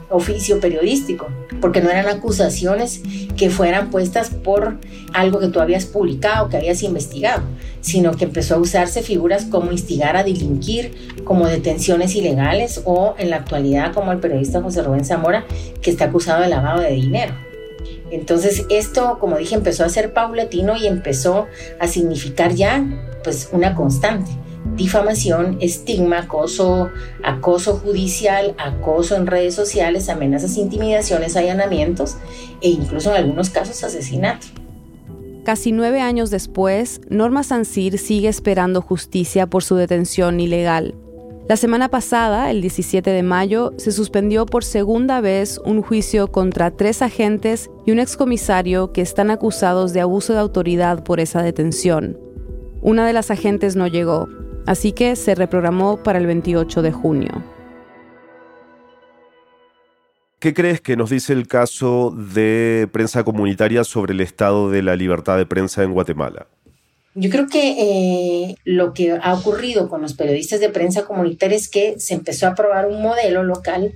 oficio 0.10 0.60
periodístico, 0.60 1.28
porque 1.62 1.82
no 1.82 1.90
eran 1.90 2.08
acusaciones 2.08 3.02
que 3.36 3.50
fueran 3.50 3.90
puestas 3.90 4.30
por 4.30 4.78
algo 5.14 5.40
que 5.40 5.48
tú 5.48 5.60
habías 5.60 5.86
publicado, 5.86 6.50
que 6.50 6.58
habías 6.58 6.84
investigado, 6.84 7.44
sino 7.82 8.12
que 8.12 8.26
empezó 8.26 8.56
a 8.56 8.60
usarse 8.60 9.02
figuras 9.02 9.46
como 9.46 9.72
instigar 9.72 10.16
a 10.18 10.24
delinquir, 10.24 11.24
como 11.24 11.48
detenciones 11.48 12.16
ilegales 12.16 12.82
o 12.86 13.16
en 13.18 13.30
la 13.30 13.38
actualidad 13.38 13.94
como 13.94 14.12
el 14.12 14.20
periodista 14.20 14.62
José 14.62 14.84
Rubén 14.84 15.06
Zamora, 15.06 15.46
que 15.82 15.90
está 15.90 16.06
acusado 16.06 16.42
de 16.42 16.50
lavado 16.50 16.82
de 16.82 16.92
dinero. 16.92 17.34
Entonces 18.12 18.66
esto, 18.70 19.18
como 19.20 19.38
dije, 19.38 19.56
empezó 19.56 19.84
a 19.84 19.90
ser 19.90 20.14
paulatino 20.14 20.78
y 20.78 20.88
empezó 20.88 21.48
a 21.80 21.88
significar 21.88 22.54
ya 22.54 22.84
pues 23.24 23.50
una 23.52 23.76
constante. 23.76 24.32
Difamación, 24.74 25.58
estigma, 25.62 26.20
acoso, 26.20 26.90
acoso 27.24 27.76
judicial, 27.76 28.56
acoso 28.58 29.16
en 29.16 29.28
redes 29.28 29.54
sociales, 29.54 30.10
amenazas, 30.10 30.58
intimidaciones, 30.58 31.36
allanamientos 31.38 32.18
e 32.62 32.70
incluso 32.70 33.12
en 33.12 33.18
algunos 33.18 33.50
casos 33.52 33.84
asesinato. 33.84 34.48
Casi 35.46 35.72
nueve 35.72 36.02
años 36.02 36.32
después, 36.32 37.02
Norma 37.08 37.44
Sancir 37.44 38.00
sigue 38.00 38.28
esperando 38.28 38.82
justicia 38.82 39.46
por 39.46 39.64
su 39.64 39.76
detención 39.76 40.40
ilegal. 40.40 40.96
La 41.48 41.58
semana 41.58 41.90
pasada, 41.90 42.50
el 42.50 42.62
17 42.62 43.12
de 43.12 43.22
mayo, 43.22 43.72
se 43.78 43.92
suspendió 43.92 44.48
por 44.48 44.64
segunda 44.64 45.22
vez 45.22 45.62
un 45.64 45.84
juicio 45.84 46.32
contra 46.32 46.72
tres 46.72 47.04
agentes 47.04 47.70
y 47.86 47.92
un 47.92 48.00
excomisario 48.00 48.92
que 48.92 49.02
están 49.02 49.30
acusados 49.30 49.94
de 49.94 50.02
abuso 50.02 50.34
de 50.34 50.40
autoridad 50.40 51.04
por 51.04 51.20
esa 51.20 51.44
detención. 51.44 52.18
Una 52.82 53.06
de 53.06 53.14
las 53.14 53.30
agentes 53.30 53.76
no 53.76 53.86
llegó, 53.86 54.28
así 54.66 54.92
que 54.92 55.16
se 55.16 55.36
reprogramó 55.36 56.02
para 56.04 56.20
el 56.20 56.28
28 56.28 56.82
de 56.82 56.92
junio. 56.92 57.44
¿Qué 60.40 60.54
crees 60.54 60.80
que 60.80 60.96
nos 60.96 61.10
dice 61.10 61.34
el 61.34 61.48
caso 61.48 62.12
de 62.12 62.88
prensa 62.92 63.24
comunitaria 63.24 63.84
sobre 63.84 64.14
el 64.14 64.22
estado 64.22 64.70
de 64.70 64.84
la 64.84 64.96
libertad 64.96 65.38
de 65.38 65.46
prensa 65.46 65.82
en 65.82 65.94
Guatemala? 65.94 66.48
Yo 67.16 67.30
creo 67.30 67.48
que 67.48 67.72
eh, 67.80 68.56
lo 68.66 68.94
que 68.94 69.18
ha 69.20 69.34
ocurrido 69.34 69.88
con 69.88 70.02
los 70.02 70.14
periodistas 70.14 70.60
de 70.60 70.70
prensa 70.70 71.06
comunitaria 71.06 71.56
es 71.56 71.70
que 71.70 71.98
se 71.98 72.14
empezó 72.14 72.48
a 72.48 72.56
probar 72.56 72.88
un 72.88 73.02
modelo 73.02 73.42
local, 73.42 73.94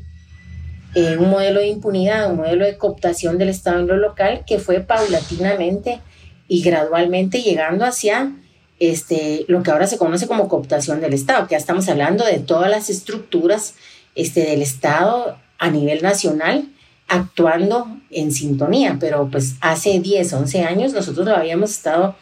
eh, 0.96 1.18
un 1.20 1.30
modelo 1.30 1.60
de 1.60 1.68
impunidad, 1.68 2.32
un 2.32 2.38
modelo 2.38 2.66
de 2.66 2.78
cooptación 2.78 3.38
del 3.38 3.50
Estado 3.50 3.82
en 3.82 3.88
lo 3.88 3.98
local 3.98 4.44
que 4.48 4.58
fue 4.58 4.80
paulatinamente 4.80 6.00
y 6.48 6.64
gradualmente 6.64 7.42
llegando 7.42 7.86
hacia 7.86 8.32
este, 8.80 9.46
lo 9.48 9.62
que 9.64 9.72
ahora 9.72 9.88
se 9.88 9.98
conoce 9.98 10.28
como 10.28 10.48
cooptación 10.48 11.02
del 11.02 11.14
Estado, 11.14 11.48
que 11.48 11.54
ya 11.54 11.58
estamos 11.58 11.88
hablando 11.90 12.26
de 12.26 12.40
todas 12.40 12.70
las 12.70 12.90
estructuras 12.90 13.76
este, 14.16 14.42
del 14.42 14.62
Estado 14.62 15.38
a 15.58 15.70
nivel 15.70 16.02
nacional 16.02 16.70
actuando 17.08 17.88
en 18.12 18.32
sintonía, 18.32 18.98
pero 19.00 19.30
pues 19.30 19.56
hace 19.62 20.00
10, 20.00 20.32
11 20.32 20.64
años 20.64 20.94
nosotros 20.94 21.28
lo 21.28 21.36
habíamos 21.36 21.72
estado 21.72 22.16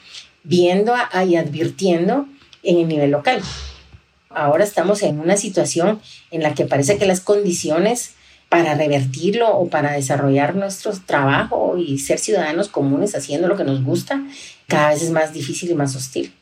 viendo 0.43 0.93
y 1.27 1.35
advirtiendo 1.35 2.25
en 2.63 2.77
el 2.77 2.87
nivel 2.87 3.11
local. 3.11 3.41
Ahora 4.29 4.63
estamos 4.63 5.03
en 5.03 5.19
una 5.19 5.35
situación 5.35 5.99
en 6.31 6.41
la 6.41 6.53
que 6.53 6.65
parece 6.65 6.97
que 6.97 7.05
las 7.05 7.19
condiciones 7.19 8.13
para 8.49 8.75
revertirlo 8.75 9.57
o 9.57 9.67
para 9.67 9.91
desarrollar 9.91 10.55
nuestro 10.55 10.93
trabajo 11.05 11.75
y 11.77 11.99
ser 11.99 12.17
ciudadanos 12.17 12.69
comunes 12.69 13.13
haciendo 13.13 13.49
lo 13.49 13.57
que 13.57 13.65
nos 13.65 13.83
gusta, 13.83 14.23
cada 14.67 14.89
vez 14.89 15.01
es 15.01 15.11
más 15.11 15.33
difícil 15.33 15.71
y 15.71 15.73
más 15.73 15.95
hostil. 15.95 16.33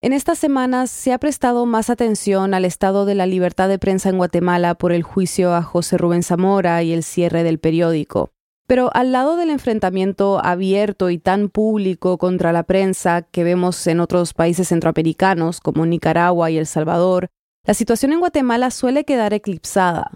En 0.00 0.12
estas 0.12 0.38
semanas 0.38 0.92
se 0.92 1.12
ha 1.12 1.18
prestado 1.18 1.66
más 1.66 1.90
atención 1.90 2.54
al 2.54 2.64
estado 2.64 3.04
de 3.04 3.16
la 3.16 3.26
libertad 3.26 3.68
de 3.68 3.80
prensa 3.80 4.10
en 4.10 4.16
Guatemala 4.16 4.76
por 4.76 4.92
el 4.92 5.02
juicio 5.02 5.52
a 5.52 5.62
José 5.64 5.98
Rubén 5.98 6.22
Zamora 6.22 6.84
y 6.84 6.92
el 6.92 7.02
cierre 7.02 7.42
del 7.42 7.58
periódico. 7.58 8.30
Pero 8.68 8.94
al 8.94 9.10
lado 9.10 9.36
del 9.36 9.50
enfrentamiento 9.50 10.38
abierto 10.44 11.10
y 11.10 11.18
tan 11.18 11.48
público 11.48 12.16
contra 12.16 12.52
la 12.52 12.62
prensa 12.62 13.22
que 13.22 13.42
vemos 13.42 13.84
en 13.88 13.98
otros 13.98 14.34
países 14.34 14.68
centroamericanos 14.68 15.60
como 15.60 15.84
Nicaragua 15.84 16.48
y 16.52 16.58
El 16.58 16.66
Salvador, 16.68 17.26
la 17.66 17.74
situación 17.74 18.12
en 18.12 18.20
Guatemala 18.20 18.70
suele 18.70 19.04
quedar 19.04 19.34
eclipsada. 19.34 20.12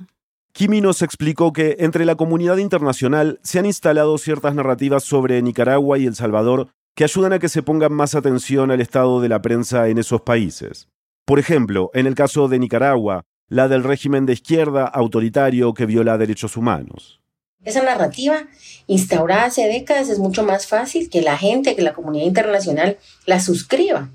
Kimi 0.53 0.81
nos 0.81 1.03
explicó 1.03 1.53
que 1.53 1.79
entre 1.81 2.05
la 2.05 2.15
comunidad 2.15 2.59
internacional 2.59 3.41
se 3.43 3.59
han 3.59 3.67
instalado 3.67 4.17
ciertas 4.19 4.55
narrativas 4.55 5.03
sobre 5.03 5.43
Nicaragua 5.43 5.99
y 5.99 6.07
El 6.07 6.15
Salvador 6.15 6.69
que 6.95 7.05
ayudan 7.05 7.33
a 7.33 7.39
que 7.39 7.49
se 7.49 7.63
ponga 7.63 7.89
más 7.89 8.15
atención 8.15 8.71
al 8.71 8.81
estado 8.81 9.21
de 9.21 9.29
la 9.29 9.41
prensa 9.41 9.89
en 9.89 9.99
esos 9.99 10.23
países. 10.23 10.89
Por 11.25 11.39
ejemplo, 11.39 11.91
en 11.95 12.07
el 12.07 12.15
caso 12.15 12.49
de 12.49 12.59
Nicaragua, 12.59 13.23
la 13.49 13.69
del 13.69 13.85
régimen 13.85 14.27
de 14.27 14.35
izquierda 14.35 14.87
autoritario 14.87 15.75
que 15.75 15.87
viola 15.87 16.19
derechos 16.19 16.57
humanos. 16.57 17.21
Esa 17.65 17.83
narrativa 17.83 18.45
instaurada 18.89 19.45
hace 19.45 19.69
décadas 19.69 20.09
es 20.09 20.19
mucho 20.19 20.43
más 20.43 20.67
fácil 20.67 21.09
que 21.09 21.23
la 21.23 21.39
gente, 21.39 21.77
que 21.77 21.83
la 21.83 21.93
comunidad 21.93 22.27
internacional 22.27 22.99
la 23.25 23.41
suscriba. 23.41 24.09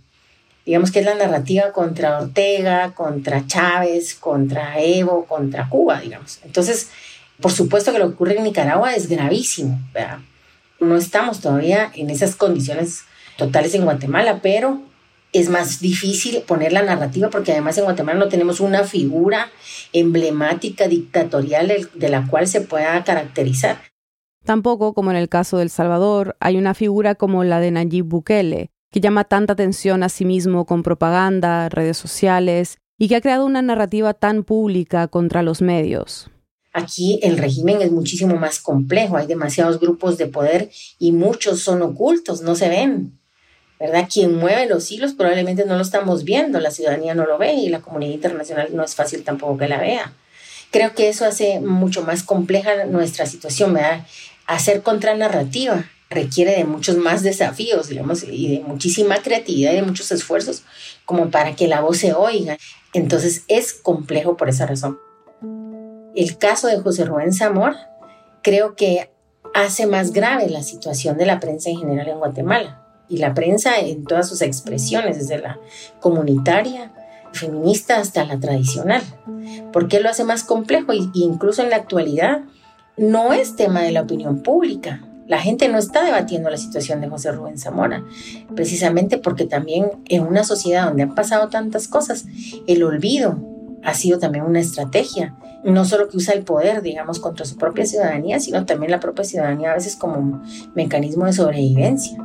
Digamos 0.65 0.91
que 0.91 0.99
es 0.99 1.05
la 1.05 1.15
narrativa 1.15 1.71
contra 1.71 2.19
Ortega, 2.19 2.93
contra 2.93 3.47
Chávez, 3.47 4.15
contra 4.15 4.82
Evo, 4.82 5.25
contra 5.25 5.69
Cuba, 5.69 6.01
digamos. 6.01 6.41
Entonces, 6.43 6.89
por 7.39 7.53
supuesto 7.53 7.93
que 7.93 7.99
lo 7.99 8.07
que 8.09 8.15
ocurre 8.15 8.38
en 8.38 8.43
Nicaragua 8.43 8.93
es 8.93 9.07
gravísimo. 9.07 9.80
No 10.80 10.95
estamos 10.95 11.41
todavía 11.41 11.91
en 11.95 12.09
esas 12.09 12.36
condiciones 12.36 13.03
totales 13.38 13.73
en 13.75 13.84
Guatemala, 13.84 14.39
pero 14.41 14.82
es 15.34 15.49
más 15.49 15.80
difícil 15.80 16.41
poner 16.41 16.71
la 16.71 16.84
narrativa 16.84 17.30
porque 17.30 17.51
además 17.51 17.78
en 17.78 17.84
Guatemala 17.84 18.19
no 18.19 18.28
tenemos 18.28 18.59
una 18.59 18.84
figura 18.84 19.49
emblemática 19.93 20.88
dictatorial 20.88 21.89
de 21.93 22.09
la 22.09 22.25
cual 22.28 22.47
se 22.47 22.61
pueda 22.61 23.03
caracterizar. 23.03 23.78
Tampoco, 24.45 24.93
como 24.93 25.11
en 25.11 25.17
el 25.17 25.30
caso 25.30 25.57
del 25.57 25.69
Salvador, 25.69 26.38
hay 26.39 26.57
una 26.57 26.73
figura 26.73 27.15
como 27.15 27.43
la 27.43 27.59
de 27.59 27.71
Nayib 27.71 28.05
Bukele, 28.05 28.69
que 28.91 29.01
llama 29.01 29.25
tanta 29.25 29.53
atención 29.53 30.03
a 30.03 30.09
sí 30.09 30.23
mismo 30.23 30.65
con 30.65 30.84
propaganda, 30.84 31.67
redes 31.67 31.97
sociales, 31.97 32.78
y 32.97 33.09
que 33.09 33.17
ha 33.17 33.21
creado 33.21 33.45
una 33.45 33.61
narrativa 33.61 34.13
tan 34.13 34.43
pública 34.43 35.07
contra 35.09 35.43
los 35.43 35.61
medios. 35.61 36.32
Aquí 36.78 37.19
el 37.23 37.39
régimen 37.39 37.82
es 37.82 37.91
muchísimo 37.91 38.36
más 38.36 38.59
complejo, 38.59 39.17
hay 39.17 39.25
demasiados 39.25 39.80
grupos 39.80 40.19
de 40.19 40.28
poder 40.28 40.69
y 40.99 41.11
muchos 41.11 41.63
son 41.63 41.82
ocultos, 41.82 42.43
no 42.43 42.55
se 42.55 42.69
ven. 42.69 43.17
¿verdad? 43.80 44.07
Quien 44.11 44.36
mueve 44.36 44.67
los 44.67 44.91
hilos 44.91 45.13
probablemente 45.13 45.65
no 45.65 45.75
lo 45.75 45.82
estamos 45.82 46.23
viendo, 46.23 46.59
la 46.59 46.69
ciudadanía 46.69 47.15
no 47.15 47.25
lo 47.25 47.39
ve 47.39 47.55
y 47.55 47.69
la 47.69 47.82
comunidad 47.82 48.13
internacional 48.13 48.69
no 48.75 48.84
es 48.84 48.93
fácil 48.93 49.23
tampoco 49.23 49.57
que 49.57 49.67
la 49.67 49.80
vea. 49.80 50.13
Creo 50.69 50.93
que 50.93 51.09
eso 51.09 51.25
hace 51.25 51.61
mucho 51.61 52.03
más 52.03 52.21
compleja 52.21 52.86
nuestra 52.86 53.25
situación, 53.25 53.73
¿verdad? 53.73 54.05
Hacer 54.45 54.84
contranarrativa 54.84 55.84
requiere 56.11 56.57
de 56.57 56.65
muchos 56.65 56.95
más 56.97 57.23
desafíos, 57.23 57.89
digamos, 57.89 58.23
y 58.23 58.55
de 58.55 58.59
muchísima 58.59 59.17
creatividad 59.23 59.73
y 59.73 59.78
de 59.78 59.82
muchos 59.82 60.11
esfuerzos 60.11 60.61
como 61.05 61.32
para 61.32 61.55
que 61.55 61.67
la 61.67 61.82
voz 61.82 61.97
se 61.97 62.13
oiga. 62.13 62.55
Entonces 62.93 63.45
es 63.47 63.73
complejo 63.73 64.38
por 64.38 64.47
esa 64.47 64.67
razón. 64.67 64.99
El 66.18 66.39
caso 66.39 66.65
de 66.65 66.80
José 66.80 67.05
Rubén 67.05 67.32
Zamora 67.32 67.91
creo 68.41 68.76
que 68.76 69.11
hace 69.53 69.86
más 69.86 70.13
grave 70.13 70.49
la 70.49 70.63
situación 70.63 71.15
de 71.15 71.28
la 71.28 71.39
prensa 71.39 71.70
en 71.70 71.78
general 71.78 72.07
en 72.07 72.18
Guatemala 72.18 72.84
y 73.07 73.18
la 73.18 73.36
prensa 73.36 73.78
en 73.78 74.03
todas 74.03 74.28
sus 74.28 74.41
expresiones, 74.41 75.20
desde 75.20 75.38
la 75.38 75.59
comunitaria, 75.99 76.91
feminista 77.34 77.99
hasta 77.99 78.26
la 78.26 78.39
tradicional. 78.39 79.03
¿Por 79.72 79.88
qué 79.88 79.99
lo 79.99 80.09
hace 80.09 80.24
más 80.24 80.43
complejo? 80.43 80.91
Y, 80.91 81.11
incluso 81.13 81.61
en 81.61 81.70
la 81.70 81.76
actualidad 81.76 82.41
no 82.97 83.32
es 83.32 83.55
tema 83.55 83.84
de 83.84 83.91
la 83.91 84.01
opinión 84.01 84.41
pública. 84.41 85.03
La 85.28 85.39
gente 85.39 85.68
no 85.68 85.78
está 85.78 86.03
debatiendo 86.03 86.49
la 86.49 86.57
situación 86.57 86.99
de 86.99 87.09
José 87.09 87.32
Rubén 87.32 87.59
Zamora, 87.59 88.03
precisamente 88.55 89.20
porque 89.20 89.45
también 89.45 89.91
en 90.09 90.24
una 90.24 90.43
sociedad 90.43 90.86
donde 90.86 91.03
han 91.03 91.13
pasado 91.13 91.49
tantas 91.49 91.88
cosas, 91.88 92.26
el 92.65 92.82
olvido 92.82 93.38
ha 93.84 93.93
sido 93.93 94.18
también 94.18 94.45
una 94.45 94.59
estrategia, 94.59 95.36
no 95.64 95.86
solo 95.86 96.08
que 96.08 96.18
usa 96.18 96.34
el 96.34 96.43
poder, 96.43 96.82
digamos, 96.82 97.20
contra 97.20 97.45
su 97.45 97.58
propia 97.58 97.86
ciudadanía, 97.86 98.39
sino 98.39 98.66
también 98.66 98.91
la 98.91 98.99
propia 98.99 99.24
ciudadanía 99.24 99.72
a 99.72 99.76
veces 99.76 99.95
como 99.95 100.41
mecanismo 100.76 101.26
de 101.26 101.34
sobrevivencia. 101.34 102.18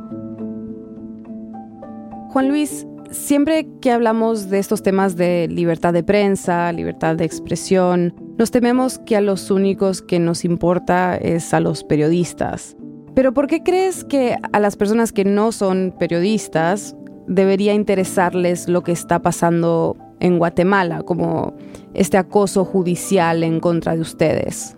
Juan 2.29 2.47
Luis, 2.47 2.87
siempre 3.11 3.67
que 3.79 3.91
hablamos 3.91 4.49
de 4.49 4.59
estos 4.59 4.81
temas 4.81 5.15
de 5.15 5.47
libertad 5.49 5.93
de 5.93 6.03
prensa, 6.03 6.71
libertad 6.71 7.15
de 7.15 7.25
expresión, 7.25 8.13
nos 8.37 8.51
tememos 8.51 8.99
que 8.99 9.15
a 9.15 9.21
los 9.21 9.51
únicos 9.51 10.01
que 10.01 10.19
nos 10.19 10.43
importa 10.43 11.15
es 11.15 11.53
a 11.53 11.59
los 11.59 11.83
periodistas. 11.83 12.75
Pero 13.15 13.33
¿por 13.33 13.47
qué 13.47 13.61
crees 13.61 14.03
que 14.03 14.35
a 14.51 14.59
las 14.59 14.75
personas 14.75 15.11
que 15.11 15.25
no 15.25 15.51
son 15.51 15.93
periodistas 15.99 16.95
debería 17.27 17.73
interesarles 17.73 18.67
lo 18.67 18.81
que 18.81 18.91
está 18.91 19.21
pasando 19.21 19.95
en 20.23 20.39
Guatemala, 20.39 21.03
como 21.03 21.53
este 21.93 22.17
acoso 22.17 22.65
judicial 22.65 23.43
en 23.43 23.59
contra 23.59 23.93
de 23.93 24.01
ustedes? 24.01 24.75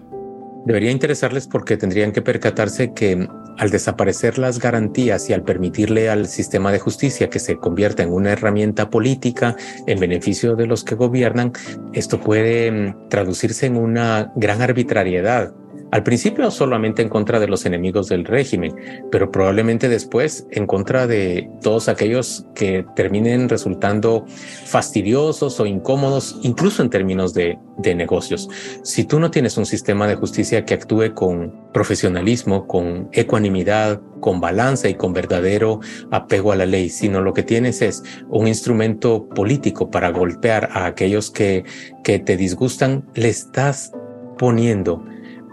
Debería 0.66 0.89
interesarles 0.89 1.48
porque 1.48 1.78
tendrían 1.78 2.12
que 2.12 2.24
percatarse 2.24 2.91
que 2.93 3.30
al 3.58 3.70
desaparecer 3.70 4.39
las 4.39 4.60
garantías 4.60 5.30
y 5.30 5.34
al 5.34 5.43
permitirle 5.43 6.10
al 6.10 6.26
sistema 6.26 6.72
de 6.72 6.80
justicia 6.80 7.30
que 7.30 7.39
se 7.39 7.58
convierta 7.58 8.02
en 8.02 8.12
una 8.12 8.32
herramienta 8.32 8.89
política 8.89 9.56
en 9.86 10.00
beneficio 10.00 10.56
de 10.56 10.66
los 10.66 10.84
que 10.84 10.96
gobiernan, 10.96 11.54
esto 11.93 12.20
puede 12.20 12.72
mm, 12.72 13.10
traducirse 13.10 13.68
en 13.68 13.78
una 13.78 14.34
gran 14.36 14.64
arbitrariedad 14.64 15.54
al 15.96 16.04
principio 16.04 16.52
solamente 16.52 17.02
en 17.02 17.08
contra 17.08 17.39
de 17.39 17.48
los 17.48 17.66
enemigos 17.66 18.10
del 18.10 18.26
régimen, 18.26 18.76
pero 19.14 19.32
probablemente 19.32 19.88
después 19.88 20.46
en 20.52 20.68
contra 20.68 21.08
de 21.08 21.50
todos 21.62 21.88
aquellos 21.88 22.46
que 22.54 22.86
terminen 22.98 23.48
resultando 23.48 24.26
fastidiosos 24.66 25.58
o 25.62 25.66
incómodos, 25.66 26.38
incluso 26.41 26.84
en 26.84 26.89
términos 26.89 27.34
de, 27.34 27.58
negocios. 27.96 28.50
Si 28.84 29.06
tú 29.06 29.22
no 29.22 29.32
tienes 29.32 29.58
un 29.58 29.66
sistema 29.66 30.06
de 30.06 30.16
justicia 30.16 30.66
que 30.66 30.74
actúe 30.74 31.14
con 31.14 31.72
profesionalismo, 31.72 32.68
con 32.68 33.08
ecuanimidad, 33.14 34.02
con 34.20 34.41
balanza 34.41 34.89
y 34.89 34.96
con 34.96 35.14
verdadero 35.14 35.80
apego 36.12 36.52
a 36.52 36.58
la 36.58 36.66
ley, 36.66 36.89
sino 36.89 37.22
lo 37.22 37.34
que 37.34 37.43
tienes 37.43 37.82
es 37.82 38.04
un 38.28 38.48
instrumento 38.48 39.30
político 39.30 39.91
para 39.91 40.10
golpear 40.10 40.70
a 40.74 40.88
aquellos 40.88 41.32
que, 41.32 41.64
que 42.04 42.20
te 42.20 42.36
disgustan, 42.36 43.06
le 43.14 43.30
estás 43.30 43.93
poniendo 44.38 45.02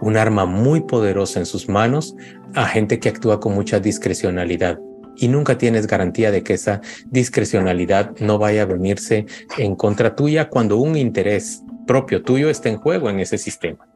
un 0.03 0.17
arma 0.17 0.45
muy 0.45 0.81
poderosa 0.81 1.39
en 1.39 1.47
sus 1.47 1.69
manos 1.69 2.15
a 2.55 2.67
gente 2.67 2.99
que 2.99 3.09
actúa 3.09 3.41
con 3.41 3.55
mucha 3.55 3.79
discrecionalidad. 3.81 4.79
Y 5.17 5.29
nunca 5.29 5.57
tienes 5.57 5.87
garantía 5.87 6.31
de 6.31 6.43
que 6.43 6.55
esa 6.55 6.81
discrecionalidad 7.07 8.11
no 8.19 8.39
vaya 8.39 8.63
a 8.63 8.67
venirse 8.67 9.27
en 9.59 9.77
contra 9.77 10.17
tuya 10.17 10.49
cuando 10.49 10.79
un 10.79 10.97
interés 10.97 11.63
propio 11.87 12.23
tuyo 12.23 12.51
está 12.51 12.69
en 12.69 12.79
juego 12.79 13.11
en 13.11 13.21
ese 13.21 13.39
sistema. 13.39 13.87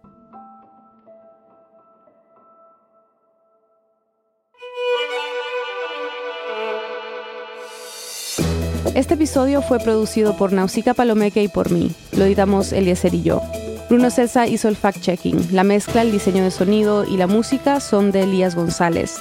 Este 8.94 9.14
episodio 9.14 9.60
fue 9.60 9.78
producido 9.78 10.36
por 10.36 10.52
Nausica 10.52 10.94
Palomeque 10.94 11.42
y 11.42 11.48
por 11.48 11.70
mí. 11.70 11.90
Lo 12.16 12.24
editamos 12.24 12.72
Eliezer 12.72 13.12
y 13.12 13.22
yo. 13.22 13.42
Bruno 13.88 14.10
César 14.10 14.48
hizo 14.48 14.68
el 14.68 14.76
fact-checking. 14.76 15.52
La 15.52 15.62
mezcla, 15.62 16.02
el 16.02 16.10
diseño 16.10 16.42
de 16.42 16.50
sonido 16.50 17.04
y 17.04 17.16
la 17.16 17.28
música 17.28 17.78
son 17.78 18.10
de 18.10 18.24
Elías 18.24 18.56
González. 18.56 19.14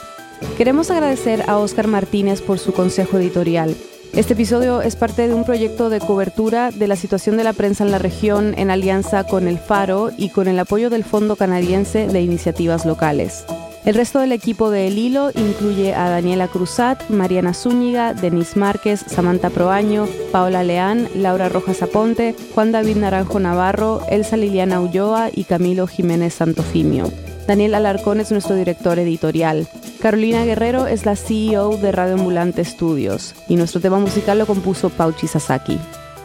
Queremos 0.58 0.90
agradecer 0.90 1.44
a 1.48 1.58
Oscar 1.58 1.88
Martínez 1.88 2.42
por 2.42 2.58
su 2.58 2.74
consejo 2.74 3.18
editorial. 3.18 3.76
Este 4.14 4.34
episodio 4.34 4.82
es 4.82 4.96
parte 4.96 5.28
de 5.28 5.34
un 5.36 5.44
proyecto 5.44 5.90
de 5.90 6.00
cobertura 6.00 6.72
de 6.72 6.88
la 6.88 6.96
situación 6.96 7.38
de 7.38 7.44
la 7.44 7.54
prensa 7.54 7.84
en 7.84 7.92
la 7.92 8.00
región 8.00 8.56
en 8.58 8.72
alianza 8.72 9.26
con 9.26 9.48
el 9.48 9.60
Faro 9.60 10.12
y 10.18 10.30
con 10.30 10.48
el 10.48 10.58
apoyo 10.58 10.90
del 10.90 11.04
Fondo 11.04 11.36
Canadiense 11.36 12.08
de 12.08 12.22
Iniciativas 12.22 12.86
Locales. 12.86 13.46
El 13.86 13.94
resto 13.94 14.20
del 14.20 14.32
equipo 14.32 14.72
de 14.72 14.88
El 14.88 14.98
Hilo 14.98 15.30
incluye 15.36 15.94
a 15.94 16.10
Daniela 16.10 16.48
Cruzat, 16.48 17.08
Mariana 17.10 17.54
Zúñiga, 17.54 18.16
Denis 18.16 18.58
Márquez, 18.58 19.06
Samantha 19.06 19.52
Proaño, 19.52 20.08
Paola 20.32 20.64
Leán, 20.64 21.08
Laura 21.14 21.50
Rojas 21.50 21.84
Aponte, 21.84 22.36
Juan 22.56 22.72
David 22.72 22.98
Naranjo 22.98 23.40
Navarro, 23.40 24.02
Elsa 24.10 24.38
Liliana 24.38 24.82
Ulloa 24.82 25.30
y 25.32 25.44
Camilo 25.44 25.86
Jiménez 25.86 26.34
Santofimio. 26.34 27.12
Daniel 27.48 27.76
Alarcón 27.76 28.20
es 28.20 28.32
nuestro 28.32 28.56
director 28.56 28.98
editorial. 28.98 29.68
Carolina 30.02 30.46
Guerrero 30.46 30.88
es 30.88 31.06
la 31.06 31.16
CEO 31.16 31.78
de 31.78 31.92
Radio 31.92 32.16
Ambulante 32.16 32.66
Studios 32.66 33.36
y 33.48 33.56
nuestro 33.56 33.82
tema 33.82 34.00
musical 34.00 34.40
lo 34.40 34.48
compuso 34.48 34.90
Pauchi 34.90 35.28
Sasaki. 35.28 35.78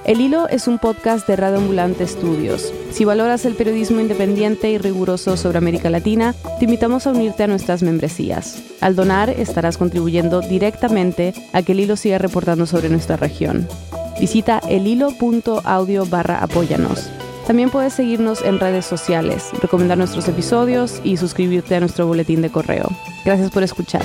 El 0.04 0.20
Hilo 0.20 0.48
es 0.48 0.66
un 0.66 0.78
podcast 0.78 1.26
de 1.28 1.36
Radio 1.36 1.58
Ambulante 1.58 2.04
Estudios. 2.04 2.72
Si 2.90 3.04
valoras 3.04 3.44
el 3.44 3.54
periodismo 3.54 4.00
independiente 4.00 4.70
y 4.70 4.78
riguroso 4.78 5.36
sobre 5.36 5.58
América 5.58 5.90
Latina, 5.90 6.34
te 6.58 6.64
invitamos 6.64 7.06
a 7.06 7.10
unirte 7.10 7.42
a 7.42 7.46
nuestras 7.46 7.82
membresías. 7.82 8.62
Al 8.80 8.96
donar, 8.96 9.28
estarás 9.28 9.76
contribuyendo 9.76 10.40
directamente 10.40 11.34
a 11.52 11.62
que 11.62 11.72
el 11.72 11.80
Hilo 11.80 11.96
siga 11.96 12.18
reportando 12.18 12.64
sobre 12.64 12.88
nuestra 12.88 13.16
región. 13.16 13.68
Visita 14.18 14.60
elhilo.audio 14.68 16.06
barra 16.06 16.42
apóyanos. 16.42 17.10
También 17.46 17.70
puedes 17.70 17.92
seguirnos 17.92 18.42
en 18.42 18.58
redes 18.58 18.86
sociales, 18.86 19.50
recomendar 19.60 19.98
nuestros 19.98 20.28
episodios 20.28 21.00
y 21.04 21.18
suscribirte 21.18 21.76
a 21.76 21.80
nuestro 21.80 22.06
boletín 22.06 22.42
de 22.42 22.50
correo. 22.50 22.88
Gracias 23.24 23.50
por 23.50 23.62
escuchar. 23.62 24.02